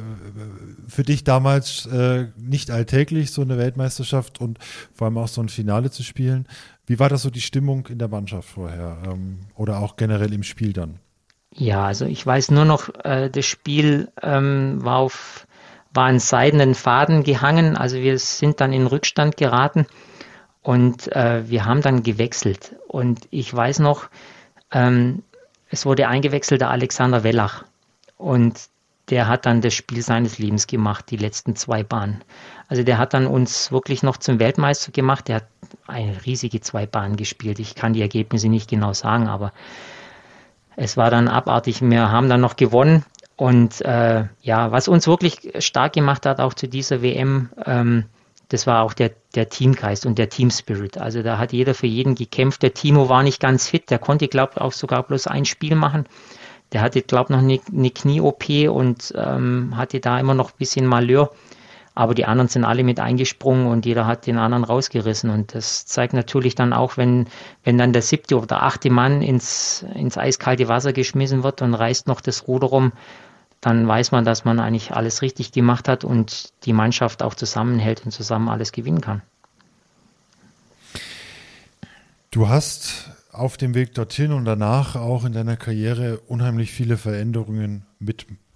für 0.88 1.02
dich 1.02 1.24
damals 1.24 1.88
äh, 1.88 2.28
nicht 2.38 2.70
alltäglich, 2.70 3.32
so 3.32 3.42
eine 3.42 3.58
Weltmeisterschaft 3.58 4.40
und 4.40 4.60
vor 4.94 5.06
allem 5.06 5.18
auch 5.18 5.28
so 5.28 5.42
ein 5.42 5.50
Finale 5.50 5.90
zu 5.90 6.04
spielen. 6.04 6.48
Wie 6.86 7.00
war 7.00 7.10
das 7.10 7.24
so 7.24 7.32
die 7.32 7.42
Stimmung 7.42 7.88
in 7.88 7.98
der 7.98 8.10
Mannschaft 8.10 8.48
vorher 8.48 9.02
ähm, 9.08 9.40
oder 9.56 9.80
auch 9.80 9.96
generell 9.96 10.34
im 10.34 10.44
Spiel 10.44 10.72
dann? 10.72 11.00
Ja, 11.58 11.86
also 11.86 12.06
ich 12.06 12.26
weiß 12.26 12.52
nur 12.52 12.66
noch, 12.66 12.90
äh, 13.06 13.30
das 13.30 13.46
Spiel 13.46 14.12
ähm, 14.22 14.84
war 14.84 14.98
auf 14.98 15.48
war 15.94 16.08
an 16.08 16.20
seidenen 16.20 16.76
Faden 16.76 17.24
gehangen. 17.24 17.78
Also 17.78 17.96
wir 17.96 18.20
sind 18.20 18.60
dann 18.60 18.74
in 18.74 18.86
Rückstand 18.86 19.38
geraten 19.38 19.88
und 20.62 21.10
äh, 21.16 21.50
wir 21.50 21.64
haben 21.64 21.82
dann 21.82 22.04
gewechselt. 22.04 22.76
Und 22.90 23.28
ich 23.32 23.54
weiß 23.54 23.80
noch, 23.80 24.10
ähm, 24.72 25.24
es 25.70 25.86
wurde 25.86 26.10
eingewechselt 26.10 26.60
der 26.60 26.72
Alexander 26.72 27.24
Wellach. 27.24 27.64
Und 28.18 28.60
der 29.10 29.28
hat 29.28 29.46
dann 29.46 29.62
das 29.62 29.74
Spiel 29.74 30.02
seines 30.02 30.38
Lebens 30.38 30.68
gemacht, 30.68 31.06
die 31.12 31.18
letzten 31.18 31.56
zwei 31.56 31.84
Bahnen. 31.84 32.24
Also 32.68 32.84
der 32.84 32.98
hat 32.98 33.14
dann 33.14 33.28
uns 33.28 33.72
wirklich 33.72 34.04
noch 34.04 34.18
zum 34.18 34.40
Weltmeister 34.40 34.92
gemacht. 34.92 35.28
Der 35.28 35.38
hat 35.38 35.48
eine 35.88 36.26
riesige 36.26 36.60
zwei 36.60 36.86
Bahnen 36.86 37.16
gespielt. 37.16 37.60
Ich 37.60 37.76
kann 37.76 37.94
die 37.94 38.02
Ergebnisse 38.02 38.50
nicht 38.50 38.70
genau 38.70 38.94
sagen, 38.94 39.28
aber 39.28 39.54
es 40.76 40.98
war 40.98 41.10
dann 41.10 41.28
abartig. 41.28 41.82
Wir 41.82 42.12
haben 42.12 42.30
dann 42.30 42.42
noch 42.42 42.56
gewonnen. 42.56 43.06
Und 43.38 43.82
äh, 43.82 44.26
ja, 44.42 44.72
was 44.72 44.88
uns 44.88 45.08
wirklich 45.08 45.52
stark 45.60 45.94
gemacht 45.94 46.26
hat, 46.26 46.40
auch 46.40 46.54
zu 46.54 46.68
dieser 46.68 47.02
WM, 47.02 47.50
ähm, 47.66 48.06
das 48.50 48.68
war 48.68 48.84
auch 48.84 48.94
der, 48.94 49.12
der 49.34 49.50
Teamgeist 49.50 50.06
und 50.06 50.18
der 50.18 50.30
Teamspirit. 50.30 50.98
Also 50.98 51.24
da 51.24 51.38
hat 51.38 51.52
jeder 51.52 51.74
für 51.74 51.88
jeden 51.88 52.16
gekämpft. 52.16 52.62
Der 52.64 52.74
Timo 52.74 53.10
war 53.10 53.24
nicht 53.24 53.42
ganz 53.42 53.68
fit, 53.68 53.90
der 53.90 54.00
konnte, 54.00 54.28
glaube 54.28 54.54
ich, 54.56 54.62
auch 54.62 54.72
sogar 54.72 55.04
bloß 55.04 55.28
ein 55.28 55.46
Spiel 55.46 55.76
machen. 55.76 56.06
der 56.72 56.82
hatte, 56.82 57.02
glaube 57.02 57.26
ich, 57.26 57.30
noch 57.36 57.44
eine, 57.44 57.60
eine 57.72 57.90
Knie-OP 57.90 58.70
und 58.70 59.14
ähm, 59.16 59.76
hatte 59.76 60.00
da 60.00 60.20
immer 60.20 60.34
noch 60.34 60.52
ein 60.52 60.58
bisschen 60.58 60.86
Malheur. 60.86 61.32
Aber 61.96 62.14
die 62.14 62.26
anderen 62.26 62.50
sind 62.50 62.66
alle 62.66 62.84
mit 62.84 63.00
eingesprungen 63.00 63.68
und 63.68 63.86
jeder 63.86 64.06
hat 64.06 64.28
den 64.28 64.38
anderen 64.38 64.66
rausgerissen. 64.66 65.30
Und 65.30 65.56
das 65.56 65.86
zeigt 65.86 66.14
natürlich 66.14 66.54
dann 66.54 66.74
auch, 66.74 66.98
wenn, 66.98 67.28
wenn 67.64 67.78
dann 67.78 67.94
der 67.94 68.02
siebte 68.02 68.38
oder 68.38 68.64
achte 68.64 68.90
Mann 68.90 69.22
ins, 69.22 69.86
ins 69.96 70.18
eiskalte 70.18 70.68
Wasser 70.68 70.92
geschmissen 70.92 71.44
wird 71.44 71.62
und 71.62 71.74
reißt 71.74 72.08
noch 72.08 72.20
das 72.20 72.48
Ruder 72.48 72.68
rum, 72.68 72.92
dann 73.62 73.88
weiß 73.88 74.12
man, 74.12 74.26
dass 74.26 74.46
man 74.46 74.60
eigentlich 74.60 74.92
alles 74.92 75.22
richtig 75.22 75.54
gemacht 75.54 75.88
hat 75.88 76.04
und 76.04 76.52
die 76.66 76.74
Mannschaft 76.74 77.24
auch 77.24 77.34
zusammenhält 77.34 78.06
und 78.06 78.12
zusammen 78.12 78.50
alles 78.50 78.74
gewinnen 78.74 79.02
kann. 79.02 79.22
Du 82.30 82.50
hast 82.50 83.10
auf 83.32 83.56
dem 83.56 83.74
Weg 83.74 83.94
dorthin 83.94 84.34
und 84.34 84.44
danach 84.44 84.96
auch 84.96 85.24
in 85.24 85.32
deiner 85.32 85.56
Karriere 85.56 86.20
unheimlich 86.28 86.72
viele 86.72 86.98
Veränderungen 86.98 87.86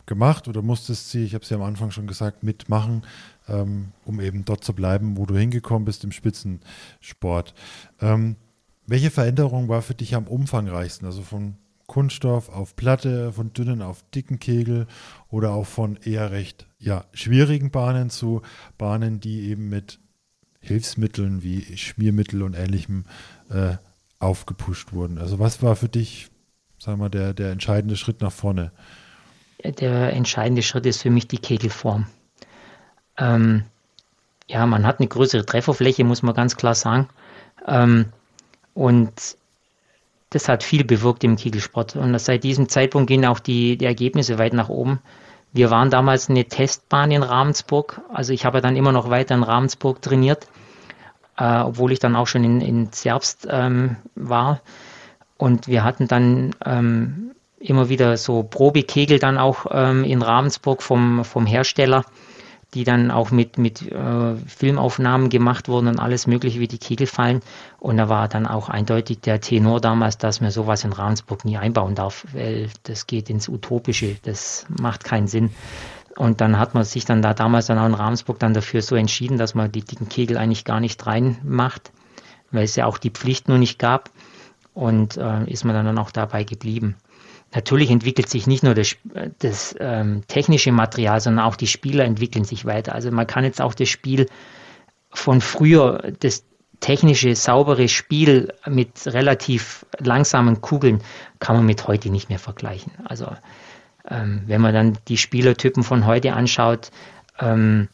mitgemacht 0.10 0.48
oder 0.48 0.62
musstest 0.62 1.12
sie, 1.12 1.24
ich 1.24 1.36
habe 1.36 1.46
ja 1.48 1.58
am 1.58 1.64
Anfang 1.64 1.92
schon 1.92 2.08
gesagt, 2.08 2.44
mitmachen, 2.44 3.04
ähm, 3.48 3.92
um 4.06 4.20
eben 4.20 4.44
dort 4.44 4.64
zu 4.64 4.74
bleiben, 4.74 5.18
wo 5.18 5.26
du 5.26 5.38
hingekommen 5.38 5.86
bist 5.86 6.04
im 6.04 6.12
Spitzensport. 6.12 7.54
Ähm, 8.02 8.36
welche 8.88 9.12
Veränderung 9.12 9.68
war 9.70 9.84
für 9.84 9.94
dich 9.94 10.16
am 10.16 10.28
umfangreichsten? 10.28 11.06
Also 11.06 11.22
von 11.22 11.58
Kunststoff 11.86 12.50
auf 12.50 12.76
Platte, 12.76 13.34
von 13.34 13.54
dünnen 13.54 13.82
auf 13.84 14.04
dicken 14.16 14.40
Kegel 14.40 14.88
oder 15.30 15.52
auch 15.52 15.68
von 15.68 15.98
eher 15.98 16.32
recht 16.32 16.68
ja, 16.80 17.06
schwierigen 17.14 17.70
Bahnen 17.70 18.10
zu 18.10 18.42
Bahnen, 18.78 19.20
die 19.20 19.50
eben 19.50 19.70
mit 19.70 20.00
Hilfsmitteln 20.60 21.44
wie 21.44 21.78
Schmiermittel 21.78 22.42
und 22.42 22.56
ähnlichem 22.56 23.06
äh, 23.50 23.78
aufgepusht 24.20 24.92
wurden. 24.92 25.20
Also 25.20 25.38
was 25.40 25.62
war 25.62 25.76
für 25.76 25.90
dich, 25.90 26.30
sagen 26.80 27.00
wir, 27.00 27.10
der, 27.10 27.34
der 27.34 27.52
entscheidende 27.52 27.96
Schritt 27.96 28.22
nach 28.22 28.32
vorne? 28.32 28.72
Der 29.64 30.14
entscheidende 30.14 30.62
Schritt 30.62 30.86
ist 30.86 31.02
für 31.02 31.10
mich 31.10 31.28
die 31.28 31.38
Kegelform. 31.38 32.08
Ähm, 33.18 33.64
ja, 34.48 34.66
man 34.66 34.86
hat 34.86 35.00
eine 35.00 35.08
größere 35.08 35.46
Trefferfläche, 35.46 36.04
muss 36.04 36.24
man 36.24 36.34
ganz 36.34 36.56
klar 36.56 36.76
sagen. 36.76 37.10
Ähm, 37.68 38.06
und 38.74 39.12
das 40.30 40.48
hat 40.48 40.64
viel 40.64 40.84
bewirkt 40.84 41.24
im 41.24 41.36
Kegelsport. 41.36 41.96
Und 41.96 42.18
seit 42.20 42.44
diesem 42.44 42.70
Zeitpunkt 42.70 43.08
gehen 43.08 43.26
auch 43.26 43.40
die, 43.40 43.78
die 43.78 43.86
Ergebnisse 43.86 44.38
weit 44.38 44.54
nach 44.54 44.70
oben. 44.70 45.00
Wir 45.52 45.72
waren 45.72 45.90
damals 45.90 46.30
eine 46.30 46.46
Testbahn 46.46 47.12
in 47.12 47.24
Ravensburg. 47.24 48.02
Also 48.14 48.34
ich 48.34 48.46
habe 48.46 48.62
dann 48.62 48.76
immer 48.76 48.92
noch 48.92 49.10
weiter 49.10 49.36
in 49.36 49.44
Ravensburg 49.44 50.02
trainiert, 50.02 50.48
äh, 51.38 51.60
obwohl 51.62 51.92
ich 51.92 52.00
dann 52.00 52.16
auch 52.16 52.28
schon 52.28 52.44
in, 52.44 52.62
in 52.62 52.92
Zerbst 52.92 53.48
ähm, 53.50 53.98
war. 54.16 54.62
Und 55.38 55.68
wir 55.68 55.84
hatten 55.84 56.08
dann 56.08 56.56
ähm, 56.66 57.32
immer 57.60 57.90
wieder 57.90 58.18
so 58.18 58.44
Probekegel 58.44 59.20
dann 59.20 59.38
auch 59.38 59.66
ähm, 59.72 60.04
in 60.04 60.22
Ravensburg 60.22 60.82
vom, 60.82 61.24
vom 61.26 61.46
Hersteller 61.46 62.06
die 62.74 62.84
dann 62.84 63.10
auch 63.10 63.32
mit, 63.32 63.58
mit 63.58 63.82
äh, 63.92 64.36
Filmaufnahmen 64.36 65.30
gemacht 65.30 65.68
wurden 65.68 65.88
und 65.88 66.00
alles 66.00 66.28
mögliche 66.28 66.60
wie 66.60 66.68
die 66.68 66.78
Kegel 66.78 67.08
fallen. 67.08 67.42
Und 67.80 67.98
da 67.98 68.10
war 68.10 68.28
dann 68.28 68.46
auch 68.46 68.70
eindeutig 68.70 69.22
der 69.22 69.42
Tenor 69.42 69.82
damals, 69.82 70.18
dass 70.18 70.40
man 70.40 70.52
sowas 70.52 70.84
in 70.84 70.94
Ravensburg 70.94 71.46
nie 71.46 71.58
einbauen 71.58 71.96
darf, 71.96 72.28
weil 72.34 72.70
das 72.84 73.08
geht 73.08 73.30
ins 73.30 73.50
Utopische, 73.50 74.18
das 74.24 74.68
macht 74.70 75.04
keinen 75.04 75.28
Sinn. 75.28 75.50
Und 76.16 76.42
dann 76.42 76.60
hat 76.60 76.76
man 76.76 76.84
sich 76.84 77.06
dann 77.06 77.22
da 77.22 77.34
damals 77.34 77.68
dann 77.68 77.80
auch 77.80 77.88
in 77.88 77.94
Ravensburg 77.94 78.38
dann 78.40 78.54
dafür 78.54 78.82
so 78.82 78.96
entschieden, 78.96 79.38
dass 79.38 79.56
man 79.56 79.72
die 79.72 79.84
dicken 79.84 80.10
Kegel 80.10 80.38
eigentlich 80.38 80.66
gar 80.66 80.80
nicht 80.80 81.06
reinmacht, 81.08 81.92
weil 82.52 82.66
es 82.66 82.76
ja 82.76 82.86
auch 82.86 82.98
die 82.98 83.12
Pflicht 83.12 83.48
nur 83.48 83.58
nicht 83.58 83.80
gab. 83.80 84.12
Und 84.76 85.18
äh, 85.18 85.44
ist 85.46 85.66
man 85.66 85.74
dann 85.74 85.98
auch 85.98 86.12
dabei 86.12 86.44
geblieben. 86.44 86.96
Natürlich 87.54 87.90
entwickelt 87.90 88.30
sich 88.30 88.46
nicht 88.46 88.64
nur 88.64 88.76
das, 88.76 88.96
das 89.40 89.76
ähm, 89.80 90.24
technische 90.28 90.72
Material, 90.72 91.20
sondern 91.20 91.46
auch 91.46 91.56
die 91.56 91.68
Spieler 91.68 92.06
entwickeln 92.06 92.46
sich 92.46 92.66
weiter. 92.66 92.94
Also 92.94 93.12
man 93.12 93.26
kann 93.26 93.44
jetzt 93.44 93.62
auch 93.62 93.74
das 93.74 93.90
Spiel 93.90 94.28
von 95.12 95.42
früher, 95.42 96.14
das 96.20 96.44
technische, 96.80 97.36
saubere 97.36 97.88
Spiel 97.88 98.54
mit 98.68 99.06
relativ 99.08 99.86
langsamen 99.98 100.62
Kugeln, 100.62 101.02
kann 101.40 101.56
man 101.56 101.66
mit 101.66 101.88
heute 101.88 102.10
nicht 102.10 102.30
mehr 102.30 102.40
vergleichen. 102.40 102.94
Also 103.04 103.28
ähm, 104.10 104.44
wenn 104.46 104.62
man 104.62 104.74
dann 104.74 104.98
die 105.08 105.18
Spielertypen 105.18 105.84
von 105.84 106.06
heute 106.06 106.34
anschaut, 106.34 106.92
ähm, 107.40 107.90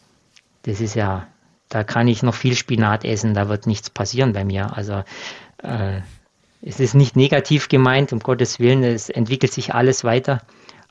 das 0.64 0.82
ist 0.82 0.96
ja, 0.96 1.28
da 1.70 1.84
kann 1.84 2.08
ich 2.08 2.24
noch 2.24 2.36
viel 2.36 2.56
Spinat 2.56 3.06
essen, 3.06 3.34
da 3.34 3.50
wird 3.50 3.68
nichts 3.68 3.90
passieren 3.90 4.34
bei 4.34 4.44
mir. 4.44 4.76
Also 4.76 5.04
äh, 5.64 6.02
es 6.62 6.80
ist 6.80 6.96
nicht 6.96 7.16
negativ 7.16 7.70
gemeint, 7.70 8.14
um 8.14 8.20
Gottes 8.20 8.60
Willen, 8.60 8.84
es 8.84 9.10
entwickelt 9.10 9.54
sich 9.54 9.74
alles 9.74 10.04
weiter. 10.04 10.42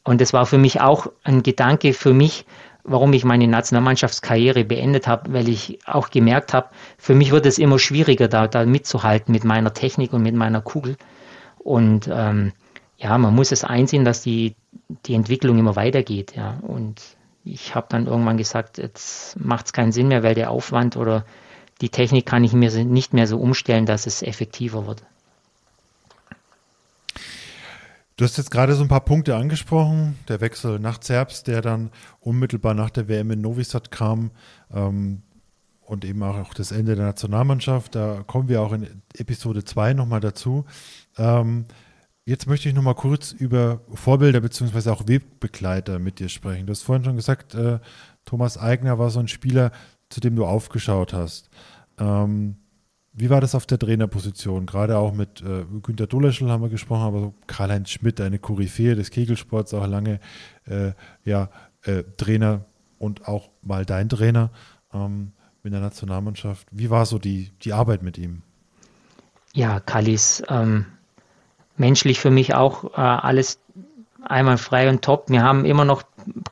Und 0.04 0.20
das 0.20 0.32
war 0.32 0.46
für 0.46 0.58
mich 0.58 0.80
auch 0.80 1.08
ein 1.22 1.42
Gedanke 1.42 1.94
für 1.94 2.12
mich, 2.12 2.44
warum 2.84 3.12
ich 3.14 3.24
meine 3.24 3.48
Nationalmannschaftskarriere 3.48 4.64
beendet 4.64 5.06
habe, 5.08 5.32
weil 5.32 5.48
ich 5.48 5.78
auch 5.86 6.10
gemerkt 6.10 6.52
habe, 6.52 6.68
für 6.98 7.14
mich 7.14 7.32
wird 7.32 7.46
es 7.46 7.58
immer 7.58 7.78
schwieriger, 7.78 8.28
da, 8.28 8.46
da 8.46 8.66
mitzuhalten 8.66 9.32
mit 9.32 9.44
meiner 9.44 9.72
Technik 9.72 10.12
und 10.12 10.22
mit 10.22 10.34
meiner 10.34 10.60
Kugel. 10.60 10.96
Und 11.58 12.10
ähm, 12.12 12.52
ja, 12.98 13.16
man 13.16 13.34
muss 13.34 13.52
es 13.52 13.64
einsehen, 13.64 14.04
dass 14.04 14.20
die, 14.20 14.54
die 15.06 15.14
Entwicklung 15.14 15.58
immer 15.58 15.76
weitergeht. 15.76 16.36
Ja. 16.36 16.58
Und 16.60 17.00
ich 17.42 17.74
habe 17.74 17.86
dann 17.88 18.06
irgendwann 18.06 18.36
gesagt, 18.36 18.76
jetzt 18.76 19.40
macht 19.40 19.66
es 19.66 19.72
keinen 19.72 19.92
Sinn 19.92 20.08
mehr, 20.08 20.22
weil 20.22 20.34
der 20.34 20.50
Aufwand 20.50 20.96
oder 20.98 21.24
die 21.80 21.88
Technik 21.88 22.26
kann 22.26 22.44
ich 22.44 22.52
mir 22.52 22.70
nicht 22.84 23.14
mehr 23.14 23.26
so 23.26 23.38
umstellen, 23.38 23.86
dass 23.86 24.06
es 24.06 24.22
effektiver 24.22 24.86
wird. 24.86 25.02
Du 28.16 28.24
hast 28.24 28.36
jetzt 28.36 28.52
gerade 28.52 28.74
so 28.74 28.82
ein 28.82 28.88
paar 28.88 29.04
Punkte 29.04 29.34
angesprochen. 29.34 30.16
Der 30.28 30.40
Wechsel 30.40 30.78
nach 30.78 30.98
Zerbst, 30.98 31.48
der 31.48 31.62
dann 31.62 31.90
unmittelbar 32.20 32.74
nach 32.74 32.90
der 32.90 33.08
WM 33.08 33.32
in 33.32 33.40
Novi 33.40 33.64
Sad 33.64 33.90
kam 33.90 34.30
ähm, 34.72 35.22
und 35.80 36.04
eben 36.04 36.22
auch 36.22 36.54
das 36.54 36.70
Ende 36.70 36.94
der 36.94 37.06
Nationalmannschaft. 37.06 37.96
Da 37.96 38.22
kommen 38.24 38.48
wir 38.48 38.62
auch 38.62 38.72
in 38.72 39.02
Episode 39.16 39.64
2 39.64 39.94
nochmal 39.94 40.20
dazu. 40.20 40.64
Ähm, 41.18 41.64
jetzt 42.24 42.46
möchte 42.46 42.68
ich 42.68 42.74
nochmal 42.74 42.94
kurz 42.94 43.32
über 43.32 43.80
Vorbilder 43.92 44.40
bzw. 44.40 44.90
auch 44.90 45.08
Webbegleiter 45.08 45.98
mit 45.98 46.20
dir 46.20 46.28
sprechen. 46.28 46.66
Du 46.66 46.70
hast 46.70 46.82
vorhin 46.82 47.04
schon 47.04 47.16
gesagt, 47.16 47.56
äh, 47.56 47.80
Thomas 48.24 48.58
Eigner 48.58 48.96
war 48.96 49.10
so 49.10 49.18
ein 49.18 49.28
Spieler, 49.28 49.72
zu 50.08 50.20
dem 50.20 50.36
du 50.36 50.46
aufgeschaut 50.46 51.12
hast. 51.12 51.50
Ähm, 51.98 52.58
wie 53.14 53.30
war 53.30 53.40
das 53.40 53.54
auf 53.54 53.64
der 53.64 53.78
Trainerposition? 53.78 54.66
Gerade 54.66 54.98
auch 54.98 55.12
mit 55.12 55.40
äh, 55.40 55.64
Günter 55.82 56.08
Doleschel 56.08 56.50
haben 56.50 56.62
wir 56.62 56.68
gesprochen, 56.68 57.02
aber 57.02 57.32
Karl-Heinz 57.46 57.90
Schmidt, 57.90 58.20
eine 58.20 58.40
Koryphäe 58.40 58.96
des 58.96 59.10
Kegelsports, 59.10 59.72
auch 59.72 59.86
lange 59.86 60.18
äh, 60.66 60.92
ja, 61.24 61.48
äh, 61.82 62.02
Trainer 62.16 62.64
und 62.98 63.28
auch 63.28 63.50
mal 63.62 63.86
dein 63.86 64.08
Trainer 64.08 64.50
ähm, 64.92 65.30
mit 65.62 65.72
der 65.72 65.80
Nationalmannschaft. 65.80 66.66
Wie 66.72 66.90
war 66.90 67.06
so 67.06 67.18
die, 67.20 67.52
die 67.62 67.72
Arbeit 67.72 68.02
mit 68.02 68.18
ihm? 68.18 68.42
Ja, 69.52 69.78
Kallis, 69.78 70.42
ähm, 70.48 70.86
menschlich 71.76 72.18
für 72.18 72.30
mich 72.30 72.54
auch 72.54 72.84
äh, 72.94 73.00
alles 73.00 73.60
einmal 74.27 74.59
frei 74.59 74.89
und 74.89 75.03
top. 75.03 75.29
Wir 75.29 75.43
haben 75.43 75.64
immer 75.64 75.85
noch 75.85 76.03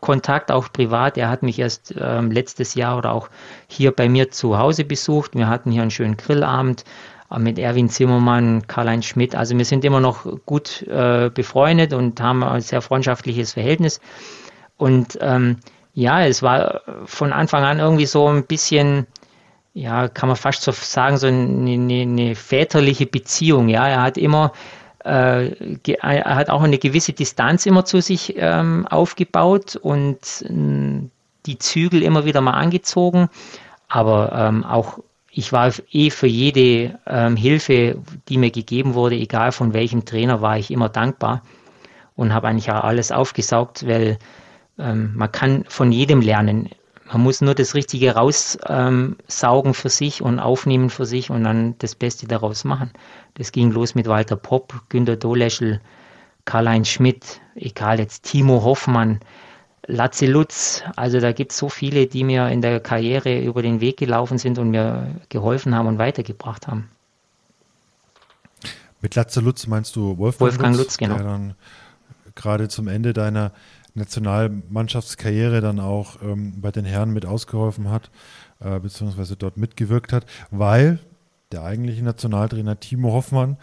Kontakt, 0.00 0.50
auch 0.50 0.72
privat. 0.72 1.16
Er 1.16 1.30
hat 1.30 1.42
mich 1.42 1.58
erst 1.58 1.94
ähm, 1.98 2.30
letztes 2.30 2.74
Jahr 2.74 2.98
oder 2.98 3.12
auch 3.12 3.28
hier 3.68 3.92
bei 3.92 4.08
mir 4.08 4.30
zu 4.30 4.58
Hause 4.58 4.84
besucht. 4.84 5.34
Wir 5.34 5.48
hatten 5.48 5.70
hier 5.70 5.82
einen 5.82 5.90
schönen 5.90 6.16
Grillabend 6.16 6.84
äh, 7.30 7.38
mit 7.38 7.58
Erwin 7.58 7.88
Zimmermann, 7.88 8.66
Karl-Heinz 8.66 9.06
Schmidt. 9.06 9.34
Also 9.34 9.56
wir 9.56 9.64
sind 9.64 9.84
immer 9.84 10.00
noch 10.00 10.26
gut 10.46 10.82
äh, 10.82 11.30
befreundet 11.32 11.92
und 11.92 12.20
haben 12.20 12.42
ein 12.44 12.60
sehr 12.60 12.82
freundschaftliches 12.82 13.54
Verhältnis. 13.54 14.00
Und 14.76 15.18
ähm, 15.20 15.58
ja, 15.94 16.24
es 16.24 16.42
war 16.42 16.82
von 17.04 17.32
Anfang 17.32 17.64
an 17.64 17.78
irgendwie 17.78 18.06
so 18.06 18.28
ein 18.28 18.44
bisschen, 18.44 19.06
ja, 19.74 20.08
kann 20.08 20.28
man 20.28 20.36
fast 20.36 20.62
so 20.62 20.72
sagen, 20.72 21.16
so 21.18 21.26
eine, 21.26 21.72
eine, 21.72 22.02
eine 22.02 22.34
väterliche 22.34 23.06
Beziehung. 23.06 23.68
Ja, 23.68 23.86
er 23.86 24.02
hat 24.02 24.16
immer 24.16 24.52
er 25.04 26.36
hat 26.36 26.50
auch 26.50 26.62
eine 26.62 26.78
gewisse 26.78 27.12
Distanz 27.12 27.66
immer 27.66 27.84
zu 27.84 28.00
sich 28.00 28.34
ähm, 28.36 28.86
aufgebaut 28.88 29.76
und 29.76 30.18
äh, 30.42 31.08
die 31.46 31.58
Zügel 31.58 32.02
immer 32.02 32.24
wieder 32.24 32.40
mal 32.40 32.52
angezogen. 32.52 33.28
Aber 33.88 34.32
ähm, 34.32 34.64
auch 34.64 34.98
ich 35.30 35.52
war 35.52 35.72
eh 35.90 36.10
für 36.10 36.26
jede 36.26 36.98
ähm, 37.06 37.36
Hilfe, 37.36 37.96
die 38.28 38.38
mir 38.38 38.50
gegeben 38.50 38.94
wurde, 38.94 39.16
egal 39.16 39.50
von 39.50 39.72
welchem 39.72 40.04
Trainer, 40.04 40.42
war 40.42 40.58
ich 40.58 40.70
immer 40.70 40.90
dankbar 40.90 41.42
und 42.14 42.34
habe 42.34 42.48
eigentlich 42.48 42.70
auch 42.70 42.84
alles 42.84 43.10
aufgesaugt, 43.10 43.86
weil 43.86 44.18
ähm, 44.78 45.12
man 45.16 45.32
kann 45.32 45.64
von 45.68 45.90
jedem 45.90 46.20
lernen. 46.20 46.68
Man 47.12 47.22
muss 47.22 47.42
nur 47.42 47.54
das 47.54 47.74
Richtige 47.74 48.14
raussaugen 48.14 49.74
für 49.74 49.88
sich 49.90 50.22
und 50.22 50.38
aufnehmen 50.38 50.88
für 50.88 51.04
sich 51.04 51.28
und 51.28 51.44
dann 51.44 51.74
das 51.78 51.94
Beste 51.94 52.26
daraus 52.26 52.64
machen. 52.64 52.90
Das 53.34 53.52
ging 53.52 53.70
los 53.70 53.94
mit 53.94 54.06
Walter 54.06 54.36
Popp, 54.36 54.72
Günter 54.88 55.16
Doleschel, 55.16 55.82
Karl-Heinz 56.46 56.88
Schmidt, 56.88 57.40
egal 57.54 57.98
jetzt 57.98 58.24
Timo 58.24 58.62
Hoffmann, 58.64 59.20
Latze 59.86 60.26
Lutz. 60.26 60.82
Also 60.96 61.20
da 61.20 61.32
gibt 61.32 61.52
es 61.52 61.58
so 61.58 61.68
viele, 61.68 62.06
die 62.06 62.24
mir 62.24 62.48
in 62.48 62.62
der 62.62 62.80
Karriere 62.80 63.42
über 63.42 63.60
den 63.60 63.80
Weg 63.82 63.98
gelaufen 63.98 64.38
sind 64.38 64.58
und 64.58 64.70
mir 64.70 65.20
geholfen 65.28 65.74
haben 65.74 65.88
und 65.88 65.98
weitergebracht 65.98 66.66
haben. 66.66 66.88
Mit 69.02 69.16
Latze 69.16 69.40
Lutz 69.40 69.66
meinst 69.66 69.96
du 69.96 70.16
Wolfgang, 70.16 70.40
Wolfgang 70.40 70.76
Lutz, 70.76 70.84
Lutz 70.86 70.98
genau. 70.98 71.16
der 71.16 71.24
dann 71.24 71.54
gerade 72.34 72.68
zum 72.68 72.88
Ende 72.88 73.12
deiner 73.12 73.52
Nationalmannschaftskarriere 73.94 75.60
dann 75.60 75.80
auch 75.80 76.22
ähm, 76.22 76.60
bei 76.60 76.70
den 76.70 76.84
Herren 76.84 77.10
mit 77.10 77.26
ausgeholfen 77.26 77.90
hat, 77.90 78.10
äh, 78.60 78.78
beziehungsweise 78.80 79.36
dort 79.36 79.56
mitgewirkt 79.56 80.12
hat, 80.12 80.26
weil 80.50 80.98
der 81.52 81.62
eigentliche 81.62 82.02
Nationaltrainer 82.02 82.80
Timo 82.80 83.12
Hoffmann 83.12 83.58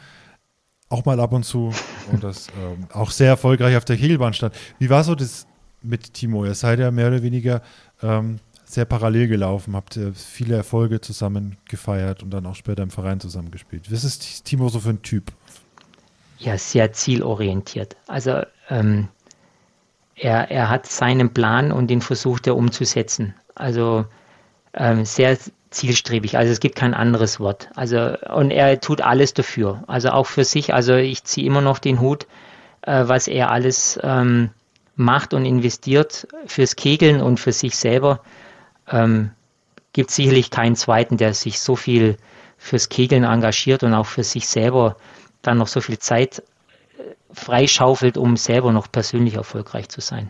auch 0.90 1.06
mal 1.06 1.20
ab 1.20 1.34
und 1.34 1.44
zu 1.44 1.74
und 2.12 2.24
das 2.24 2.48
ähm, 2.60 2.88
auch 2.94 3.12
sehr 3.12 3.30
erfolgreich 3.30 3.76
auf 3.76 3.86
der 3.86 3.98
Kegelbahn 3.98 4.34
stand. 4.34 4.56
Wie 4.78 4.90
war 4.90 5.04
so 5.04 5.16
das 5.16 5.48
mit 5.82 6.14
Timo? 6.14 6.46
Ihr 6.46 6.56
seid 6.56 6.80
ja 6.80 6.92
mehr 6.92 7.08
oder 7.08 7.24
weniger 7.24 7.62
ähm, 8.02 8.40
sehr 8.66 8.86
parallel 8.86 9.28
gelaufen, 9.28 9.76
habt 9.76 9.98
ihr 9.98 10.14
viele 10.14 10.56
Erfolge 10.56 11.02
zusammen 11.02 11.58
gefeiert 11.68 12.22
und 12.22 12.30
dann 12.30 12.46
auch 12.46 12.54
später 12.54 12.84
im 12.84 12.92
Verein 12.92 13.20
zusammengespielt. 13.20 13.92
Was 13.92 14.04
ist 14.04 14.46
Timo 14.46 14.70
so 14.70 14.80
für 14.80 14.90
ein 14.90 15.02
Typ? 15.02 15.32
Ja, 16.38 16.56
sehr 16.58 16.94
zielorientiert. 16.94 17.98
Also 18.08 18.44
ähm, 18.70 19.10
er, 20.20 20.52
er 20.52 20.70
hat 20.70 20.86
seinen 20.86 21.34
Plan 21.34 21.72
und 21.72 21.88
den 21.88 22.02
versucht 22.02 22.48
er 22.48 22.56
umzusetzen. 22.56 23.36
Also 23.56 24.06
ähm, 24.74 25.06
sehr 25.06 25.38
zielstrebig. 25.70 26.38
Also 26.38 26.52
es 26.52 26.60
gibt 26.60 26.76
kein 26.76 26.94
anderes 26.94 27.40
Wort. 27.40 27.70
Also 27.76 28.16
und 28.34 28.52
er 28.52 28.80
tut 28.82 29.02
alles 29.02 29.34
dafür. 29.34 29.84
Also 29.88 30.10
auch 30.10 30.26
für 30.26 30.44
sich. 30.44 30.74
Also 30.74 30.96
ich 30.96 31.24
ziehe 31.24 31.48
immer 31.48 31.62
noch 31.62 31.80
den 31.80 32.00
Hut, 32.00 32.28
äh, 32.82 33.04
was 33.08 33.28
er 33.28 33.52
alles 33.52 34.00
ähm, 34.04 34.50
macht 34.96 35.34
und 35.34 35.46
investiert 35.46 36.28
fürs 36.46 36.76
Kegeln 36.76 37.22
und 37.22 37.40
für 37.40 37.54
sich 37.54 37.76
selber. 37.76 38.22
Ähm, 38.90 39.32
gibt 39.94 40.12
sicherlich 40.12 40.52
keinen 40.52 40.76
zweiten, 40.76 41.18
der 41.18 41.34
sich 41.34 41.60
so 41.60 41.76
viel 41.76 42.18
fürs 42.58 42.90
Kegeln 42.90 43.24
engagiert 43.24 43.84
und 43.84 43.94
auch 43.94 44.06
für 44.06 44.24
sich 44.24 44.48
selber 44.48 44.98
dann 45.42 45.58
noch 45.58 45.68
so 45.68 45.80
viel 45.82 45.98
Zeit 45.98 46.44
freischaufelt, 47.32 48.18
um 48.18 48.38
selber 48.38 48.72
noch 48.72 48.92
persönlich 48.92 49.36
erfolgreich 49.36 49.90
zu 49.90 50.02
sein. 50.02 50.30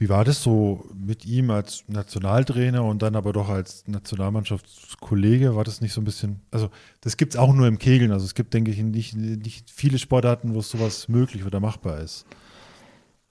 Wie 0.00 0.08
war 0.08 0.24
das 0.24 0.44
so 0.44 0.84
mit 0.94 1.26
ihm 1.26 1.50
als 1.50 1.82
Nationaltrainer 1.88 2.84
und 2.84 3.02
dann 3.02 3.16
aber 3.16 3.32
doch 3.32 3.48
als 3.48 3.82
Nationalmannschaftskollege? 3.88 5.56
War 5.56 5.64
das 5.64 5.80
nicht 5.80 5.92
so 5.92 6.00
ein 6.00 6.04
bisschen, 6.04 6.40
also 6.52 6.70
das 7.00 7.16
gibt 7.16 7.34
es 7.34 7.40
auch 7.40 7.52
nur 7.52 7.66
im 7.66 7.78
Kegeln, 7.78 8.12
also 8.12 8.24
es 8.24 8.36
gibt, 8.36 8.54
denke 8.54 8.70
ich, 8.70 8.80
nicht, 8.80 9.16
nicht 9.16 9.70
viele 9.72 9.98
Sportarten, 9.98 10.54
wo 10.54 10.60
sowas 10.60 11.08
möglich 11.08 11.44
oder 11.44 11.58
machbar 11.58 11.98
ist. 11.98 12.26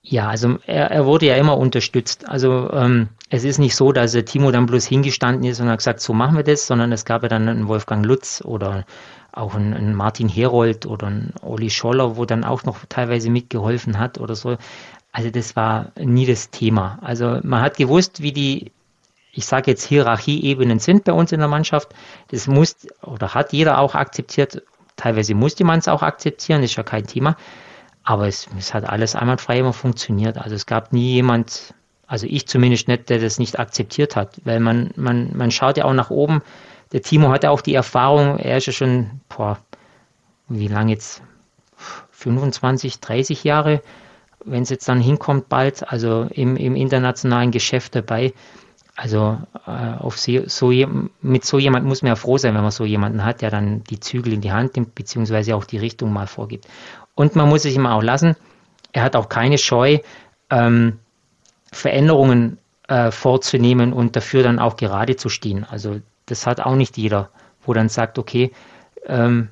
Ja, 0.09 0.29
also 0.29 0.57
er, 0.65 0.89
er 0.89 1.05
wurde 1.05 1.25
ja 1.25 1.35
immer 1.35 1.57
unterstützt. 1.57 2.29
Also 2.29 2.71
ähm, 2.71 3.09
es 3.29 3.43
ist 3.43 3.57
nicht 3.57 3.75
so, 3.75 3.91
dass 3.91 4.13
Timo 4.13 4.51
dann 4.51 4.65
bloß 4.65 4.85
hingestanden 4.85 5.43
ist 5.43 5.59
und 5.59 5.67
hat 5.67 5.79
gesagt, 5.79 5.99
so 5.99 6.13
machen 6.13 6.37
wir 6.37 6.43
das, 6.43 6.65
sondern 6.65 6.93
es 6.93 7.03
gab 7.03 7.23
ja 7.23 7.29
dann 7.29 7.49
einen 7.49 7.67
Wolfgang 7.67 8.05
Lutz 8.05 8.41
oder 8.43 8.85
auch 9.33 9.53
einen, 9.53 9.73
einen 9.73 9.93
Martin 9.93 10.29
Herold 10.29 10.85
oder 10.85 11.07
einen 11.07 11.33
Olli 11.41 11.69
Scholler, 11.69 12.15
wo 12.15 12.23
dann 12.23 12.45
auch 12.45 12.63
noch 12.63 12.85
teilweise 12.87 13.29
mitgeholfen 13.29 13.99
hat 13.99 14.17
oder 14.17 14.35
so. 14.35 14.57
Also 15.11 15.29
das 15.29 15.57
war 15.57 15.91
nie 15.99 16.25
das 16.25 16.51
Thema. 16.51 16.99
Also 17.01 17.39
man 17.43 17.61
hat 17.61 17.75
gewusst, 17.75 18.21
wie 18.21 18.31
die, 18.31 18.71
ich 19.33 19.45
sage 19.45 19.71
jetzt 19.71 19.83
Hierarchieebenen 19.83 20.79
sind 20.79 21.03
bei 21.03 21.11
uns 21.11 21.33
in 21.33 21.39
der 21.39 21.49
Mannschaft. 21.49 21.89
Das 22.29 22.47
muss 22.47 22.87
oder 23.01 23.33
hat 23.33 23.51
jeder 23.51 23.79
auch 23.79 23.93
akzeptiert. 23.93 24.63
Teilweise 24.95 25.35
musste 25.35 25.65
man 25.65 25.79
es 25.79 25.89
auch 25.89 26.01
akzeptieren, 26.01 26.63
ist 26.63 26.77
ja 26.77 26.83
kein 26.83 27.05
Thema. 27.05 27.35
Aber 28.07 28.27
es, 28.27 28.47
es 28.57 28.73
hat 28.73 28.87
alles 28.87 29.15
einwandfrei 29.15 29.59
immer 29.59 29.73
funktioniert. 29.73 30.37
Also 30.37 30.55
es 30.55 30.65
gab 30.65 30.93
nie 30.93 31.15
jemand, 31.15 31.73
also 32.07 32.25
ich 32.25 32.47
zumindest 32.47 32.87
nicht, 32.87 33.09
der 33.09 33.19
das 33.19 33.37
nicht 33.37 33.59
akzeptiert 33.59 34.15
hat. 34.15 34.39
Weil 34.45 34.61
man, 34.61 34.91
man, 34.95 35.35
man 35.35 35.51
schaut 35.51 35.77
ja 35.77 35.85
auch 35.85 35.93
nach 35.93 36.09
oben. 36.09 36.41
Der 36.93 37.01
Timo 37.01 37.29
hatte 37.29 37.51
auch 37.51 37.59
die 37.59 37.73
Erfahrung, 37.73 38.39
er 38.39 38.57
ist 38.57 38.67
ja 38.67 38.71
schon, 38.73 39.19
boah, 39.27 39.59
wie 40.47 40.69
lange 40.69 40.93
jetzt? 40.93 41.21
25, 42.11 43.01
30 43.01 43.43
Jahre 43.43 43.81
wenn 44.47 44.63
es 44.63 44.69
jetzt 44.69 44.87
dann 44.87 44.99
hinkommt 44.99 45.49
bald, 45.49 45.89
also 45.91 46.27
im, 46.31 46.55
im 46.55 46.75
internationalen 46.75 47.51
Geschäft 47.51 47.95
dabei. 47.95 48.33
Also 48.95 49.37
äh, 49.67 49.69
auf 49.99 50.17
so, 50.17 50.47
so, 50.47 50.71
mit 51.21 51.45
so 51.45 51.59
jemand 51.59 51.85
muss 51.85 52.01
man 52.01 52.09
ja 52.09 52.15
froh 52.15 52.37
sein, 52.37 52.55
wenn 52.55 52.63
man 52.63 52.71
so 52.71 52.83
jemanden 52.83 53.23
hat, 53.23 53.41
der 53.41 53.51
dann 53.51 53.83
die 53.83 53.99
Zügel 53.99 54.33
in 54.33 54.41
die 54.41 54.51
Hand 54.51 54.75
nimmt, 54.75 54.95
beziehungsweise 54.95 55.55
auch 55.55 55.65
die 55.65 55.77
Richtung 55.77 56.11
mal 56.11 56.25
vorgibt. 56.25 56.67
Und 57.17 57.35
man 57.35 57.49
muss 57.49 57.63
sich 57.63 57.75
immer 57.75 57.95
auch 57.95 58.03
lassen, 58.03 58.35
er 58.91 59.01
hat 59.01 59.15
auch 59.15 59.27
keine 59.27 59.57
Scheu, 59.57 59.97
ähm, 60.51 60.99
Veränderungen 61.71 62.59
äh, 62.87 63.09
vorzunehmen 63.09 63.91
und 63.91 64.15
dafür 64.15 64.43
dann 64.43 64.59
auch 64.59 64.75
gerade 64.75 65.15
zu 65.15 65.27
stehen. 65.27 65.63
Also 65.63 65.99
das 66.27 66.45
hat 66.45 66.59
auch 66.59 66.75
nicht 66.75 66.95
jeder, 66.95 67.31
wo 67.65 67.73
dann 67.73 67.89
sagt, 67.89 68.19
okay, 68.19 68.51
ähm, 69.07 69.49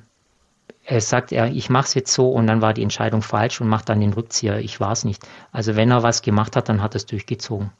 er 0.84 1.00
sagt, 1.00 1.32
er, 1.32 1.50
ich 1.50 1.68
mache 1.68 1.86
es 1.86 1.94
jetzt 1.94 2.12
so 2.12 2.30
und 2.30 2.46
dann 2.46 2.62
war 2.62 2.72
die 2.72 2.84
Entscheidung 2.84 3.20
falsch 3.20 3.60
und 3.60 3.66
macht 3.66 3.88
dann 3.88 3.98
den 3.98 4.12
Rückzieher. 4.12 4.60
Ich 4.60 4.78
war 4.78 4.92
es 4.92 5.02
nicht. 5.02 5.26
Also 5.50 5.74
wenn 5.74 5.90
er 5.90 6.04
was 6.04 6.22
gemacht 6.22 6.54
hat, 6.54 6.68
dann 6.68 6.80
hat 6.80 6.94
er 6.94 6.98
es 6.98 7.06
durchgezogen. 7.06 7.72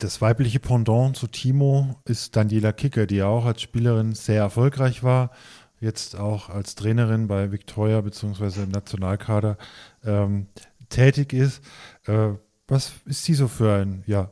Das 0.00 0.20
weibliche 0.20 0.58
Pendant 0.58 1.16
zu 1.16 1.28
Timo 1.28 1.94
ist 2.04 2.34
Daniela 2.34 2.72
Kicker, 2.72 3.06
die 3.06 3.22
auch 3.22 3.44
als 3.44 3.62
Spielerin 3.62 4.14
sehr 4.14 4.40
erfolgreich 4.40 5.04
war, 5.04 5.30
jetzt 5.82 6.16
auch 6.16 6.48
als 6.48 6.76
Trainerin 6.76 7.26
bei 7.26 7.50
Victoria 7.50 8.00
bzw. 8.00 8.62
im 8.62 8.70
Nationalkader 8.70 9.58
ähm, 10.04 10.46
tätig 10.88 11.32
ist. 11.32 11.62
Äh, 12.06 12.30
was 12.68 12.92
ist 13.04 13.24
sie 13.24 13.34
so 13.34 13.48
für 13.48 13.74
ein 13.74 14.04
ja, 14.06 14.30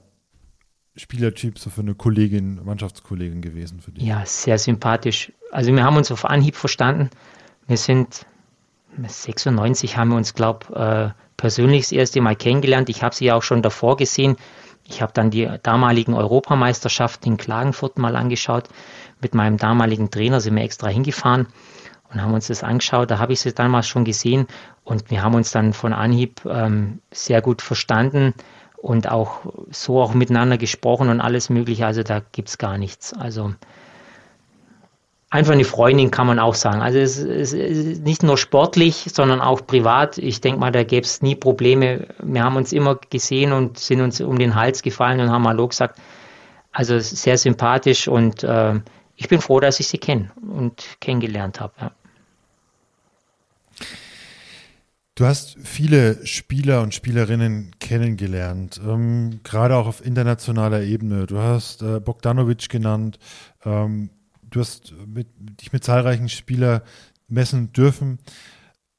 Spielertyp 0.97 1.59
so 1.59 1.69
für 1.69 1.81
eine 1.81 1.95
Kollegin, 1.95 2.65
Mannschaftskollegin 2.65 3.43
gewesen 3.43 3.81
für 3.81 3.91
dich? 3.91 4.05
Ja, 4.05 4.25
sehr 4.25 4.59
sympathisch. 4.59 5.33
Also 5.51 5.75
wir 5.75 5.85
haben 5.85 5.97
uns 5.97 6.13
auf 6.13 6.25
Anhieb 6.25 6.55
verstanden. 6.55 7.11
Wir 7.67 7.77
sind 7.77 8.27
96 9.05 9.97
haben 9.97 10.11
wir 10.11 10.17
uns, 10.17 10.35
glaube 10.35 11.15
äh, 11.17 11.21
persönlich 11.37 11.83
das 11.83 11.93
erste 11.93 12.21
Mal 12.21 12.37
kennengelernt. 12.37 12.89
Ich 12.89 13.03
habe 13.03 13.15
sie 13.15 13.27
ja 13.27 13.35
auch 13.35 13.43
schon 13.43 13.63
davor 13.63 13.97
gesehen. 13.97 14.37
Ich 14.85 15.03
habe 15.03 15.13
dann 15.13 15.31
die 15.31 15.49
damaligen 15.63 16.15
Europameisterschaften 16.15 17.33
in 17.33 17.37
Klagenfurt 17.37 17.99
mal 17.99 18.17
angeschaut. 18.17 18.69
Mit 19.21 19.35
meinem 19.35 19.57
damaligen 19.57 20.11
Trainer 20.11 20.41
sind 20.41 20.57
wir 20.57 20.63
extra 20.63 20.89
hingefahren 20.89 21.47
und 22.13 22.23
haben 22.23 22.35
uns 22.35 22.49
das 22.49 22.63
angeschaut. 22.63 23.11
Da 23.11 23.19
habe 23.19 23.33
ich 23.33 23.41
sie 23.41 23.53
damals 23.53 23.87
schon 23.87 24.05
gesehen 24.05 24.47
und 24.85 25.11
wir 25.11 25.23
haben 25.23 25.35
uns 25.35 25.53
dann 25.53 25.73
von 25.73 25.93
Anhieb 25.93 26.43
ähm, 26.47 27.01
sehr 27.13 27.43
gut 27.43 27.63
verstanden 27.63 28.35
und 28.77 29.11
auch 29.11 29.41
so 29.71 30.01
auch 30.01 30.15
miteinander 30.15 30.59
gesprochen 30.59 31.09
und 31.09 31.21
alles 31.21 31.51
Mögliche. 31.51 31.87
Also 31.87 32.03
da 32.03 32.23
gibt 32.33 32.49
es 32.49 32.59
gar 32.59 32.79
nichts. 32.79 33.13
Also 33.13 33.55
einfach 35.31 35.53
eine 35.53 35.65
Freundin 35.65 36.11
kann 36.11 36.27
man 36.27 36.39
auch 36.39 36.55
sagen. 36.55 36.81
Also 36.83 36.99
es, 36.99 37.19
es 37.19 37.53
ist 37.53 38.03
nicht 38.03 38.23
nur 38.23 38.37
sportlich, 38.37 39.07
sondern 39.13 39.41
auch 39.41 39.67
privat. 39.67 40.19
Ich 40.19 40.41
denke 40.41 40.61
mal, 40.61 40.73
da 40.73 40.83
gäbe 40.83 41.07
es 41.07 41.23
nie 41.23 41.37
Probleme. 41.37 42.09
Wir 42.23 42.43
haben 42.43 42.57
uns 42.57 42.73
immer 42.73 42.99
gesehen 43.11 43.53
und 43.53 43.79
sind 43.79 44.01
uns 44.01 44.21
um 44.21 44.39
den 44.39 44.55
Hals 44.55 44.83
gefallen 44.83 45.21
und 45.21 45.31
haben 45.31 45.47
Hallo 45.47 45.69
gesagt. 45.69 45.99
Also 46.73 46.99
sehr 47.01 47.37
sympathisch 47.37 48.09
und 48.09 48.45
äh, 48.45 48.81
ich 49.21 49.29
bin 49.29 49.43
froh, 49.43 49.61
dass 49.61 49.79
ich 49.81 49.87
sie 49.87 49.99
kenne 49.99 50.31
und 50.41 50.97
kennengelernt 50.99 51.61
habe. 51.61 51.93
Du 55.15 55.27
hast 55.27 55.59
viele 55.63 56.27
Spieler 56.27 56.81
und 56.81 56.95
Spielerinnen 56.95 57.73
kennengelernt, 57.81 58.81
ähm, 58.83 59.41
gerade 59.45 59.77
auch 59.77 59.87
auf 59.87 60.05
internationaler 60.05 60.81
Ebene. 60.81 61.27
Du 61.27 61.39
hast 61.39 61.83
äh, 61.83 62.01
Bogdanovic 62.01 62.71
genannt. 62.71 63.19
Ähm, 63.67 64.09
du 64.49 64.61
hast 64.61 64.95
mit, 65.07 65.29
dich 65.39 65.71
mit 65.71 65.85
zahlreichen 65.85 66.31
Spielern 66.31 66.81
messen 67.29 67.75
dürfen. 67.75 68.21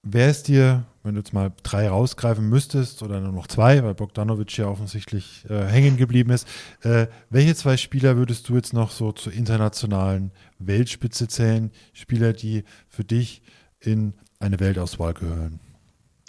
Wer 0.03 0.31
ist 0.31 0.47
dir, 0.47 0.85
wenn 1.03 1.13
du 1.13 1.19
jetzt 1.19 1.31
mal 1.31 1.51
drei 1.61 1.87
rausgreifen 1.87 2.49
müsstest 2.49 3.03
oder 3.03 3.19
nur 3.19 3.31
noch 3.31 3.45
zwei, 3.45 3.83
weil 3.83 3.93
Bogdanovic 3.93 4.57
ja 4.57 4.65
offensichtlich 4.65 5.45
äh, 5.47 5.65
hängen 5.65 5.95
geblieben 5.95 6.31
ist, 6.31 6.47
äh, 6.81 7.05
welche 7.29 7.53
zwei 7.55 7.77
Spieler 7.77 8.17
würdest 8.17 8.49
du 8.49 8.55
jetzt 8.55 8.73
noch 8.73 8.89
so 8.89 9.11
zur 9.11 9.31
internationalen 9.31 10.31
Weltspitze 10.57 11.27
zählen? 11.27 11.71
Spieler, 11.93 12.33
die 12.33 12.63
für 12.89 13.03
dich 13.03 13.43
in 13.79 14.13
eine 14.39 14.59
Weltauswahl 14.59 15.13
gehören? 15.13 15.59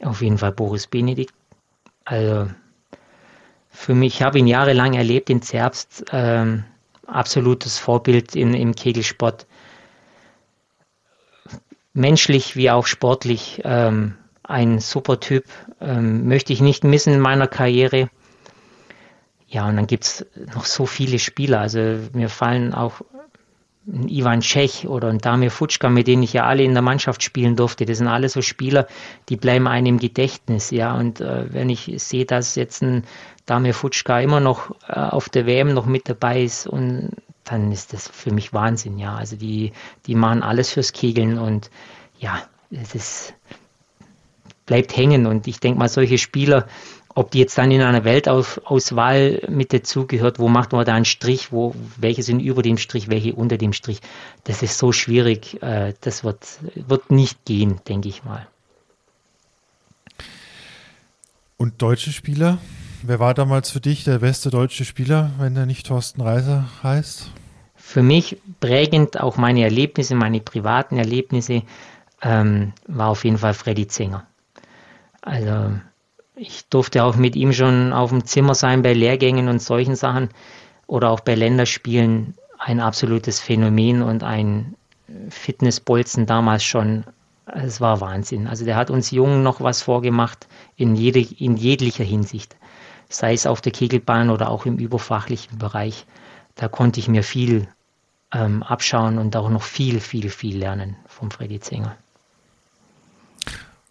Auf 0.03 0.21
jeden 0.21 0.37
Fall 0.37 0.53
Boris 0.53 0.87
Benedikt. 0.87 1.33
Also 2.05 2.51
für 3.71 3.95
mich, 3.95 4.17
ich 4.17 4.23
habe 4.23 4.39
ihn 4.39 4.47
jahrelang 4.47 4.93
erlebt 4.93 5.31
in 5.31 5.41
Zerbst. 5.41 6.05
Ähm, 6.13 6.65
absolutes 7.07 7.79
Vorbild 7.79 8.37
in, 8.37 8.53
im 8.53 8.75
Kegelsport. 8.75 9.47
Menschlich 11.95 12.57
wie 12.57 12.71
auch 12.71 12.87
sportlich 12.87 13.61
ähm, 13.65 14.15
ein 14.43 14.79
super 14.79 15.21
Typ. 15.21 15.45
Ähm, 15.81 16.27
möchte 16.27 16.53
ich 16.53 16.61
nicht 16.61 16.85
missen 16.85 17.15
in 17.15 17.21
meiner 17.21 17.47
Karriere. 17.47 18.09
Ja, 19.47 19.69
und 19.69 19.77
dann 19.77 19.87
gibt 19.87 20.05
es 20.05 20.27
noch 20.55 20.65
so 20.65 20.87
viele 20.87 21.19
Spieler. 21.19 21.61
Also 21.61 21.99
mir 22.15 22.31
fallen 22.31 22.73
auch 22.73 23.03
ein 23.87 24.09
Ivan 24.09 24.41
Tschech 24.41 24.87
oder 24.89 25.09
ein 25.09 25.19
Damir 25.19 25.51
Futschka, 25.51 25.91
mit 25.91 26.07
denen 26.07 26.23
ich 26.23 26.33
ja 26.33 26.47
alle 26.47 26.63
in 26.63 26.73
der 26.73 26.83
Mannschaft 26.83 27.23
spielen 27.23 27.57
durfte. 27.57 27.85
Das 27.85 27.99
sind 27.99 28.09
alle 28.09 28.29
so 28.29 28.41
Spieler, 28.41 28.87
die 29.29 29.37
bleiben 29.37 29.67
einem 29.67 29.87
im 29.87 29.99
Gedächtnis, 29.99 30.71
ja. 30.71 30.95
Und 30.95 31.21
äh, 31.21 31.53
wenn 31.53 31.69
ich 31.69 31.93
sehe, 31.97 32.25
dass 32.25 32.55
jetzt 32.55 32.83
ein 32.83 33.05
Damir 33.45 33.75
Futschka 33.75 34.21
immer 34.21 34.41
noch 34.41 34.71
äh, 34.89 34.95
auf 34.95 35.29
der 35.29 35.47
WM 35.47 35.75
noch 35.75 35.87
mit 35.87 36.09
dabei 36.09 36.43
ist 36.43 36.67
und 36.67 37.11
dann 37.45 37.73
ist 37.73 37.93
das 37.93 38.09
für 38.09 38.33
mich 38.33 38.53
Wahnsinn, 38.53 38.99
ja. 38.99 39.15
Also 39.15 39.37
die, 39.37 39.73
die 40.07 40.15
machen 40.15 40.43
alles 40.43 40.73
fürs 40.73 40.93
Kegeln 40.93 41.39
und 41.39 41.71
ja, 42.19 42.43
es 42.71 42.95
ist, 42.95 43.35
bleibt 44.67 44.97
hängen. 44.97 45.27
Und 45.27 45.47
ich 45.47 45.61
denke 45.61 45.79
mal, 45.79 45.89
solche 45.89 46.19
Spieler, 46.19 46.67
ob 47.15 47.31
die 47.31 47.39
jetzt 47.39 47.59
dann 47.59 47.71
in 47.71 47.83
einer 47.83 48.05
Weltauswahl 48.05 49.43
mit 49.49 49.73
dazugehört, 49.73 50.39
wo 50.39 50.49
macht 50.49 50.73
man 50.73 50.85
da 50.85 50.95
einen 50.95 51.05
Strich, 51.05 51.53
wo, 51.53 51.75
welche 51.97 52.23
sind 52.23 52.41
über 52.41 52.63
dem 52.63 52.79
Strich, 52.79 53.09
welche 53.09 53.35
unter 53.35 53.59
dem 53.59 53.73
Strich, 53.73 54.01
das 54.45 54.63
ist 54.63 54.79
so 54.79 54.93
schwierig, 54.93 55.63
äh, 55.63 55.95
das 56.01 56.25
wird, 56.25 56.59
wird 56.75 57.11
nicht 57.11 57.45
gehen, 57.45 57.81
denke 57.89 58.09
ich 58.09 58.25
mal. 58.25 58.47
Und 61.59 61.81
deutsche 61.83 62.13
Spieler? 62.13 62.59
Wer 63.05 63.19
war 63.19 63.35
damals 63.35 63.71
für 63.73 63.81
dich 63.81 64.05
der 64.05 64.21
beste 64.21 64.51
deutsche 64.51 64.85
Spieler, 64.85 65.33
wenn 65.39 65.57
er 65.57 65.67
nicht 65.67 65.89
Thorsten 65.89 66.21
Reiser 66.21 66.67
heißt? 66.85 67.33
Für 67.75 68.03
mich 68.03 68.39
prägend 68.61 69.21
auch 69.21 69.37
meine 69.37 69.65
Erlebnisse, 69.65 70.15
meine 70.15 70.41
privaten 70.41 70.99
Erlebnisse, 70.99 71.63
ähm, 72.23 72.73
war 72.87 73.09
auf 73.09 73.25
jeden 73.25 73.39
Fall 73.39 73.55
Freddy 73.55 73.89
Zinger. 73.89 74.25
Also 75.21 75.73
ich 76.37 76.69
durfte 76.69 77.03
auch 77.03 77.17
mit 77.17 77.35
ihm 77.35 77.53
schon 77.53 77.93
auf 77.93 78.11
dem 78.11 78.25
Zimmer 78.25 78.55
sein 78.55 78.83
bei 78.83 78.93
Lehrgängen 78.93 79.49
und 79.49 79.61
solchen 79.61 79.97
Sachen 79.97 80.29
oder 80.87 81.11
auch 81.11 81.21
bei 81.21 81.35
Länderspielen. 81.35 82.35
Ein 82.59 82.79
absolutes 82.79 83.41
Phänomen 83.41 84.03
und 84.03 84.23
ein 84.23 84.77
Fitnessbolzen 85.29 86.27
damals 86.27 86.63
schon. 86.63 87.03
Es 87.47 87.81
war 87.81 88.01
Wahnsinn. 88.01 88.47
Also 88.47 88.65
der 88.65 88.77
hat 88.77 88.91
uns 88.91 89.11
Jungen 89.11 89.43
noch 89.43 89.61
was 89.61 89.83
vorgemacht 89.83 90.47
in, 90.77 90.95
jede, 90.95 91.19
in 91.19 91.57
jeglicher 91.57 92.05
Hinsicht. 92.05 92.57
Sei 93.13 93.35
es 93.35 93.47
auf 93.47 93.61
der 93.61 93.73
Kegelbahn 93.73 94.31
oder 94.31 94.49
auch 94.51 94.67
im 94.67 94.79
überfachlichen 94.79 95.59
Bereich. 95.59 96.07
Da 96.55 96.69
konnte 96.69 96.99
ich 96.99 97.09
mir 97.09 97.23
viel 97.23 97.69
ähm, 98.33 98.63
abschauen 98.63 99.19
und 99.19 99.37
auch 99.37 99.51
noch 99.51 99.63
viel, 99.63 100.01
viel, 100.01 100.31
viel 100.31 100.59
lernen 100.59 100.97
vom 101.07 101.31
Freddy 101.31 101.61
Zinger. 101.61 101.95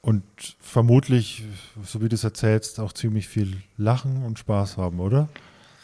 Und 0.02 0.24
vermutlich, 0.60 1.44
so 1.84 2.02
wie 2.02 2.10
du 2.10 2.16
es 2.16 2.24
erzählst, 2.24 2.80
auch 2.80 2.92
ziemlich 2.94 3.28
viel 3.28 3.58
Lachen 3.78 4.26
und 4.26 4.40
Spaß 4.40 4.78
haben, 4.78 5.00
oder? 5.00 5.30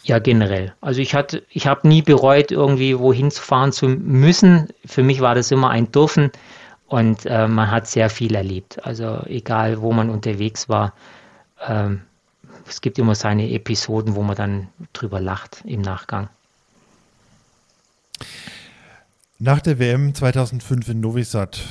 Ja, 0.04 0.18
generell. 0.18 0.74
Also 0.82 1.02
ich 1.02 1.14
hatte, 1.14 1.44
ich 1.52 1.68
habe 1.68 1.88
nie 1.88 2.02
bereut, 2.02 2.52
irgendwie 2.52 2.98
wohin 2.98 3.30
zu 3.30 3.42
fahren 3.42 3.72
zu 3.72 3.88
müssen. 3.88 4.70
Für 4.86 5.04
mich 5.04 5.22
war 5.22 5.36
das 5.36 5.52
immer 5.52 5.70
ein 5.70 5.92
Dürfen 5.92 6.32
und 6.88 7.26
äh, 7.28 7.48
man 7.48 7.70
hat 7.70 7.88
sehr 7.88 8.10
viel 8.10 8.34
erlebt. 8.34 8.84
Also 8.84 9.22
egal, 9.28 9.82
wo 9.82 9.92
man 9.92 10.10
unterwegs 10.10 10.70
war, 10.70 10.94
ähm, 11.68 12.02
es 12.68 12.82
gibt 12.82 13.00
immer 13.00 13.16
seine 13.16 13.52
Episoden, 13.52 14.16
wo 14.16 14.24
man 14.24 14.36
dann 14.36 14.68
drüber 14.94 15.20
lacht 15.20 15.64
im 15.66 15.82
Nachgang. 15.82 16.30
Nach 19.40 19.62
der 19.62 19.80
WM 19.80 20.16
2005 20.16 20.90
in 20.90 21.00
Novi 21.00 21.24
Sad, 21.24 21.64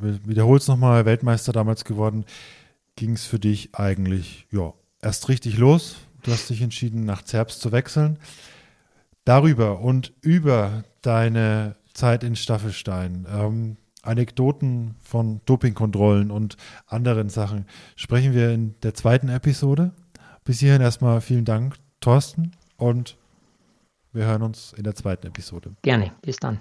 wiederhole 0.00 0.58
es 0.58 0.68
nochmal, 0.68 1.04
Weltmeister 1.04 1.52
damals 1.52 1.84
geworden, 1.84 2.24
ging 2.96 3.12
es 3.12 3.24
für 3.24 3.38
dich 3.38 3.74
eigentlich 3.74 4.46
ja, 4.50 4.72
erst 5.00 5.28
richtig 5.28 5.56
los. 5.58 5.96
Du 6.22 6.32
hast 6.32 6.50
dich 6.50 6.62
entschieden, 6.62 7.04
nach 7.04 7.22
Zerbst 7.22 7.60
zu 7.60 7.70
wechseln. 7.70 8.18
Darüber 9.24 9.80
und 9.80 10.12
über 10.20 10.84
deine 11.02 11.76
Zeit 11.92 12.24
in 12.24 12.34
Staffelstein, 12.34 13.26
ähm, 13.30 13.76
Anekdoten 14.06 14.94
von 15.00 15.40
Dopingkontrollen 15.46 16.30
und 16.30 16.56
anderen 16.86 17.28
Sachen 17.28 17.66
sprechen 17.96 18.34
wir 18.34 18.50
in 18.50 18.74
der 18.82 18.94
zweiten 18.94 19.28
Episode. 19.28 19.92
Bis 20.44 20.60
hierhin 20.60 20.82
erstmal 20.82 21.20
vielen 21.20 21.44
Dank, 21.44 21.76
Thorsten, 22.00 22.52
und 22.76 23.16
wir 24.12 24.26
hören 24.26 24.42
uns 24.42 24.72
in 24.76 24.84
der 24.84 24.94
zweiten 24.94 25.26
Episode. 25.26 25.72
Gerne, 25.82 26.12
bis 26.22 26.36
dann. 26.36 26.60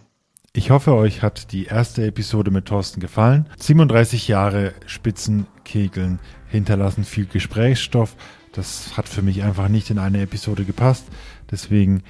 Ich 0.54 0.70
hoffe, 0.70 0.94
euch 0.94 1.22
hat 1.24 1.52
die 1.52 1.66
erste 1.66 2.06
Episode 2.06 2.52
mit 2.52 2.66
Thorsten 2.66 3.00
gefallen. 3.00 3.50
37 3.58 4.28
Jahre 4.28 4.74
Spitzenkegeln 4.86 6.20
hinterlassen 6.48 7.04
viel 7.04 7.26
Gesprächsstoff. 7.26 8.16
Das 8.52 8.96
hat 8.96 9.10
für 9.10 9.24
mich 9.24 9.42
einfach 9.42 9.68
nicht 9.68 9.90
in 9.90 9.98
eine 9.98 10.22
Episode 10.22 10.64
gepasst. 10.64 11.06
Deswegen 11.50 12.04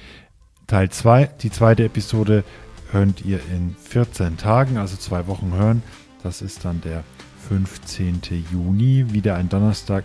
Teil 0.66 0.90
2. 0.90 1.26
Die 1.40 1.50
zweite 1.50 1.84
Episode 1.84 2.44
könnt 2.94 3.24
ihr 3.24 3.40
in 3.52 3.74
14 3.90 4.36
Tagen, 4.36 4.76
also 4.76 4.96
zwei 4.96 5.26
Wochen 5.26 5.52
hören. 5.52 5.82
Das 6.22 6.40
ist 6.42 6.64
dann 6.64 6.80
der 6.80 7.02
15. 7.48 8.20
Juni, 8.52 9.06
wieder 9.10 9.34
ein 9.34 9.48
Donnerstag. 9.48 10.04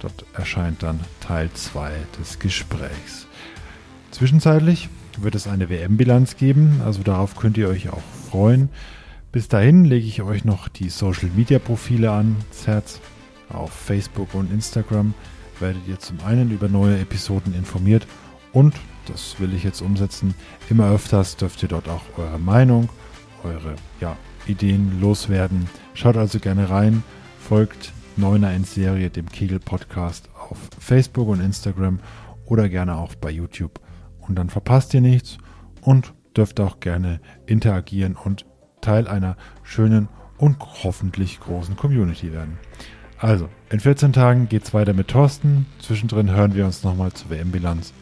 Dort 0.00 0.26
erscheint 0.34 0.82
dann 0.82 1.00
Teil 1.20 1.48
2 1.54 1.92
des 2.20 2.38
Gesprächs. 2.38 3.26
Zwischenzeitlich 4.10 4.90
wird 5.16 5.34
es 5.34 5.48
eine 5.48 5.70
WM-Bilanz 5.70 6.36
geben, 6.36 6.82
also 6.84 7.02
darauf 7.02 7.36
könnt 7.36 7.56
ihr 7.56 7.70
euch 7.70 7.88
auch 7.88 8.02
freuen. 8.30 8.68
Bis 9.32 9.48
dahin 9.48 9.86
lege 9.86 10.06
ich 10.06 10.20
euch 10.20 10.44
noch 10.44 10.68
die 10.68 10.90
Social-Media-Profile 10.90 12.10
ans 12.10 12.66
Herz. 12.66 13.00
Auf 13.48 13.72
Facebook 13.72 14.34
und 14.34 14.52
Instagram 14.52 15.14
werdet 15.58 15.88
ihr 15.88 15.98
zum 16.00 16.18
einen 16.20 16.50
über 16.50 16.68
neue 16.68 16.98
Episoden 16.98 17.54
informiert 17.54 18.06
und, 18.52 18.74
das 19.06 19.40
will 19.40 19.54
ich 19.54 19.64
jetzt 19.64 19.80
umsetzen, 19.80 20.34
immer 20.70 20.90
öfters 20.90 21.36
dürft 21.36 21.62
ihr 21.62 21.68
dort 21.68 21.88
auch 21.88 22.02
eure 22.18 22.38
Meinung, 22.38 22.88
eure 23.44 23.76
ja, 24.00 24.16
Ideen 24.46 25.00
loswerden. 25.00 25.68
Schaut 25.94 26.16
also 26.16 26.38
gerne 26.38 26.70
rein, 26.70 27.02
folgt 27.38 27.92
Neuner 28.16 28.54
in 28.54 28.64
Serie, 28.64 29.10
dem 29.10 29.28
Kegel-Podcast 29.28 30.30
auf 30.48 30.58
Facebook 30.78 31.28
und 31.28 31.40
Instagram 31.40 32.00
oder 32.44 32.68
gerne 32.68 32.96
auch 32.96 33.14
bei 33.14 33.30
YouTube 33.30 33.80
und 34.20 34.36
dann 34.36 34.50
verpasst 34.50 34.94
ihr 34.94 35.00
nichts 35.00 35.38
und 35.80 36.14
dürft 36.36 36.60
auch 36.60 36.80
gerne 36.80 37.20
interagieren 37.46 38.16
und 38.16 38.46
Teil 38.80 39.08
einer 39.08 39.36
schönen 39.62 40.08
und 40.38 40.56
hoffentlich 40.84 41.40
großen 41.40 41.76
Community 41.76 42.32
werden. 42.32 42.58
Also, 43.18 43.48
in 43.70 43.80
14 43.80 44.12
Tagen 44.12 44.48
geht 44.48 44.64
es 44.64 44.74
weiter 44.74 44.92
mit 44.92 45.08
Thorsten. 45.08 45.66
Zwischendrin 45.80 46.30
hören 46.30 46.54
wir 46.54 46.66
uns 46.66 46.84
nochmal 46.84 47.12
zur 47.12 47.30
WM-Bilanz. 47.30 47.94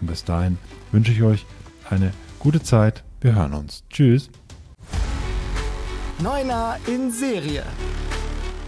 Und 0.00 0.06
bis 0.06 0.24
dahin 0.24 0.58
wünsche 0.92 1.12
ich 1.12 1.22
euch 1.22 1.46
eine 1.88 2.12
gute 2.38 2.62
Zeit. 2.62 3.04
Wir 3.20 3.34
hören 3.34 3.54
uns. 3.54 3.84
Tschüss. 3.90 4.30
Neuner 6.22 6.76
in 6.86 7.10
Serie. 7.10 7.64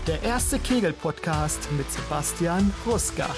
Der 0.07 0.23
erste 0.23 0.59
Kegel-Podcast 0.59 1.69
mit 1.77 1.91
Sebastian 1.91 2.73
Ruska. 2.87 3.29